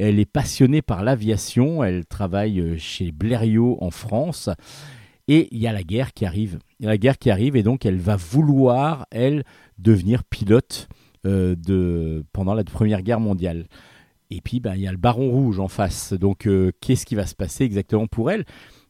[0.00, 4.48] elle est passionnée par l'aviation, elle travaille euh, chez Blériot en France.
[5.26, 6.60] Et il y a la guerre qui arrive.
[6.78, 9.42] Il y a la guerre qui arrive et donc elle va vouloir, elle,
[9.76, 10.88] devenir pilote
[12.32, 13.66] pendant la Première Guerre mondiale.
[14.30, 16.12] Et puis, ben, il y a le Baron Rouge en face.
[16.12, 18.44] Donc, euh, qu'est-ce qui va se passer exactement pour elle?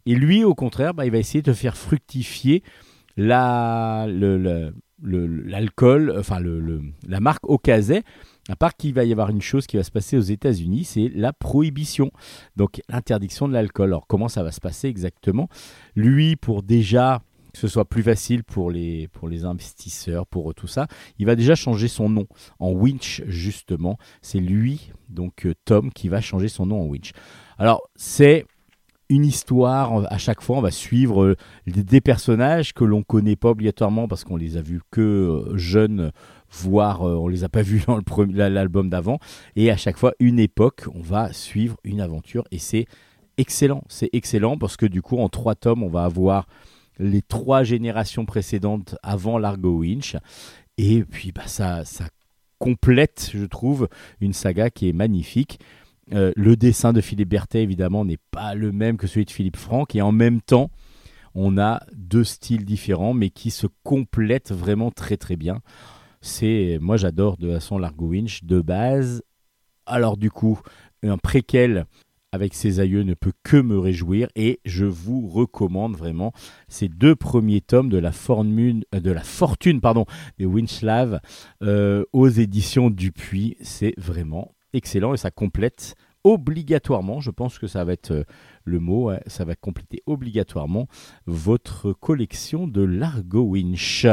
[0.06, 2.62] Et lui, au contraire, ben, il va essayer de faire fructifier
[3.16, 3.74] l'alcool,
[6.18, 6.40] enfin
[7.06, 8.02] la marque Okazay,
[8.48, 11.10] à part qu'il va y avoir une chose qui va se passer aux États-Unis, c'est
[11.14, 12.10] la prohibition,
[12.56, 13.88] donc l'interdiction de l'alcool.
[13.88, 15.48] Alors comment ça va se passer exactement?
[15.96, 17.22] Lui, pour déjà
[17.60, 20.86] que ce soit plus facile pour les, pour les investisseurs, pour tout ça,
[21.18, 22.26] il va déjà changer son nom
[22.60, 23.98] en Winch, justement.
[24.22, 27.12] C'est lui, donc euh, Tom, qui va changer son nom en Winch.
[27.58, 28.46] Alors, c'est
[29.10, 31.36] une histoire, à chaque fois, on va suivre euh,
[31.66, 36.12] des personnages que l'on connaît pas obligatoirement parce qu'on les a vus que euh, jeunes,
[36.50, 38.02] voire euh, on les a pas vus dans
[38.34, 39.18] l'album d'avant.
[39.56, 42.86] Et à chaque fois, une époque, on va suivre une aventure et c'est
[43.38, 43.82] excellent.
[43.88, 46.46] C'est excellent parce que du coup, en trois tomes, on va avoir
[46.98, 50.16] les trois générations précédentes avant Largo Winch.
[50.76, 51.82] Et puis, bah, ça,
[52.58, 53.88] complète, je trouve,
[54.20, 55.60] une saga qui est magnifique.
[56.12, 59.56] Euh, le dessin de Philippe Berthet, évidemment, n'est pas le même que celui de Philippe
[59.56, 59.94] Franck.
[59.94, 60.70] Et en même temps,
[61.34, 65.60] on a deux styles différents, mais qui se complètent vraiment très très bien.
[66.20, 69.22] C'est, moi, j'adore de façon Largo Winch de base.
[69.86, 70.60] Alors du coup,
[71.02, 71.86] un préquel
[72.38, 76.32] avec ses aïeux ne peut que me réjouir et je vous recommande vraiment
[76.68, 80.06] ces deux premiers tomes de la fortune, euh, de la fortune pardon,
[80.38, 81.18] des Winchslav
[81.64, 83.56] euh, aux éditions Dupuis.
[83.60, 88.24] C'est vraiment excellent et ça complète obligatoirement, je pense que ça va être euh,
[88.64, 90.86] le mot, ça va compléter obligatoirement
[91.26, 94.06] votre collection de Largo Winch.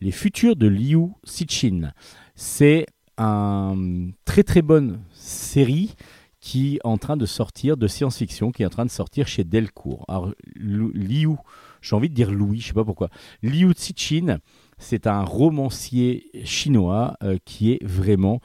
[0.00, 1.92] Les futurs de Liu Sichin.
[2.34, 2.86] C'est
[3.18, 5.94] une très très bonne série
[6.40, 9.44] qui est en train de sortir de science-fiction, qui est en train de sortir chez
[9.44, 10.04] Delcourt.
[10.08, 11.36] Alors, Liu,
[11.82, 13.10] j'ai envie de dire Louis, je sais pas pourquoi.
[13.42, 14.38] Liu Cixin,
[14.78, 18.40] c'est un romancier chinois euh, qui est vraiment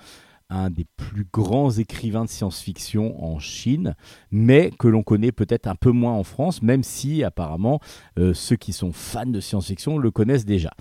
[0.49, 3.95] un des plus grands écrivains de science-fiction en Chine,
[4.31, 7.79] mais que l'on connaît peut-être un peu moins en France, même si apparemment
[8.19, 10.71] euh, ceux qui sont fans de science-fiction le connaissent déjà.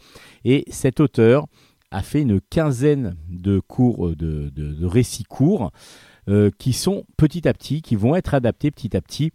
[0.44, 1.46] Et cet auteur
[1.90, 5.70] a fait une quinzaine de cours euh, de, récits courts
[6.58, 9.30] qui sont petit à petit, qui vont être adaptés petit à petit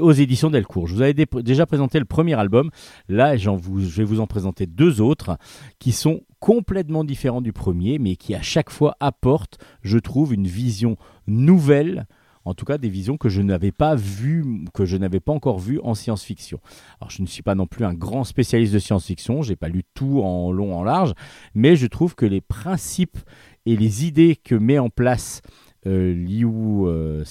[0.00, 0.86] aux éditions Delcourt.
[0.86, 2.70] Je vous avais dé- déjà présenté le premier album.
[3.08, 5.38] Là, vous, je vais vous en présenter deux autres
[5.80, 10.46] qui sont complètement différents du premier, mais qui à chaque fois apportent, je trouve, une
[10.46, 10.96] vision
[11.26, 12.06] nouvelle
[12.44, 15.58] En tout cas, des visions que je n'avais pas vues, que je n'avais pas encore
[15.58, 16.60] vues en science-fiction.
[17.00, 19.42] Alors, je ne suis pas non plus un grand spécialiste de science-fiction.
[19.42, 21.12] J'ai pas lu tout en long, en large,
[21.56, 23.18] mais je trouve que les principes
[23.66, 25.42] et les idées que met en place
[25.86, 27.24] euh, Liu euh,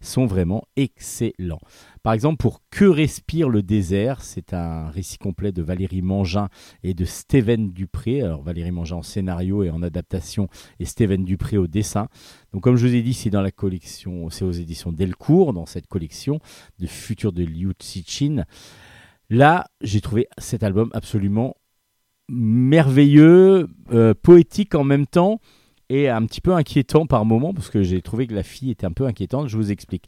[0.00, 1.60] sont vraiment excellents.
[2.02, 6.48] Par exemple, pour Que respire le désert, c'est un récit complet de Valérie Mangin
[6.82, 8.22] et de Steven Dupré.
[8.22, 10.48] Alors Valérie Mangin en scénario et en adaptation
[10.78, 12.08] et Steven Dupré au dessin.
[12.52, 15.66] Donc comme je vous ai dit, c'est dans la collection, c'est aux éditions Delcourt, dans
[15.66, 16.38] cette collection
[16.78, 18.44] de Futur de Liu Cixin.
[19.30, 21.56] Là, j'ai trouvé cet album absolument
[22.28, 25.40] merveilleux, euh, poétique en même temps
[25.90, 28.86] et un petit peu inquiétant par moment parce que j'ai trouvé que la fille était
[28.86, 29.48] un peu inquiétante.
[29.48, 30.06] Je vous explique.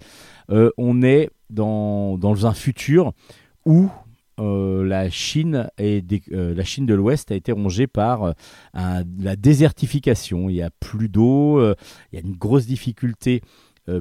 [0.51, 3.13] Euh, on est dans, dans un futur
[3.65, 3.91] où
[4.39, 8.35] euh, la Chine la Chine de l'Ouest a été rongée par
[8.75, 10.49] la désertification.
[10.49, 13.43] Il n'y a plus d'eau, il y a une grosse difficulté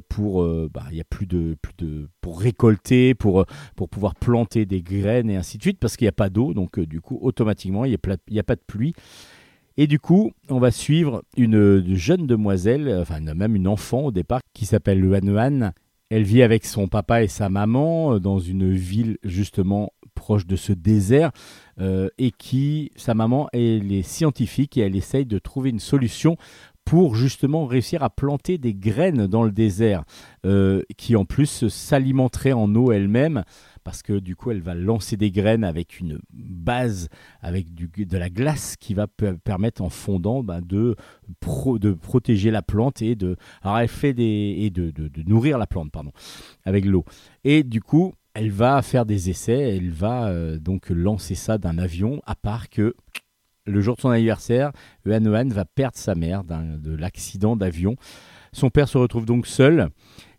[0.10, 3.46] pour euh, bah, y a plus de plus de pour récolter pour euh,
[3.76, 6.54] pour pouvoir planter des graines et ainsi de suite parce qu'il n'y a pas d'eau.
[6.54, 8.94] Donc euh, du coup automatiquement il n'y a, y a pas de pluie.
[9.78, 14.02] Et du coup on va suivre une, une jeune demoiselle euh, enfin même une enfant
[14.02, 15.74] au départ qui s'appelle Luan
[16.10, 20.56] elle vit avec son papa et sa maman euh, dans une ville justement proche de
[20.56, 21.32] ce désert
[21.80, 26.38] euh, et qui sa maman elle est scientifique et elle essaye de trouver une solution
[26.86, 30.04] pour justement réussir à planter des graines dans le désert
[30.46, 33.44] euh, qui en plus s'alimenteraient en eau elle-même
[33.84, 37.10] parce que du coup elle va lancer des graines avec une base
[37.42, 40.96] avec de la glace qui va pe- permettre en fondant ben, de,
[41.80, 45.68] de protéger la plante et de alors elle fait des et de- de nourrir la
[45.68, 46.12] plante pardon
[46.66, 47.04] avec l'eau.
[47.44, 51.78] Et du coup elle va faire des essais elle va euh, donc lancer ça d'un
[51.80, 52.94] avion à part que
[53.66, 54.72] le jour de son anniversaire
[55.06, 57.96] Yuan va perdre sa mère de l'accident d'avion.
[58.52, 59.90] Son père se retrouve donc seul.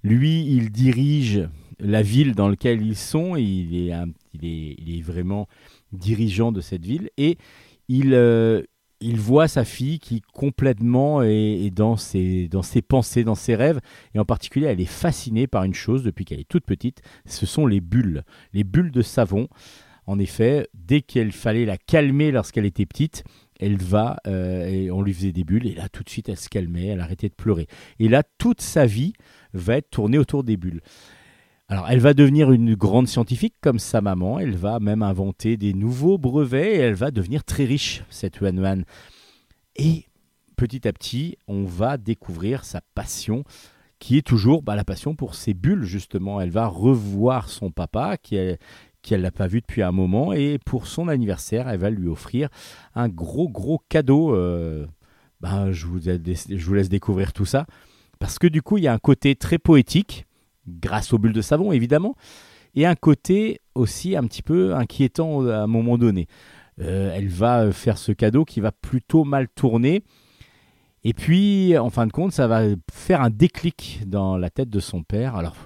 [0.02, 1.48] Lui il dirige
[1.78, 3.36] la ville dans laquelle ils sont.
[3.36, 3.92] Il est,
[4.32, 5.48] il est, vraiment
[5.92, 7.10] dirigeant de cette ville.
[7.16, 7.36] Et
[7.88, 8.62] il, euh,
[9.14, 13.80] voit sa fille qui complètement est, est dans, ses, dans ses pensées, dans ses rêves,
[14.14, 17.46] et en particulier elle est fascinée par une chose depuis qu'elle est toute petite, ce
[17.46, 19.48] sont les bulles, les bulles de savon.
[20.06, 23.24] En effet, dès qu'il fallait la calmer lorsqu'elle était petite,
[23.58, 26.36] elle va, euh, et on lui faisait des bulles, et là tout de suite elle
[26.36, 27.66] se calmait, elle arrêtait de pleurer.
[27.98, 29.14] Et là, toute sa vie
[29.52, 30.80] va être tournée autour des bulles.
[31.68, 34.38] Alors, elle va devenir une grande scientifique comme sa maman.
[34.38, 38.56] Elle va même inventer des nouveaux brevets et elle va devenir très riche, cette Yuan
[38.56, 38.84] Yuan.
[39.74, 40.04] Et
[40.56, 43.42] petit à petit, on va découvrir sa passion,
[43.98, 46.40] qui est toujours bah, la passion pour ses bulles, justement.
[46.40, 48.60] Elle va revoir son papa, qui est
[49.06, 52.48] qu'elle l'a pas vu depuis un moment et pour son anniversaire elle va lui offrir
[52.94, 54.86] un gros gros cadeau euh,
[55.40, 57.66] ben, je, vous je vous laisse découvrir tout ça
[58.18, 60.26] parce que du coup il y a un côté très poétique
[60.68, 62.14] grâce aux bulles de savon évidemment,
[62.74, 66.26] et un côté aussi un petit peu inquiétant à un moment donné.
[66.80, 70.02] Euh, elle va faire ce cadeau qui va plutôt mal tourner,
[71.04, 72.62] et puis en fin de compte, ça va
[72.92, 75.36] faire un déclic dans la tête de son père.
[75.36, 75.56] Alors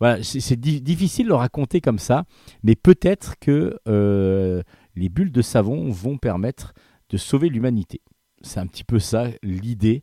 [0.00, 2.24] voilà, c'est c'est di- difficile de le raconter comme ça,
[2.62, 4.62] mais peut-être que euh,
[4.94, 6.74] les bulles de savon vont permettre
[7.10, 8.00] de sauver l'humanité.
[8.42, 10.02] C'est un petit peu ça l'idée,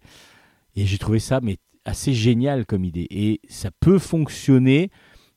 [0.76, 3.08] et j'ai trouvé ça mais assez génial comme idée.
[3.10, 4.90] Et ça peut fonctionner.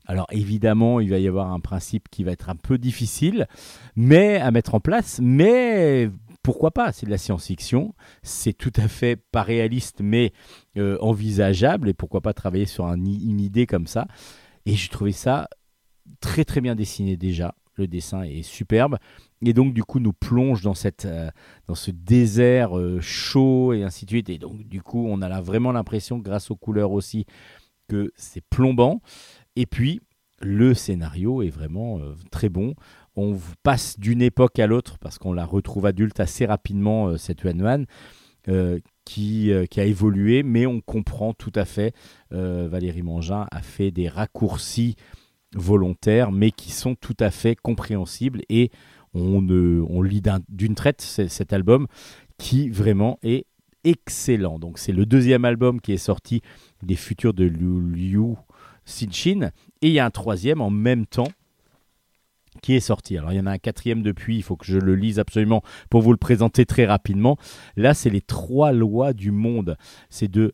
[0.07, 3.49] Alors évidemment, il va y avoir un principe qui va être un peu difficile,
[3.97, 5.19] mais à mettre en place.
[5.21, 6.09] Mais
[6.45, 6.93] pourquoi pas?
[6.93, 7.93] C'est de la science-fiction.
[8.23, 10.33] C'est tout à fait pas réaliste, mais
[10.77, 11.89] euh, envisageable.
[11.89, 14.07] Et pourquoi pas travailler sur une idée comme ça?
[14.67, 15.49] Et j'ai trouvé ça
[16.21, 17.55] très très bien dessiné déjà.
[17.77, 18.97] Le dessin est superbe.
[19.45, 21.31] Et donc du coup nous plonge dans, cette, euh,
[21.67, 24.29] dans ce désert euh, chaud et ainsi de suite.
[24.29, 27.27] Et donc du coup on a vraiment l'impression, grâce aux couleurs aussi,
[27.89, 29.03] que c'est plombant.
[29.57, 30.01] Et puis
[30.41, 32.75] le scénario est vraiment euh, très bon.
[33.15, 37.87] On passe d'une époque à l'autre parce qu'on la retrouve adulte assez rapidement, cette Yuan
[39.07, 41.95] qui, euh, qui a évolué, mais on comprend tout à fait.
[42.33, 44.97] euh, Valérie Mangin a fait des raccourcis
[45.55, 48.71] volontaires, mais qui sont tout à fait compréhensibles et
[49.15, 51.87] on, lit d'un- d'une traite cet album
[52.37, 53.47] qui vraiment est
[53.85, 54.59] excellent.
[54.59, 56.43] Donc c'est le deuxième album qui est sorti
[56.83, 58.35] des futurs de Liu, Liu
[58.85, 59.51] Cixin
[59.81, 61.29] et il y a un troisième en même temps
[62.61, 63.17] qui est sorti.
[63.17, 65.63] Alors il y en a un quatrième depuis, il faut que je le lise absolument
[65.91, 67.37] pour vous le présenter très rapidement.
[67.77, 69.77] Là c'est les trois lois du monde.
[70.11, 70.53] C'est de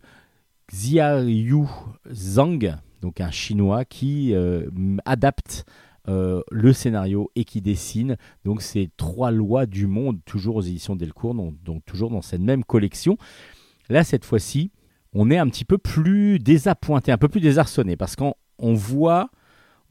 [0.73, 1.65] Xiaoyu
[2.11, 4.69] Zhang, donc un chinois qui euh,
[5.05, 5.65] adapte
[6.09, 8.17] euh, le scénario et qui dessine.
[8.45, 12.65] Donc c'est trois lois du monde, toujours aux éditions Delcourt, donc, toujours dans cette même
[12.65, 13.17] collection.
[13.89, 14.73] Là cette fois-ci,
[15.13, 19.31] on est un petit peu plus désappointé, un peu plus désarçonné, parce qu'on on voit,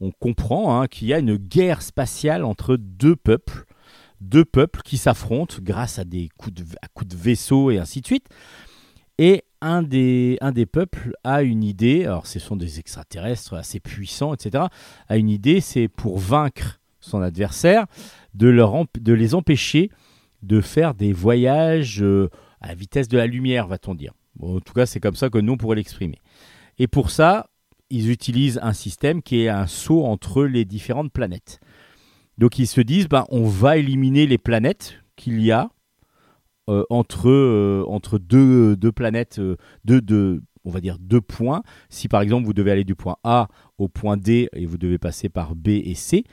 [0.02, 3.64] on comprend hein, qu'il y a une guerre spatiale entre deux peuples,
[4.20, 8.26] deux peuples qui s'affrontent grâce à des coups de, vaisseau et ainsi de suite.
[9.18, 13.78] Et un des, un des peuples a une idée, alors ce sont des extraterrestres assez
[13.78, 14.64] puissants, etc.,
[15.08, 17.86] a une idée, c'est pour vaincre son adversaire,
[18.34, 19.90] de, leur de les empêcher
[20.42, 22.28] de faire des voyages euh,
[22.60, 24.14] à la vitesse de la lumière, va-t-on dire.
[24.40, 26.18] En tout cas, c'est comme ça que nous, on pourrait l'exprimer.
[26.78, 27.46] Et pour ça,
[27.92, 31.60] ils utilisent un système qui est un saut entre les différentes planètes.
[32.38, 35.68] Donc ils se disent, ben, on va éliminer les planètes qu'il y a
[36.70, 41.62] euh, entre, euh, entre deux, deux planètes, euh, deux, on va dire deux points.
[41.90, 44.98] Si par exemple vous devez aller du point A au point D et vous devez
[44.98, 46.24] passer par B et C,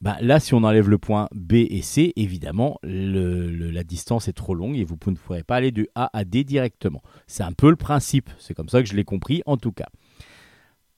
[0.00, 4.54] ben, là si on enlève le point B et C, évidemment la distance est trop
[4.54, 7.02] longue et vous ne pourrez pas aller du A à D directement.
[7.26, 9.88] C'est un peu le principe, c'est comme ça que je l'ai compris en tout cas.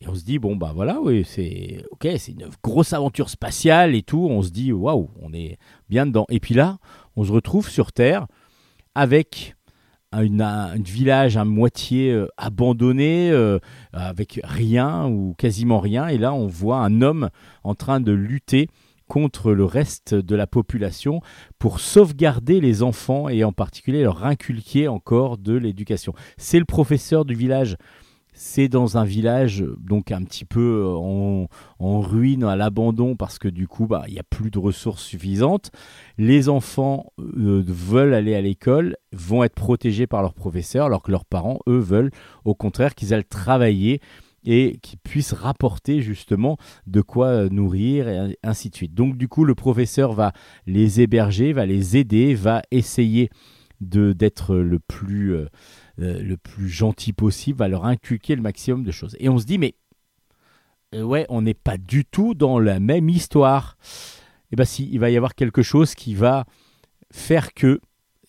[0.05, 3.95] Et on se dit, bon, bah voilà, oui, c'est ok, c'est une grosse aventure spatiale
[3.95, 4.27] et tout.
[4.31, 5.57] On se dit, waouh, on est
[5.89, 6.27] bien dedans.
[6.29, 6.79] Et puis là,
[7.17, 8.27] on se retrouve sur Terre
[8.95, 9.55] avec
[10.13, 13.59] un, village à moitié euh, abandonné, euh,
[13.93, 16.09] avec rien ou quasiment rien.
[16.09, 17.31] Et là, on voit un homme
[17.65, 18.69] en train de lutter
[19.09, 21.21] contre le reste de la population
[21.59, 26.15] pour sauvegarder les enfants et en particulier leur inculquer encore de l'éducation.
[26.37, 27.77] C'est le professeur du village.
[28.37, 31.47] C'est dans un village donc un petit peu euh, en,
[31.79, 35.05] en ruine, à l'abandon, parce que du coup, bah, il n'y a plus de ressources
[35.05, 35.71] suffisantes.
[36.19, 41.13] Les enfants euh, veulent aller à l'école, vont être protégés par leurs professeurs, alors que
[41.13, 42.11] leurs parents, eux, veulent
[42.45, 44.01] au contraire qu'ils aillent travailler
[44.45, 46.57] et qu'ils puissent rapporter justement
[46.89, 48.95] de quoi euh, nourrir et ainsi de suite.
[48.95, 50.33] Donc du coup, le professeur va
[50.67, 53.31] les héberger, va les aider, va essayer
[53.81, 55.37] de d'être le plus
[56.01, 59.17] euh, le plus gentil possible, va leur inculquer le maximum de choses.
[59.21, 59.75] Et on se dit mais
[60.95, 63.77] euh, ouais, on n'est pas du tout dans la même histoire.
[64.51, 66.45] Et bien si, il va y avoir quelque chose qui va
[67.11, 67.81] faire que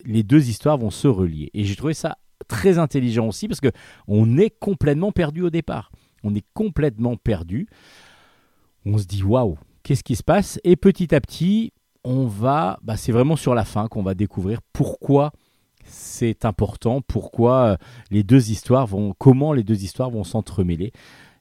[0.04, 1.50] les deux histoires vont se relier.
[1.54, 2.18] Et j'ai trouvé ça
[2.48, 3.70] très intelligent aussi parce que
[4.06, 5.90] on est complètement perdu au départ.
[6.22, 7.68] On est complètement perdu.
[8.84, 10.60] On se dit waouh, qu'est-ce qui se passe?
[10.64, 11.72] Et petit à petit,
[12.04, 15.32] on va, bah, c'est vraiment sur la fin qu'on va découvrir pourquoi
[15.86, 17.76] c'est important, pourquoi euh,
[18.10, 20.92] les deux histoires vont, comment les deux histoires vont s'entremêler.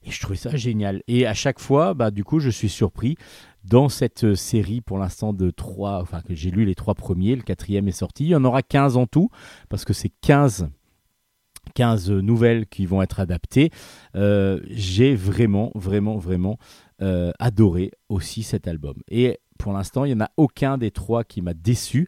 [0.03, 1.01] Et je trouvais ça génial.
[1.07, 3.17] Et à chaque fois, bah, du coup, je suis surpris
[3.63, 7.35] dans cette euh, série pour l'instant de trois, enfin que j'ai lu les trois premiers,
[7.35, 8.25] le quatrième est sorti.
[8.25, 9.29] Il y en aura 15 en tout,
[9.69, 10.69] parce que c'est 15,
[11.73, 13.71] 15 nouvelles qui vont être adaptées.
[14.15, 16.59] Euh, j'ai vraiment, vraiment, vraiment
[17.01, 18.95] euh, adoré aussi cet album.
[19.09, 22.07] Et pour l'instant, il n'y en a aucun des trois qui m'a déçu.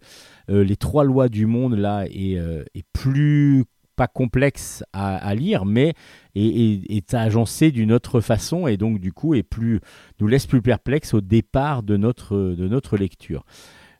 [0.49, 2.63] Euh, les trois lois du monde, là, est, euh,
[2.93, 3.65] plus
[3.95, 5.95] pas complexe à, lire, mais
[6.35, 9.79] est, est- est agencé d'une autre façon et donc du coup est plus,
[10.19, 13.43] nous laisse plus perplexe au départ de notre, de notre lecture.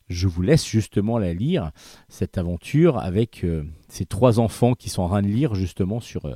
[0.07, 1.72] Je vous laisse justement la lire,
[2.10, 6.32] cette aventure, avec euh, ces trois enfants qui sont en train de lire justement sur,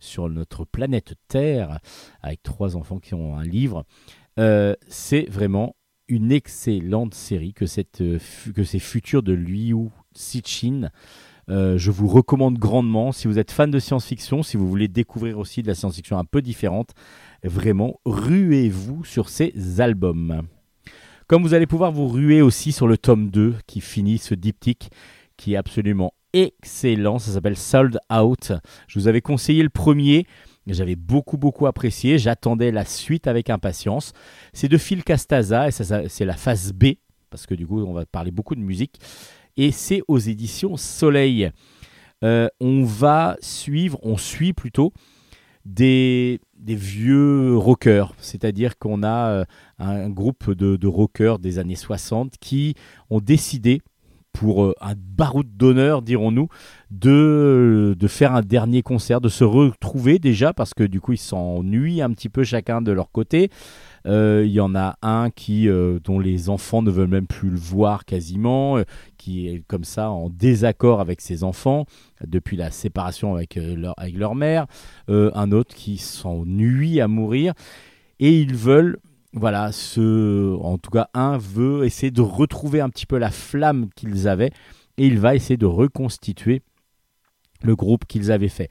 [0.00, 1.78] sur notre planète Terre,
[2.20, 3.84] avec trois enfants qui ont un livre.
[4.88, 5.76] C'est vraiment
[6.08, 8.18] une excellente série que, cette, euh,
[8.54, 10.90] que ces futurs de Liu Cixin.
[11.50, 13.12] Euh, je vous recommande grandement.
[13.12, 16.24] Si vous êtes fan de science-fiction, si vous voulez découvrir aussi de la science-fiction un
[16.24, 16.90] peu différente,
[17.42, 20.42] vraiment, ruez-vous sur ces albums.
[21.26, 24.90] Comme vous allez pouvoir vous ruer aussi sur le tome 2 qui finit ce diptyque
[25.36, 27.18] qui est absolument excellent.
[27.18, 28.52] Ça s'appelle Sold Out.
[28.88, 30.26] Je vous avais conseillé le premier.
[30.66, 32.18] J'avais beaucoup, beaucoup apprécié.
[32.18, 34.12] J'attendais la suite avec impatience.
[34.52, 36.94] C'est de Phil Castaza et c'est la phase B
[37.34, 39.00] parce que du coup, on va parler beaucoup de musique.
[39.56, 41.50] Et c'est aux éditions Soleil.
[42.22, 44.92] Euh, on va suivre, on suit plutôt
[45.64, 48.14] des, vieux rockers.
[48.18, 49.44] C'est-à-dire qu'on a euh,
[49.80, 52.76] un groupe de rockers des années 60 qui
[53.10, 53.80] ont décidé,
[54.34, 56.48] pour euh, un baroud d'honneur, dirons-nous,
[56.90, 61.18] de, de faire un dernier concert, de se retrouver déjà, parce que du coup ils
[61.18, 63.48] s'ennuient un petit peu chacun de leur côté.
[64.06, 67.48] Euh, Il y en a un qui, euh, dont les enfants ne veulent même plus
[67.48, 68.82] le voir quasiment, euh,
[69.16, 71.86] qui est comme ça en désaccord avec ses enfants
[72.26, 74.66] depuis la séparation avec, euh, leur, avec leur mère.
[75.08, 77.54] Euh, un autre qui s'ennuie à mourir.
[78.18, 78.98] Et ils veulent
[79.34, 83.88] voilà, ce, en tout cas, un veut essayer de retrouver un petit peu la flamme
[83.96, 84.52] qu'ils avaient
[84.96, 86.62] et il va essayer de reconstituer
[87.62, 88.68] le groupe qu'ils avaient fait.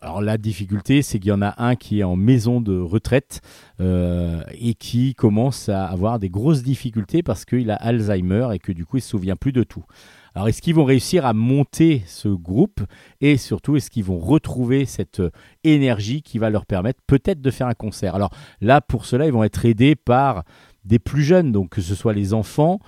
[0.00, 3.40] Alors la difficulté, c'est qu'il y en a un qui est en maison de retraite
[3.80, 8.72] euh, et qui commence à avoir des grosses difficultés parce qu'il a Alzheimer et que
[8.72, 9.84] du coup il se souvient plus de tout.
[10.34, 12.80] Alors est-ce qu'ils vont réussir à monter ce groupe
[13.20, 15.30] et surtout est-ce qu'ils vont retrouver cette euh,
[15.62, 18.16] énergie qui va leur permettre peut-être de faire un concert?
[18.16, 18.30] Alors
[18.60, 20.42] là pour cela ils vont être aidés par
[20.84, 22.80] des plus jeunes, donc que ce soit les enfants,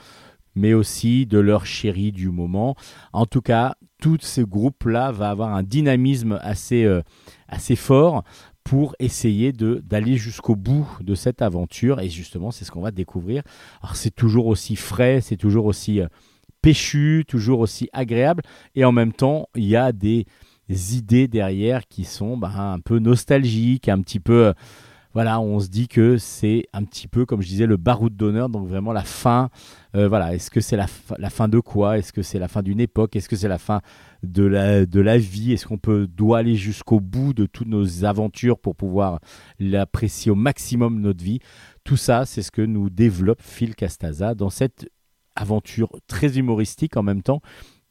[0.57, 2.75] mais aussi de leur chérie du moment.
[3.13, 7.03] En tout cas, tout ce groupe-là va avoir un dynamisme assez, euh,
[7.49, 8.25] assez fort
[8.65, 13.43] pour essayer d'aller jusqu'au bout de cette aventure et justement c'est ce qu'on va découvrir.
[13.81, 16.09] Alors c'est toujours aussi frais, c'est toujours aussi euh,
[17.27, 18.43] toujours aussi agréable.
[18.75, 20.27] Et en même temps il y a des
[20.69, 24.53] idées derrière qui sont bah, un peu nostalgiques, un petit peu euh,
[25.15, 28.51] voilà, on se dit que c'est un petit peu, comme je disais, le baroud d'honneur,
[28.51, 29.49] donc vraiment la fin.
[29.95, 31.97] euh, voilà, est-ce que c'est la, fin- la fin de quoi?
[31.97, 33.17] Est-ce que c'est la fin d'une époque?
[33.17, 33.81] Est-ce que c'est la fin
[34.23, 35.55] de la, de la vie?
[35.55, 39.21] Est-ce qu'on peut doit aller jusqu'au bout de toutes nos aventures pour pouvoir
[39.59, 41.39] l'apprécier au maximum notre vie?
[41.83, 44.87] Tout ça, c'est ce que nous développe Phil Castaza dans cette
[45.37, 47.41] aventure très humoristique en même temps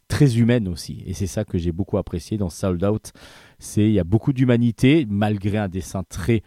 [0.08, 1.04] très humaine aussi.
[1.06, 3.12] Et c'est ça que j'ai beaucoup apprécié dans Sold Out.
[3.60, 6.44] C'est il y a beaucoup d'humanité malgré un dessin très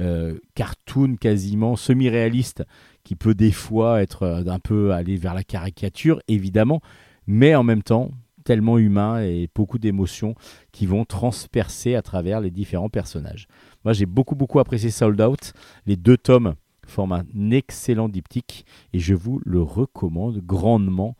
[0.00, 2.64] euh, cartoon quasiment semi-réaliste
[3.04, 6.80] qui peut des fois être euh, un peu aller vers la caricature évidemment
[7.26, 8.10] mais en même temps
[8.44, 10.34] tellement humain et beaucoup d'émotions
[10.72, 13.46] qui vont transpercer à travers les différents personnages.
[13.84, 15.52] Moi j'ai beaucoup beaucoup apprécié Sold Out,
[15.86, 16.54] les deux tomes
[16.86, 21.16] forment un excellent diptyque et je vous le recommande grandement.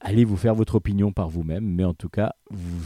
[0.00, 2.34] Allez vous faire votre opinion par vous-même, mais en tout cas,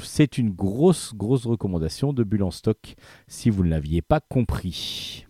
[0.03, 2.95] c'est une grosse, grosse recommandation de Bulle stock
[3.27, 5.27] si vous ne l'aviez pas compris.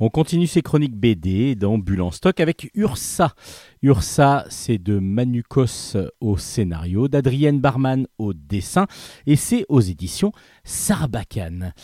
[0.00, 3.34] On continue ces chroniques BD en stock avec Ursa.
[3.82, 8.86] Ursa, c'est de Manukos au scénario, d'Adrienne Barman au dessin,
[9.26, 10.30] et c'est aux éditions
[10.62, 11.74] Sarbacane.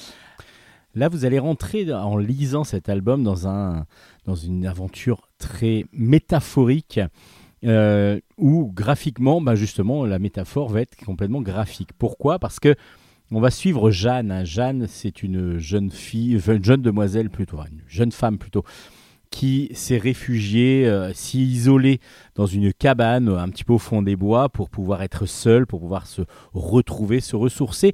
[0.94, 3.84] Là, vous allez rentrer en lisant cet album dans, un,
[4.26, 7.00] dans une aventure très métaphorique,
[7.64, 11.90] euh, où graphiquement, bah justement, la métaphore va être complètement graphique.
[11.98, 12.38] Pourquoi?
[12.38, 12.76] Parce que
[13.30, 14.30] on va suivre Jeanne.
[14.30, 14.44] hein.
[14.44, 18.64] Jeanne, c'est une jeune fille, une jeune demoiselle plutôt, enfin, une jeune femme plutôt,
[19.30, 21.98] qui s'est réfugiée, euh, s'y isolée
[22.36, 25.80] dans une cabane un petit peu au fond des bois pour pouvoir être seule, pour
[25.80, 26.22] pouvoir se
[26.52, 27.92] retrouver, se ressourcer.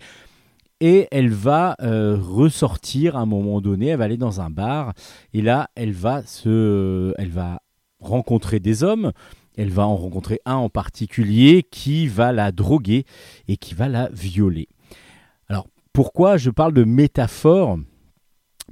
[0.81, 4.95] Et elle va euh, ressortir à un moment donné, elle va aller dans un bar,
[5.35, 7.63] et là, elle va se, elle va
[8.01, 9.13] rencontrer des hommes.
[9.57, 13.05] Elle va en rencontrer un en particulier qui va la droguer
[13.47, 14.69] et qui va la violer.
[15.93, 17.79] Pourquoi je parle de métaphore?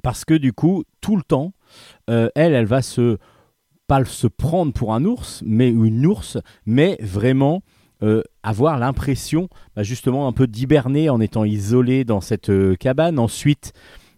[0.02, 1.52] Parce que du coup, tout le temps,
[2.08, 3.18] euh, elle, elle va se
[3.88, 4.02] pas
[4.36, 7.62] prendre pour un ours, mais une ours, mais vraiment
[8.02, 13.18] euh, avoir l'impression, bah, justement, un peu d'hiberner en étant isolée dans cette euh, cabane.
[13.18, 13.72] Ensuite,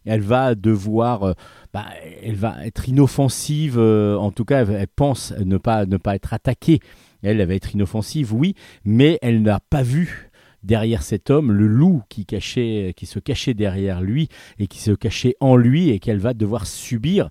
[0.05, 1.35] elle va devoir,
[1.73, 1.87] bah,
[2.23, 3.79] elle va être inoffensive.
[3.79, 6.81] en tout cas, elle, pense ne pas ne pas être attaquée.
[7.23, 8.55] Elle va être inoffensive, oui,
[8.85, 10.30] mais elle n'a pas vu
[10.63, 14.29] derrière cet homme le loup qui se cachait derrière lui
[14.59, 17.31] et qui se cachait en lui et qu'elle va devoir subir.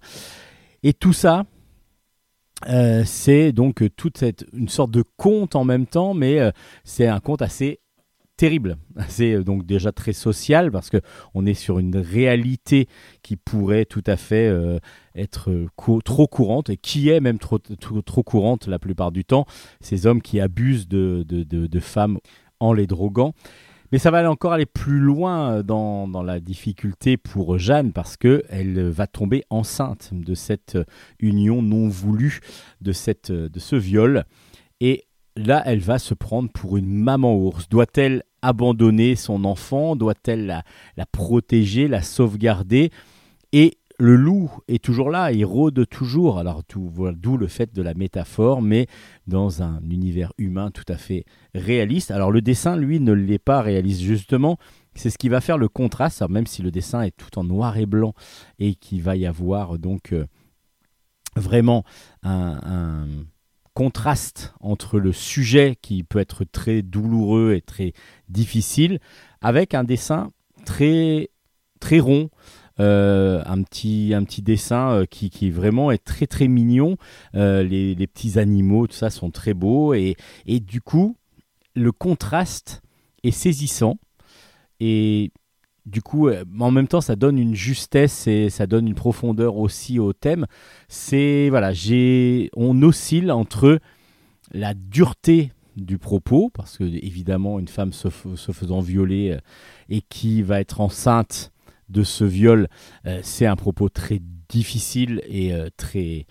[0.84, 1.46] Et tout ça,
[2.68, 6.52] euh, c'est donc toute cette une sorte de conte en même temps, mais euh,
[6.84, 7.80] c'est un conte assez
[8.36, 8.78] terrible.
[9.10, 10.98] C'est euh, donc déjà très social parce que
[11.34, 12.88] on est sur une réalité
[13.22, 14.50] qui pourrait tout à fait
[15.16, 15.52] être
[16.06, 19.46] trop courante et qui est même trop, trop, courante la plupart du temps.
[19.82, 22.20] Ces hommes qui abusent de, de- de femmes
[22.60, 23.34] en les droguant.
[23.92, 28.18] Mais ça va encore aller plus loin euh, dans, dans la difficulté pour Jeanne parce
[28.18, 30.84] que elle va tomber enceinte de cette euh,
[31.20, 32.40] union non voulue,
[32.82, 34.26] de, cette, euh, de ce viol.
[34.80, 35.06] Et
[35.36, 37.68] là, elle va se prendre pour une maman ours.
[37.68, 39.96] Doit-elle abandonner son enfant?
[39.96, 40.64] Doit-elle la,
[40.96, 42.92] la protéger, la sauvegarder?
[43.54, 46.40] Et le loup est toujours là, il rôde toujours.
[46.40, 48.88] Alors d'où le fait de la métaphore, mais
[49.28, 52.10] dans un univers humain tout à fait réaliste.
[52.10, 54.58] Alors le dessin, lui, ne l'est pas réaliste justement.
[54.96, 57.78] C'est ce qui va faire le contraste, même si le dessin est tout en noir
[57.78, 58.14] et blanc
[58.58, 60.26] et qu'il va y avoir donc euh,
[61.36, 61.84] vraiment
[62.24, 63.08] un, un
[63.74, 67.94] contraste entre le sujet qui peut être très douloureux et très
[68.30, 69.00] difficile
[69.42, 70.32] avec un dessin
[70.66, 71.30] très
[71.80, 72.30] très rond.
[72.80, 76.98] Euh, un, petit, un petit dessin euh, qui, qui vraiment est très très mignon.
[77.36, 79.94] Euh, les, les petits animaux, tout ça sont très beaux.
[79.94, 80.16] Et,
[80.46, 81.18] et du coup,
[81.76, 82.82] le contraste
[83.24, 83.98] est saisissant.
[84.80, 85.32] Et
[85.86, 90.00] du coup, en même temps, ça donne une justesse et ça donne une profondeur aussi
[90.00, 90.46] au thème.
[90.88, 91.72] C'est voilà,
[92.56, 93.80] on oscille entre
[94.52, 99.38] la dureté du propos, parce que évidemment, une femme se, faisant violer
[99.90, 101.52] et qui va être enceinte
[101.90, 102.68] de ce viol,
[103.06, 106.26] euh, c'est un propos très difficile et euh, très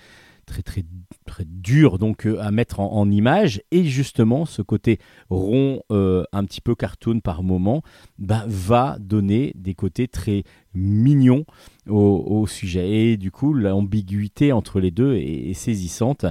[0.46, 0.82] très très
[1.26, 3.60] très dur donc euh, à mettre en, image.
[3.70, 4.98] Et justement ce côté
[5.28, 7.82] rond un petit peu cartoon par moment
[8.18, 10.44] bah, va donner des côtés très
[10.74, 11.44] mignons
[11.86, 12.90] au, sujet.
[12.90, 16.24] Et du coup l'ambiguïté entre les deux est, saisissante.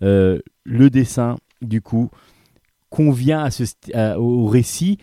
[0.00, 2.10] Le dessin du coup
[2.90, 3.48] convient
[4.16, 4.98] au récit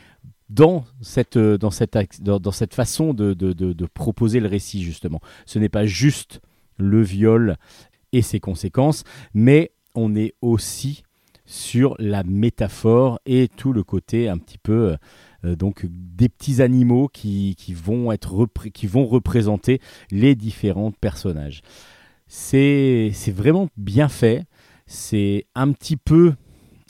[0.52, 5.19] dans cette, euh, dans cette, dans, cette façon de, de- de- proposer le récit, justement.
[5.45, 6.41] Ce n'est pas juste
[6.78, 7.57] le viol
[8.11, 9.03] et ses conséquences,
[9.34, 11.03] mais on est aussi
[11.45, 14.95] sur la métaphore et tout le côté un petit peu
[15.44, 21.61] euh, donc des petits animaux qui, qui vont être qui vont représenter les différents personnages.
[22.28, 24.45] C'est vraiment bien fait.
[24.86, 26.34] C'est un petit peu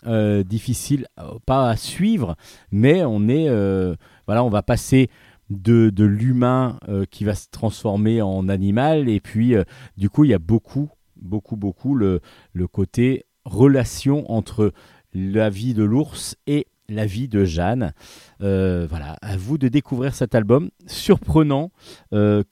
[0.05, 2.35] euh, difficile, euh, pas à suivre,
[2.71, 3.95] mais on est, euh,
[4.25, 5.09] voilà, on va passer
[5.49, 6.79] de, l'humain
[7.09, 9.53] qui va se transformer en animal, et puis
[9.97, 12.21] du coup, il y a beaucoup, beaucoup, beaucoup le
[12.71, 14.71] côté relation entre
[15.13, 17.93] la vie de l'ours et la vie de Jeanne.
[18.41, 21.71] Euh, voilà, à vous de découvrir cet album surprenant,
[22.13, 22.43] euh,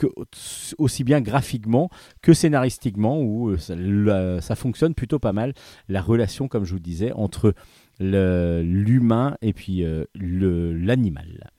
[0.77, 1.89] aussi bien graphiquement
[2.21, 5.53] que scénaristiquement, où euh, ça, fonctionne plutôt pas mal
[5.87, 7.53] la relation, comme je vous disais, entre
[7.99, 9.83] l'humain et puis
[10.15, 11.51] l'animal.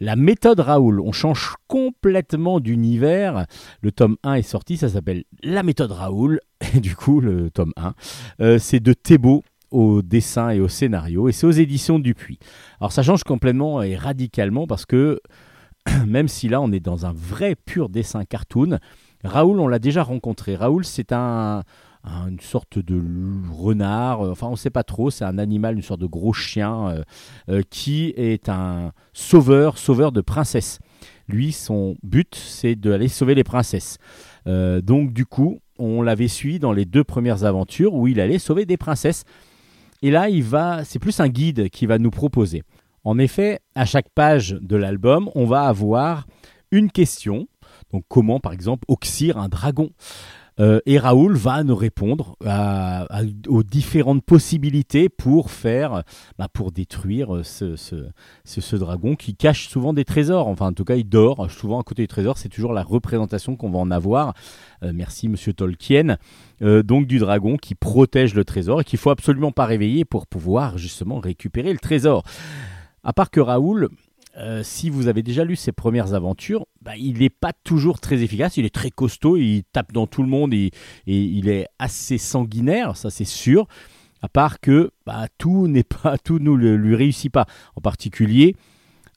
[0.00, 3.46] La méthode Raoul, on change complètement d'univers.
[3.80, 6.40] Le tome 1 est sorti, ça s'appelle La méthode Raoul.
[6.74, 7.94] Et du coup, le tome 1,
[8.40, 12.38] euh, c'est de Thébault au dessin et au scénario, et c'est aux éditions Dupuis.
[12.80, 15.20] Alors ça change complètement et radicalement parce que
[16.06, 18.78] même si là on est dans un vrai pur dessin cartoon,
[19.24, 20.54] Raoul on l'a déjà rencontré.
[20.56, 21.62] Raoul c'est un,
[22.04, 23.02] un- une sorte de
[23.52, 26.32] renard, euh, enfin on ne sait pas trop, c'est un animal, une sorte de gros
[26.32, 27.02] chien euh,
[27.50, 30.78] euh, qui est un sauveur, sauveur de princesses.
[31.28, 33.98] Lui son but c'est d'aller sauver les princesses.
[34.46, 38.64] Donc du coup on l'avait suivi dans les deux premières aventures où il allait sauver
[38.64, 39.24] des princesses.
[40.02, 42.62] Et là, il va, c'est plus un guide qui va nous proposer.
[43.04, 46.26] En effet, à chaque page de l'album, on va avoir
[46.70, 47.48] une question.
[47.92, 49.90] Donc, comment, par exemple, oxyre un dragon?
[50.60, 52.36] Euh, Et Raoul va nous répondre
[53.48, 56.02] aux différentes possibilités pour faire,
[56.38, 60.46] bah, pour détruire ce, ce- dragon qui cache souvent des trésors.
[60.48, 62.38] Enfin, en tout cas, il dort souvent à côté des trésors.
[62.38, 64.34] C'est toujours la représentation qu'on va en avoir.
[64.82, 66.16] Euh, merci, Monsieur Tolkien.
[66.62, 70.26] Euh, donc du dragon qui protège le trésor et qu'il faut absolument pas réveiller pour
[70.26, 72.24] pouvoir justement récupérer le trésor.
[73.04, 73.88] À part que Raoul,
[74.38, 78.22] euh, si vous avez déjà lu ses premières aventures, bah, il n'est pas toujours très
[78.22, 78.56] efficace.
[78.56, 80.70] Il est très costaud, il tape dans tout le monde et,
[81.06, 83.66] il est assez sanguinaire, ça c'est sûr.
[84.22, 87.46] À part que bah, tout n'est pas, tout ne lui réussit pas.
[87.74, 88.54] En particulier,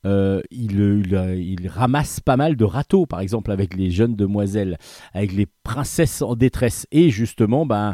[0.06, 4.78] euh, il ramasse pas mal de râteaux, par exemple avec les jeunes demoiselles,
[5.14, 6.88] avec les princesses en détresse.
[6.92, 7.94] Et justement, bah,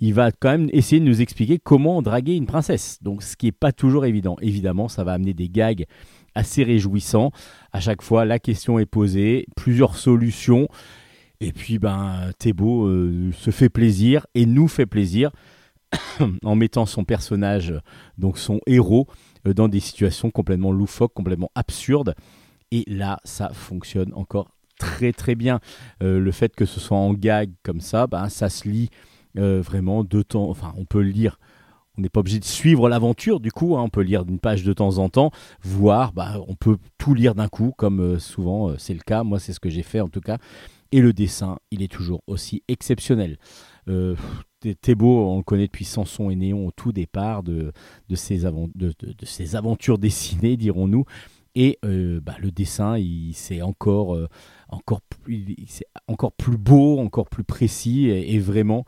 [0.00, 3.02] il va quand même essayer de nous expliquer comment draguer une princesse.
[3.02, 4.36] Donc, ce qui n'est pas toujours évident.
[4.40, 5.86] Évidemment, ça va amener des gags
[6.34, 7.30] assez réjouissants.
[7.72, 10.68] À chaque fois, la question est posée, plusieurs solutions.
[11.40, 15.30] Et puis, ben, Thébault euh, se fait plaisir et nous fait plaisir
[16.44, 17.74] en mettant son personnage,
[18.18, 19.06] donc son héros,
[19.46, 22.14] euh, dans des situations complètement loufoques, complètement absurdes.
[22.70, 25.60] Et là, ça fonctionne encore très très bien.
[26.02, 28.90] Euh, le fait que ce soit en gag comme ça, ben, ça se lit
[29.36, 30.48] euh, vraiment de temps.
[30.48, 31.38] Enfin, on peut le lire.
[31.98, 34.62] On n'est pas obligé de suivre l'aventure, du coup, hein, on peut lire d'une page
[34.62, 38.70] de temps en temps, voire bah, on peut tout lire d'un coup, comme euh, souvent
[38.70, 39.24] euh, c'est le cas.
[39.24, 40.38] Moi, c'est ce que j'ai fait en tout cas.
[40.92, 43.36] Et le dessin, il est toujours aussi exceptionnel.
[43.88, 44.14] Euh,
[44.64, 47.72] on le connaît depuis Samson et Néon au tout départ de,
[48.14, 48.46] ses,
[49.56, 51.04] aventures dessinées, dirons-nous.
[51.56, 52.96] Et euh, bah, le dessin,
[53.34, 54.16] c'est encore,
[56.36, 58.06] plus, beau, encore plus précis.
[58.08, 58.84] Et, vraiment,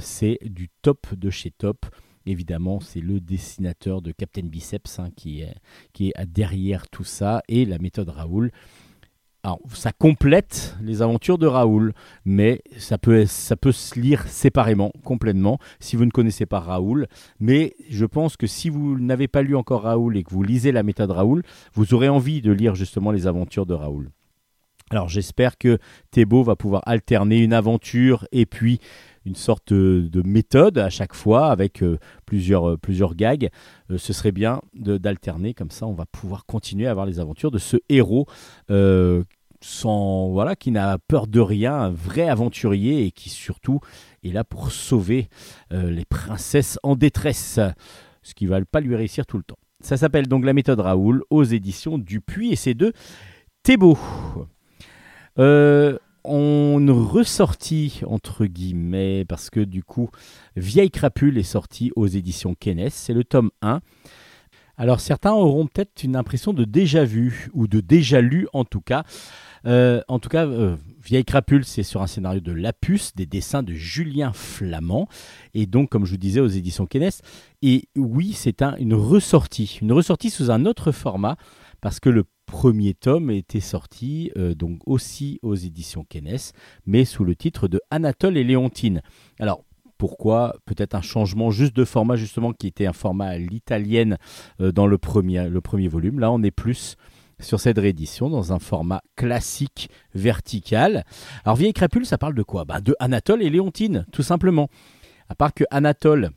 [0.00, 1.86] c'est du top de chez top.
[2.26, 5.54] Évidemment, c'est le dessinateur de Captain Biceps hein, qui, est,
[5.92, 7.42] qui est derrière tout ça.
[7.48, 8.50] Et la méthode Raoul,
[9.44, 11.94] alors, ça complète les aventures de Raoul,
[12.24, 17.08] mais ça peut, ça peut se lire séparément, complètement, si vous ne connaissez pas Raoul.
[17.40, 20.70] Mais je pense que si vous n'avez pas lu encore Raoul et que vous lisez
[20.70, 21.42] la méthode Raoul,
[21.74, 24.10] vous aurez envie de lire justement les aventures de Raoul.
[24.90, 25.78] Alors j'espère que
[26.10, 28.78] Thébault va pouvoir alterner une aventure et puis
[29.24, 33.50] une sorte de, de méthode à chaque fois avec euh, plusieurs, euh, plusieurs gags.
[33.90, 37.50] Euh, ce serait bien d'alterner, comme ça on va pouvoir continuer à avoir les aventures
[37.50, 38.26] de ce héros
[39.64, 43.78] sans, voilà, qui n'a peur de rien, un vrai aventurier et qui surtout
[44.24, 45.28] est là pour sauver
[45.70, 47.60] les princesses en détresse,
[48.22, 49.58] ce qui ne va pas lui réussir tout le temps.
[49.78, 52.92] Ça s'appelle donc La méthode Raoul aux éditions Dupuis et c'est de
[53.62, 53.98] Thébault.
[56.24, 60.10] On ressortit entre guillemets parce que du coup
[60.56, 63.80] Vieille Crapule est sorti aux éditions Kennes, c'est le tome 1.
[64.76, 68.80] Alors certains auront peut-être une impression de déjà vu ou de déjà lu en tout
[68.80, 69.04] cas.
[69.64, 73.62] Euh, en tout cas, euh, Vieille Crapule, c'est sur un scénario de Lapus, des dessins
[73.62, 75.08] de Julien Flamand,
[75.54, 77.10] et donc comme je vous disais aux éditions Kennes.
[77.62, 81.36] Et oui, c'est un, une ressortie, une ressortie sous un autre format,
[81.80, 86.36] parce que le premier tome était sorti euh, donc aussi aux éditions Kennes,
[86.84, 89.00] mais sous le titre de Anatole et Léontine.
[89.40, 89.64] Alors
[89.96, 90.56] pourquoi?
[90.66, 94.18] Peut-être un changement juste de format justement qui était un format à l'italienne
[94.60, 96.20] euh, dans le premier, le premier volume.
[96.20, 96.96] Là, on est plus
[97.40, 101.06] sur cette réédition dans un format classique vertical.
[101.46, 102.66] Alors Vieille Crapule, ça parle de quoi?
[102.66, 104.68] Bah, De Anatole et Léontine, tout simplement.
[105.30, 106.32] À part que Anatole,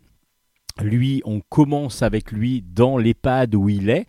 [0.82, 4.06] lui, on commence avec lui dans l'EHPAD où il est,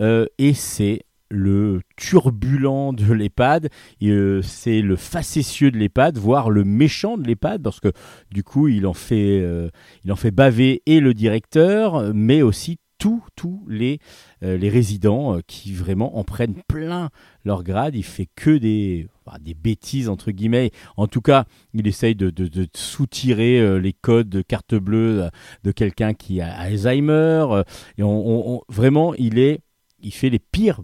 [0.00, 3.68] euh, et c'est le turbulent de l'EHPAD,
[4.02, 7.92] euh, c'est le facétieux de l'EHPAD, voire le méchant de l'EHPAD, parce que
[8.32, 9.70] du coup, il en fait, euh,
[10.04, 13.98] il en fait baver et le directeur, mais aussi tous tous les,
[14.42, 17.08] euh, les résidents qui vraiment en prennent plein
[17.44, 17.94] leur grade.
[17.94, 19.08] Il fait que des,
[19.40, 20.70] des bêtises, entre guillemets.
[20.98, 25.30] En tout cas, il essaye de, de, de soutirer les codes de carte bleue
[25.64, 27.62] de quelqu'un qui a Alzheimer.
[27.96, 29.60] et on- vraiment, il, est,
[30.02, 30.82] il fait les pires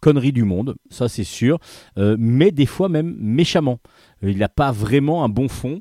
[0.00, 1.58] conneries du monde, ça c'est sûr,
[1.98, 3.80] euh, mais des fois même méchamment.
[4.22, 5.80] Euh, Il n'a pas vraiment un bon fond.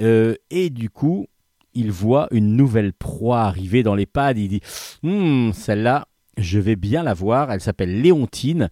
[0.00, 1.26] Euh, et du coup,
[1.74, 4.38] il voit une nouvelle proie arriver dans l'EHPAD.
[4.38, 4.60] Il dit
[5.02, 7.50] Hum, celle-là, je vais bien la voir.
[7.50, 8.68] Elle s'appelle Léontine.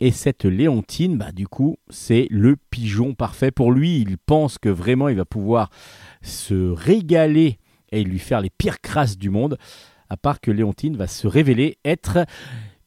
[0.00, 4.00] Et cette Léontine, bah, du coup, c'est le pigeon parfait pour lui.
[4.00, 5.70] Il pense que vraiment, il va pouvoir
[6.22, 7.58] se régaler
[7.92, 9.58] et lui faire les pires crasses du monde.
[10.08, 12.26] À part que Léontine va se révéler être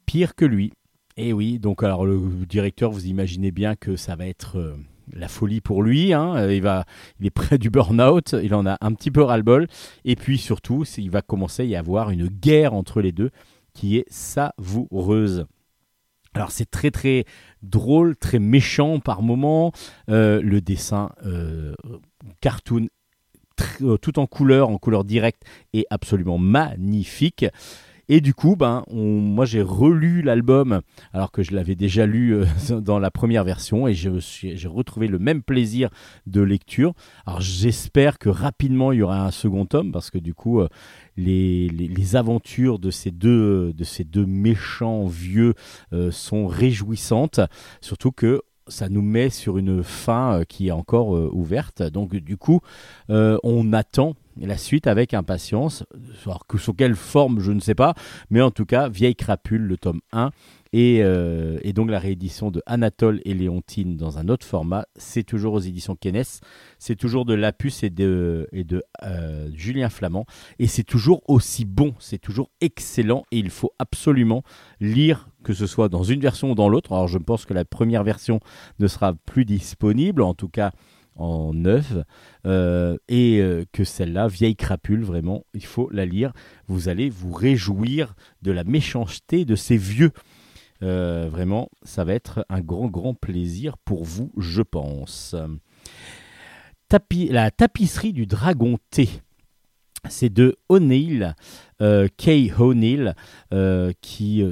[0.05, 0.73] pire que lui.
[1.17, 4.75] Et oui, donc alors le directeur, vous imaginez bien que ça va être euh,
[5.13, 6.11] la folie pour lui.
[6.11, 6.35] hein.
[6.35, 9.67] Euh, Il, est près du burn-out, il en a un petit peu ras-le-bol.
[10.03, 13.31] Et puis surtout, il va commencer à y avoir une guerre entre les deux
[13.73, 15.45] qui est savoureuse.
[16.33, 17.23] Alors c'est très très
[17.63, 19.71] drôle, très méchant par moments.
[20.09, 21.11] Euh, le dessin
[22.41, 22.89] cartoon
[24.01, 27.45] tout en couleur, en couleur directe, est absolument magnifique.
[28.07, 30.81] Et du coup, ben, moi j'ai relu l'album
[31.13, 32.45] alors que je l'avais déjà lu euh,
[32.81, 35.89] dans la première version et j'ai retrouvé le même plaisir
[36.27, 36.93] de lecture.
[37.25, 40.69] Alors j'espère que rapidement il y aura un second tome parce que du coup euh,
[41.17, 45.53] les aventures de ces deux, de ces deux méchants vieux
[45.93, 47.39] euh, sont réjouissantes,
[47.81, 51.83] surtout que ça nous met sur une fin euh, qui est encore euh, ouverte.
[51.83, 52.61] Donc du coup,
[53.09, 55.83] euh, on attend la suite avec impatience.
[56.57, 57.93] Sous quelle forme, je ne sais pas.
[58.29, 60.31] Mais en tout cas, Vieille Crapule, le tome 1.
[60.77, 61.01] Et,
[61.73, 65.95] donc la réédition de Anatole et Léontine dans un autre format, c'est toujours aux éditions
[65.95, 66.21] Kennes,
[66.79, 68.49] c'est toujours de Lapus et de,
[69.53, 70.25] Julien Flamand,
[70.59, 74.43] et c'est toujours aussi bon, c'est toujours excellent, et il faut absolument
[74.81, 76.91] lire, que ce soit dans une version ou dans l'autre.
[76.91, 78.39] Alors je pense que la première version
[78.79, 80.71] ne sera plus disponible, en tout cas
[81.15, 81.93] en neuf,
[82.45, 86.33] euh, et euh, que celle-là, vieille crapule, vraiment, il faut la lire.
[86.67, 90.11] Vous allez vous réjouir de la méchanceté de ces vieux.
[90.83, 95.35] Euh, vraiment, ça va être un grand, grand plaisir pour vous, je pense.
[97.29, 99.09] La tapisserie du dragon T.
[100.07, 101.35] C'est de O'Neill,
[101.79, 103.15] Kay O'Neill,
[104.01, 104.43] qui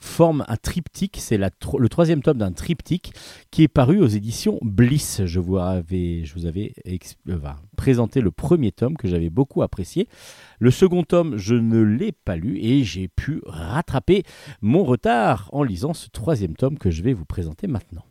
[0.00, 1.18] forme un triptyque.
[1.20, 3.12] C'est le troisième tome d'un triptyque
[3.50, 5.22] qui est paru aux éditions Bliss.
[5.24, 6.24] Je vous avais,
[6.88, 7.38] euh,
[7.76, 10.08] présenté le premier tome que j'avais beaucoup apprécié.
[10.58, 14.24] Le second tome, je ne l'ai pas lu et j'ai pu rattraper
[14.60, 18.04] mon retard en lisant ce troisième tome que je vais vous présenter maintenant.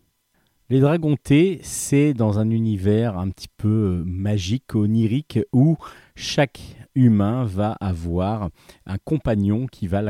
[0.72, 5.78] Les Dragontés, c'est dans un univers un petit peu euh, magique, onirique, où
[6.14, 6.62] chaque
[6.94, 8.52] humain va avoir
[8.86, 10.04] un compagnon qui va,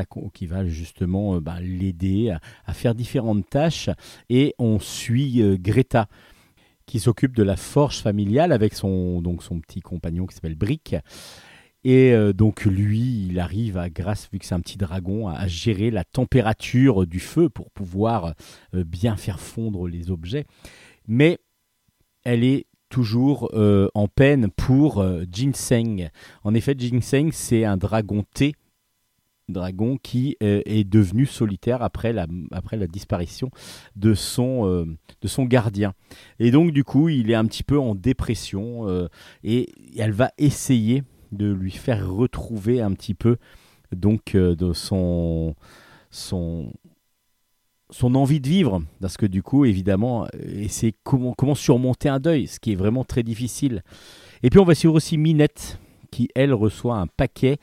[0.66, 3.88] justement euh, bah, l'aider à, faire différentes tâches.
[4.28, 6.08] Et on suit euh, Greta,
[6.84, 9.22] qui s'occupe de la forge familiale avec son
[9.66, 10.94] petit compagnon qui s'appelle Brick.
[11.84, 15.46] Et euh, donc lui, il arrive à, grâce, vu que c'est un petit dragon, à,
[15.46, 18.34] gérer la température du feu pour pouvoir
[18.74, 20.44] euh, bien faire fondre les objets.
[21.08, 21.38] Mais
[22.24, 26.10] elle est toujours euh, en peine pour euh, Ginseng.
[26.44, 28.54] En effet, Ginseng, c'est un dragon thé,
[29.48, 32.28] dragon qui est devenu solitaire après la,
[32.86, 33.50] disparition
[33.96, 34.86] de son,
[35.40, 35.92] gardien.
[36.38, 39.08] Et donc, du coup, il est un petit peu en dépression
[39.42, 41.02] et elle va essayer
[41.32, 43.36] de lui faire retrouver un petit peu
[43.94, 45.54] donc euh, de son,
[46.10, 46.72] son,
[47.90, 52.20] son envie de vivre, parce que du coup, évidemment, euh, c'est comment, comment surmonter un
[52.20, 53.82] deuil, ce qui est vraiment très difficile.
[54.42, 55.78] Et puis on va suivre aussi Minette,
[56.10, 57.58] qui elle reçoit un paquet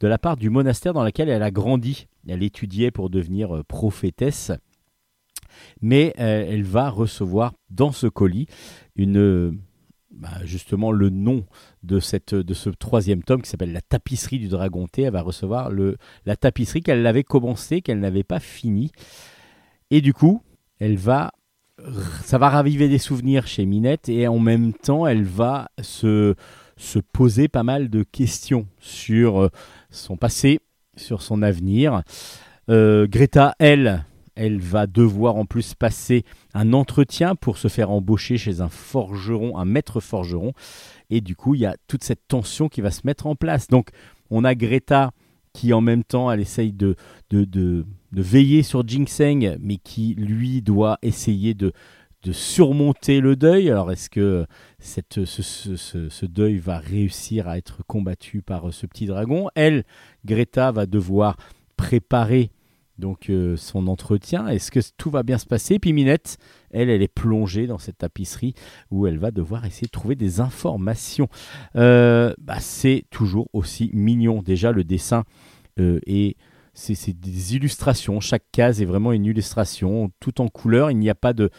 [0.00, 2.06] de la part du monastère dans lequel elle a grandi.
[2.28, 4.52] Elle étudiait pour devenir euh, prophétesse,
[5.80, 8.46] mais elle va recevoir dans ce colis
[8.96, 9.58] une,
[10.22, 11.44] bah, justement le nom
[11.82, 15.02] de, cette, de ce troisième tome qui s'appelle La tapisserie du dragon thé.
[15.02, 15.96] Elle va recevoir le,
[16.26, 18.92] la tapisserie qu'elle avait commencé, qu'elle n'avait pas fini.
[19.90, 20.40] Et du coup,
[20.78, 21.32] elle va,
[22.22, 26.36] ça va raviver des souvenirs chez Minette et en même temps, elle va se,
[26.76, 29.48] se poser pas mal de questions sur euh,
[29.90, 30.60] son passé,
[30.96, 32.02] sur son avenir.
[32.68, 34.04] Euh, Greta, elle,
[34.34, 39.58] elle va devoir en plus passer un entretien pour se faire embaucher chez un forgeron,
[39.58, 40.52] un maître forgeron.
[41.10, 43.68] Et du coup, il y a toute cette tension qui va se mettre en place.
[43.68, 43.90] Donc,
[44.30, 45.10] on a Greta
[45.52, 46.96] qui, en même temps, elle essaye de,
[47.28, 51.72] de, de, veiller sur Ginseng, mais qui, lui, doit essayer de,
[52.22, 53.68] de surmonter le deuil.
[53.68, 54.46] Alors, est-ce que
[54.78, 59.04] cette, ce, ce- ce- ce deuil va réussir à être combattu par euh, ce petit
[59.04, 59.48] dragon?
[59.54, 59.84] Elle,
[60.24, 61.36] Greta, va devoir
[61.76, 62.50] préparer
[63.02, 64.46] donc euh, son entretien.
[64.46, 65.80] Est-ce que tout va bien se passer?
[65.80, 66.38] Puis Minette,
[66.70, 68.54] elle, elle est plongée dans cette tapisserie
[68.92, 71.28] où elle va devoir essayer de trouver des informations.
[71.74, 74.40] Euh, bah, c'est toujours aussi mignon.
[74.40, 75.24] Déjà, le dessin
[75.78, 76.36] euh, est
[76.74, 78.20] c'est des illustrations.
[78.20, 80.90] Chaque case est vraiment une illustration, tout en couleur.
[80.90, 81.50] Il n'y a pas de,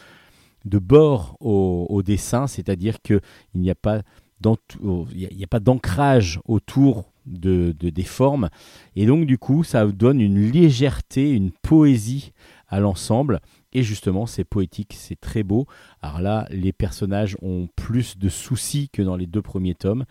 [0.64, 3.20] de bord au, dessin, c'est-à-dire qu'il
[3.54, 4.02] n'y a pas
[4.44, 8.48] il n'y a pas d'ancrage autour de, de- des formes.
[8.96, 12.32] Et donc, du coup, ça donne une légèreté, une poésie
[12.68, 13.40] à l'ensemble.
[13.72, 15.66] Et justement, c'est poétique, c'est très beau.
[16.00, 20.04] Alors là, les personnages ont plus de soucis que dans les deux premiers tomes.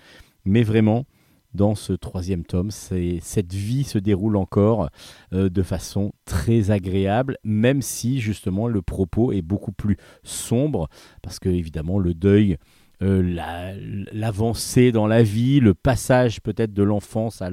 [0.45, 1.05] Mais vraiment,
[1.53, 4.89] dans ce troisième tome, cette vie se déroule encore
[5.33, 10.89] euh, de façon très agréable, même si justement le propos est beaucoup plus sombre,
[11.21, 12.57] parce que évidemment le deuil,
[13.03, 13.73] euh, la-
[14.11, 17.43] l'avancée dans la vie, le passage peut-être de l'enfance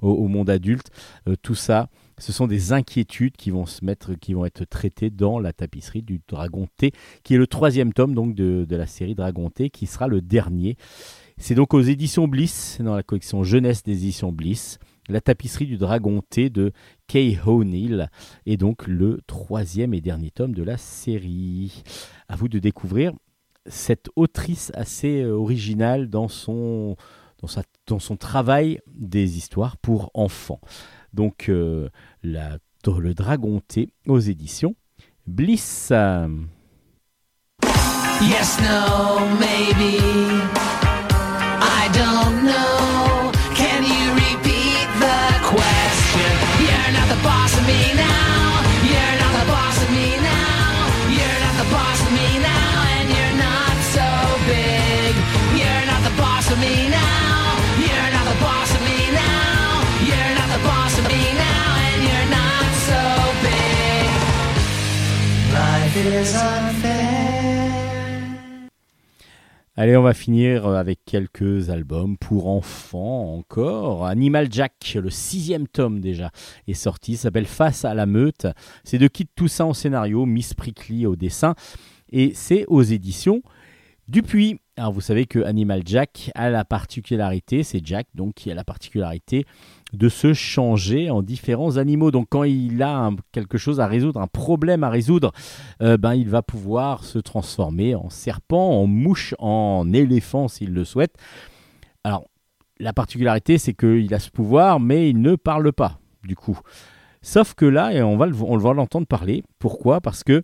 [0.00, 0.90] au, monde adulte,
[1.28, 1.88] euh, tout ça,
[2.18, 6.02] ce sont des inquiétudes qui vont se mettre, qui vont être traitées dans la tapisserie
[6.02, 6.92] du Dragon T,
[7.22, 10.20] qui est le troisième tome donc de, de la série Dragon T, qui sera le
[10.20, 10.76] dernier.
[11.38, 14.78] C'est donc aux éditions Bliss, dans la collection jeunesse des éditions Bliss,
[15.08, 16.72] la tapisserie du Dragon T de
[17.08, 18.08] Kay O'Neill
[18.46, 21.82] est donc le troisième et dernier tome de la série.
[22.28, 23.12] À vous de découvrir
[23.66, 26.96] cette autrice assez euh, originale dans son,
[28.18, 30.60] travail des histoires pour enfants.
[31.12, 31.88] Donc euh,
[32.22, 34.74] le Dragon T aux éditions
[35.26, 35.92] Bliss.
[38.22, 39.98] Yes, no, maybe.
[41.60, 42.91] I don't know.
[69.76, 74.06] Allez, on va finir euh, avec quelques albums pour enfants encore.
[74.06, 76.30] Animal Jack, le sixième tome déjà,
[76.66, 78.46] est sorti, s'appelle Face à la meute.
[78.84, 81.54] C'est de Kit Toussaint au scénario, Miss Prickly au dessin,
[82.10, 83.42] et c'est aux éditions
[84.08, 84.60] Dupuis.
[84.78, 88.64] Alors vous savez que Animal Jack a la particularité, c'est Jack donc qui a la
[88.64, 89.44] particularité
[89.92, 92.10] de se changer en différents animaux.
[92.10, 95.32] Donc quand il a quelque chose à résoudre, un problème à résoudre,
[95.82, 100.84] euh, ben, il va pouvoir se transformer en serpent, en mouche, en éléphant s'il le
[100.84, 101.16] souhaite.
[102.04, 102.26] Alors,
[102.80, 106.58] la particularité, c'est qu'il a ce pouvoir, mais il ne parle pas, du coup.
[107.20, 109.44] Sauf que là, et on va va l'entendre parler.
[109.60, 110.00] Pourquoi?
[110.00, 110.42] Parce que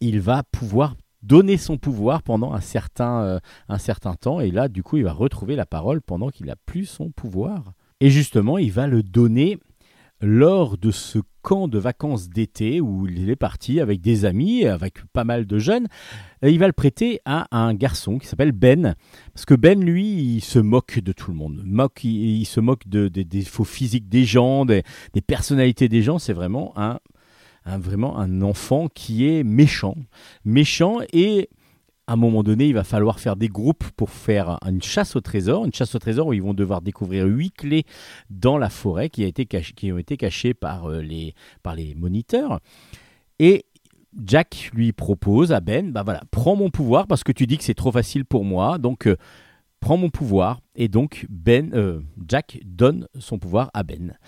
[0.00, 4.40] il va pouvoir donner son pouvoir pendant un certain, euh, un certain temps.
[4.40, 7.72] Et là, du coup, il va retrouver la parole pendant qu'il n'a plus son pouvoir.
[8.02, 9.58] Et justement, il va le donner
[10.20, 15.04] lors de ce camp de vacances d'été où il est parti avec des amis, avec
[15.12, 15.86] pas mal de jeunes.
[16.42, 18.96] Il va le prêter à un garçon qui s'appelle Ben.
[19.32, 21.62] Parce que Ben, lui, il se moque de tout le monde.
[21.64, 26.18] Moque, il, se moque de, des défauts physiques des gens, des, des personnalités des gens.
[26.18, 26.98] C'est vraiment un,
[27.66, 29.94] un, vraiment un enfant qui est méchant.
[30.44, 31.50] Méchant et
[32.12, 35.22] à un moment donné, il va falloir faire des groupes pour faire une chasse au
[35.22, 37.86] trésor, une chasse au trésor où ils vont devoir découvrir huit clés
[38.28, 41.94] dans la forêt qui, a été qui ont été cachées par, euh, les, par les
[41.94, 42.60] moniteurs.
[43.38, 43.64] Et
[44.22, 47.64] Jack lui propose à Ben, bah voilà, prends mon pouvoir parce que tu dis que
[47.64, 49.16] c'est trop facile pour moi, donc euh,
[49.80, 50.60] prends mon pouvoir.
[50.76, 54.18] Et donc Ben, euh, Jack donne son pouvoir à Ben.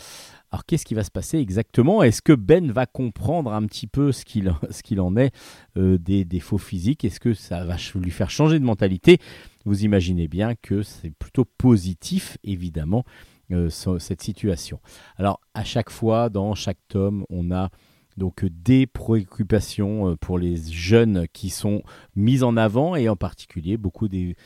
[0.55, 2.05] Alors qu'est-ce qui va se passer exactement?
[2.05, 5.35] Est-ce que Ben va comprendre un petit peu ce qu'il en est
[5.76, 7.05] euh, des défauts physiques?
[7.05, 9.18] Est-ce que ça va lui faire changer de mentalité?
[9.64, 13.05] Vous imaginez bien que c'est plutôt positif, évidemment,
[13.51, 14.78] euh, ce- cette situation.
[15.16, 17.70] Alors à chaque fois, dans chaque tome, on a
[18.16, 21.82] donc des préoccupations euh, pour les jeunes qui sont
[22.14, 24.36] mises en avant et en particulier beaucoup de-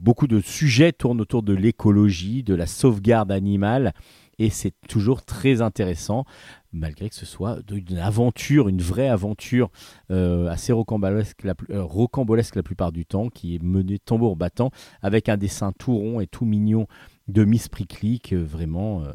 [0.00, 3.92] beaucoup de sujets tournent autour de l'écologie, de la sauvegarde animale
[4.40, 6.24] et c'est toujours très intéressant
[6.72, 9.70] malgré que ce soit une aventure, une vraie aventure
[10.10, 14.70] euh, assez rocambolesque la, euh, rocambolesque plupart du temps qui est menée tambour battant
[15.02, 16.86] avec un dessin tout rond et tout mignon
[17.28, 19.12] de Miss Prickly vraiment euh,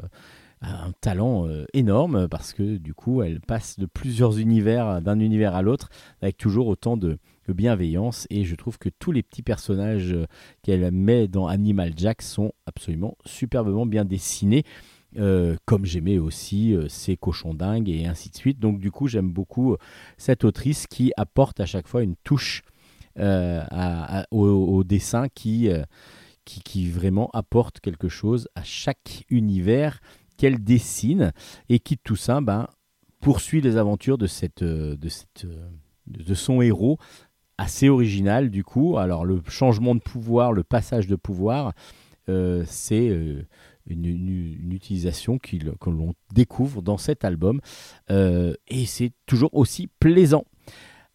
[0.61, 5.61] un talent énorme parce que du coup elle passe de plusieurs univers d'un univers à
[5.61, 5.89] l'autre
[6.21, 7.19] avec toujours autant de,
[7.53, 10.25] bienveillance et je trouve que tous les petits personnages euh,
[10.63, 14.63] qu'elle met dans Animal Jack sont absolument superbement bien dessinés.
[15.17, 18.59] Euh, comme j'aimais aussi euh, ces cochons dingues et ainsi de suite.
[18.59, 19.77] Donc du coup j'aime beaucoup euh,
[20.17, 22.63] cette autrice qui apporte à chaque fois une touche
[23.17, 23.63] euh,
[24.31, 25.83] au, dessin qui, euh,
[26.43, 30.01] qui, qui vraiment apporte quelque chose à chaque univers
[30.37, 31.31] qu'elle dessine
[31.69, 32.67] et qui tout ça ben,
[33.21, 34.97] poursuit les aventures de, cette, euh,
[35.45, 35.69] euh,
[36.07, 36.99] de son héros
[37.57, 38.97] assez original du coup.
[38.97, 41.73] Alors le changement de pouvoir, le passage de pouvoir,
[42.29, 43.45] euh, c'est euh,
[43.87, 47.61] une, utilisation que l'on découvre dans cet album
[48.09, 50.45] Euh, et c'est toujours aussi plaisant.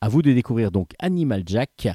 [0.01, 1.89] À vous de découvrir donc Animal Jack.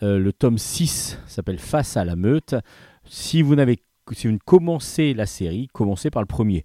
[0.00, 2.56] Le tome 6 s'appelle Face à la meute.
[3.04, 3.78] Si vous n'avez
[4.10, 6.64] si vous commencez la série, commencez par le premier.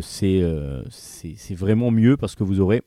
[0.00, 0.40] C'est
[1.50, 2.82] vraiment mieux parce que vous aurez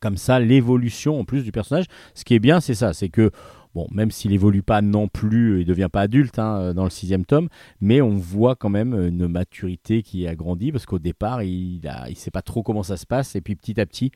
[0.00, 1.86] comme ça l'évolution en plus du personnage.
[2.14, 3.30] Ce qui est bien, c'est ça, c'est que
[3.74, 7.24] bon, même s'il évolue pas non plus, il devient pas adulte hein, dans le sixième
[7.24, 7.48] tome,
[7.80, 12.16] mais on voit quand même une maturité qui a grandi parce qu'au départ, il il
[12.16, 14.10] sait pas trop comment ça se passe et puis petit à petit,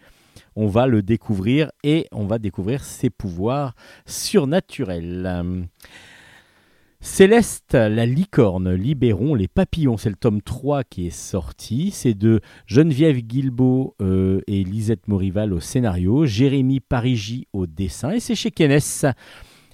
[0.56, 3.74] on va le découvrir et on va découvrir ses pouvoirs
[4.06, 5.68] surnaturels.
[7.04, 9.96] Céleste, la licorne, libérons les papillons.
[9.96, 11.90] C'est le tome 3 qui est sorti.
[11.90, 18.20] C'est de Geneviève Guilbeault euh, et Lisette Morival au scénario, Jérémy Parigi au dessin et
[18.20, 18.78] c'est chez Kenes.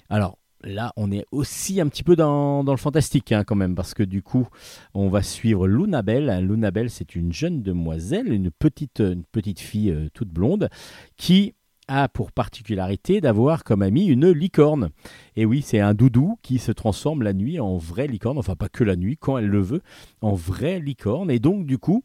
[0.09, 3.93] Alors là, on est aussi un petit peu dans, le fantastique hein, quand même parce
[3.93, 4.47] que du coup,
[4.95, 6.43] on va suivre Lunabelle.
[6.43, 10.67] Lunabelle, c'est une jeune demoiselle, une petite, petite fille euh, toute blonde
[11.15, 11.53] qui
[11.89, 14.89] a pour particularité d'avoir comme ami une licorne.
[15.35, 18.69] Et oui, c'est un doudou qui se transforme la nuit en vraie licorne, enfin pas
[18.69, 19.81] que la nuit, quand elle le veut,
[20.21, 21.29] en vraie licorne.
[21.31, 22.03] Et donc du coup,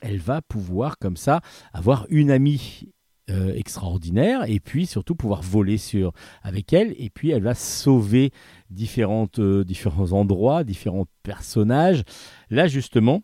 [0.00, 1.40] elle va pouvoir comme ça
[1.72, 2.88] avoir une amie
[3.30, 6.12] euh, extraordinaire et puis surtout pouvoir voler sur
[6.42, 8.32] avec elle et puis elle va sauver
[8.68, 12.02] différentes, euh, différents endroits, différents personnages.
[12.50, 13.22] Là justement,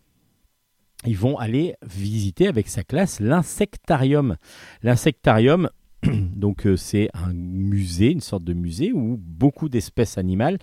[1.05, 4.37] ils vont aller visiter avec sa classe l'insectarium.
[4.81, 5.69] L'insectarium,
[6.35, 10.57] donc euh, c'est un musée, une sorte de musée où beaucoup d'espèces animales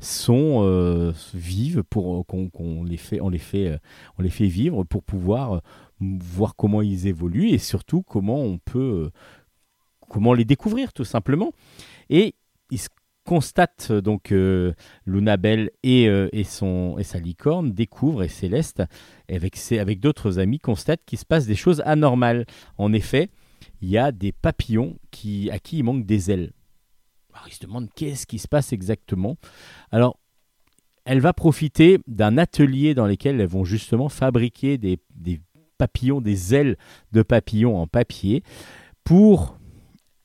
[0.00, 3.78] sont euh, vivent pour qu'on qu'on les fait, on les fait, euh,
[4.18, 5.60] on les fait vivre pour pouvoir euh,
[6.00, 9.10] voir comment ils évoluent et surtout comment on peut, euh,
[10.08, 11.52] comment les découvrir tout simplement.
[12.10, 12.34] Et
[12.70, 12.88] il se
[13.24, 14.72] constate euh, donc euh,
[15.06, 18.82] Lunabelle et, euh, et, son, et sa licorne découvrent et Céleste
[19.30, 22.44] avec, ses- avec d'autres amis constatent qu'il se passe des choses anormales.
[22.78, 23.30] En effet,
[23.82, 26.52] il y a des papillons qui, à qui il manque des ailes.
[27.34, 29.36] Alors ils se demandent qu'est-ce qui se passe exactement?
[29.90, 30.18] Alors
[31.04, 35.40] elle va profiter d'un atelier dans lequel elles vont justement fabriquer des, des
[35.76, 36.76] papillons, des ailes
[37.10, 38.44] de papillons en papier
[39.02, 39.58] pour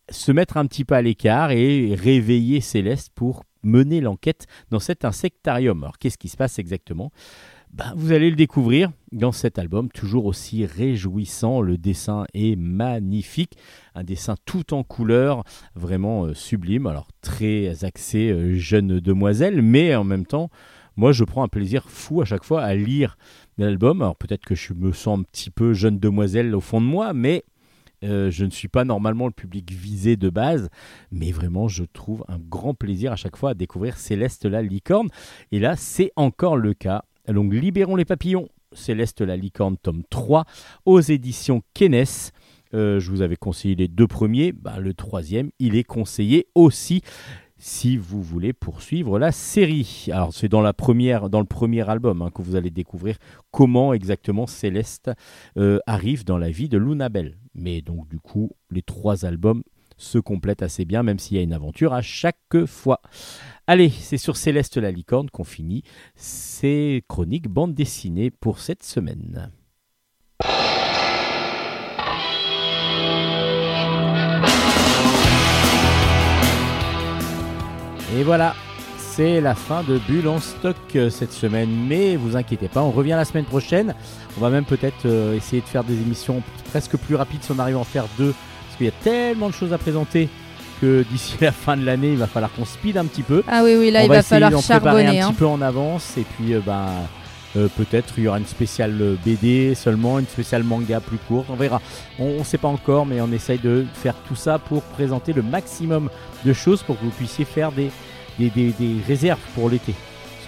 [0.10, 5.04] se mettre un petit peu à l'écart et réveiller Céleste pour mener l'enquête dans cet
[5.04, 5.84] insectarium.
[5.84, 7.12] Alors qu'est-ce qui se passe exactement?
[7.74, 11.62] Ben, vous allez le découvrir dans cet album, toujours aussi réjouissant.
[11.62, 13.54] Le dessin est magnifique,
[13.94, 15.44] un dessin tout en couleur,
[15.76, 16.88] vraiment euh, sublime.
[16.88, 20.50] Alors très axé euh, jeune demoiselle, mais en même temps,
[20.96, 23.18] moi je prends un plaisir fou à chaque fois à lire
[23.58, 24.02] l'album.
[24.02, 27.14] Alors peut-être que je me sens un petit peu jeune demoiselle au fond de moi,
[27.14, 27.44] mais
[28.04, 30.70] euh, je ne suis pas normalement le public visé de base,
[31.12, 35.10] mais vraiment je trouve un grand plaisir à chaque fois à découvrir Céleste la licorne.
[35.52, 37.04] Et là, c'est encore le cas.
[37.28, 38.48] Donc libérons les papillons.
[38.74, 40.46] Céleste la licorne, tome 3,
[40.86, 42.32] aux éditions Kenes.
[42.74, 44.52] Euh, je vous avais conseillé les deux premiers.
[44.52, 47.02] Bah, le troisième, il est conseillé aussi
[47.60, 50.08] si vous voulez poursuivre la série.
[50.12, 53.18] Alors c'est dans, le premier album hein, que vous allez découvrir
[53.52, 55.10] comment exactement Céleste
[55.58, 57.38] euh, arrive dans la vie de Lunabelle.
[57.56, 59.64] Mais donc du coup, les trois albums
[59.98, 63.02] se complètent assez bien, même s'il y a une aventure à chaque fois.
[63.68, 65.84] Allez, c'est sur Céleste la licorne qu'on finit
[66.16, 69.52] ces chroniques bande dessinée pour cette semaine.
[78.16, 78.56] Et voilà,
[78.98, 81.70] c'est la fin de Bulle en stock euh, cette semaine.
[81.88, 83.94] Mais vous inquiétez pas, on revient la semaine prochaine.
[84.38, 87.60] On va même peut-être euh, essayer de faire des émissions presque plus rapides si on
[87.60, 88.34] arrive à en faire deux.
[88.78, 90.30] Qu'il y a tellement de choses à présenter
[90.82, 93.44] que d'ici la fin de l'année, il va falloir qu'on speed un petit peu.
[93.48, 95.20] Ah oui, oui, là, on il va va falloir charbonner.
[95.20, 95.30] un hein.
[95.32, 96.16] petit peu en avance.
[96.18, 96.62] Et puis, euh,
[97.56, 101.48] euh, peut-être il y aura une spéciale euh, BD seulement, une spéciale manga plus courte.
[101.50, 101.82] On verra.
[102.20, 105.42] On ne sait pas encore, mais on essaye de faire tout ça pour présenter le
[105.42, 106.10] maximum
[106.46, 107.90] de choses pour que vous puissiez faire des,
[108.38, 109.96] des, des- des réserves pour l'été.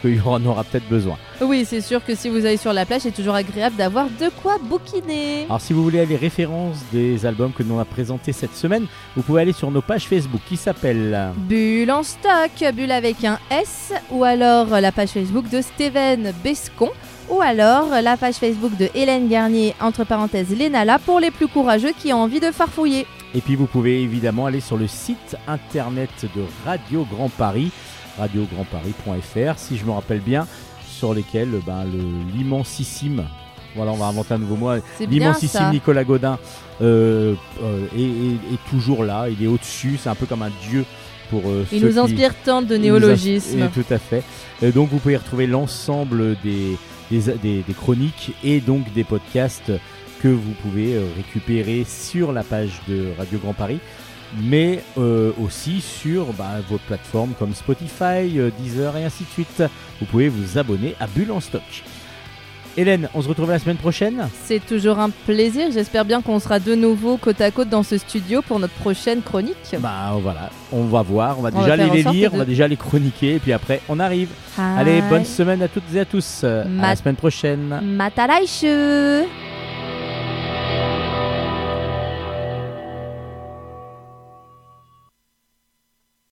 [0.02, 1.18] Qu'il en aura peut-être besoin.
[1.42, 4.30] Oui, c'est sûr que si vous allez sur la plage, c'est toujours agréable d'avoir de
[4.42, 5.46] quoi bouquiner.
[5.46, 8.86] Alors si vous voulez les références des albums que nous on a présentés cette semaine,
[9.16, 13.40] vous pouvez aller sur nos pages Facebook qui s'appellent Bulle en stock, bulle avec un
[13.52, 16.90] S, ou alors la page Facebook de Steven Bescon,
[17.30, 21.94] ou alors la page Facebook de Hélène Garnier, entre parenthèses Lénala, pour les plus courageux
[21.98, 23.06] qui ont envie de farfouiller.
[23.36, 27.72] Et puis vous pouvez évidemment aller sur le site internet de Radio Grand Paris,
[28.20, 30.48] radiograndparis.fr, si je me rappelle bien,
[30.90, 33.24] sur lesquels ben, le- l'immensissime,
[33.76, 34.72] voilà on va inventer un nouveau mot,
[35.10, 35.72] l'immensissime.
[35.72, 36.38] Nicolas Godin
[36.82, 40.52] euh, euh, est, est- est toujours là, il est au-dessus, c'est un peu comme un
[40.70, 40.86] dieu
[41.30, 43.70] pour euh, Il nous qui- inspire tant de néologismes.
[43.74, 44.24] Tout à fait.
[44.64, 46.78] Euh, donc vous pouvez retrouver l'ensemble des,
[47.12, 49.72] des, des- des chroniques et donc des podcasts
[50.22, 53.80] que vous pouvez euh, récupérer sur la page de Radio Grand Paris,
[54.38, 59.64] mais euh, aussi sur bah, vos plateformes comme Spotify, euh, Deezer et ainsi de suite.
[60.00, 61.62] Vous pouvez vous abonner à Bulle en stock.
[62.78, 64.30] Hélène, on se retrouve la semaine prochaine?
[64.46, 65.70] C'est toujours un plaisir.
[65.74, 69.22] J'espère bien qu'on sera de nouveau côte à côte dans ce studio pour notre prochaine
[69.22, 69.76] chronique.
[69.80, 72.46] Bah voilà, on va voir, on va On déjà va les lire, de- on va
[72.46, 74.30] déjà les chroniquer et puis après on arrive.
[74.58, 76.44] Allez, bonne semaine à toutes et à tous.
[76.46, 77.82] À la semaine prochaine.
[77.84, 79.26] Matalaishu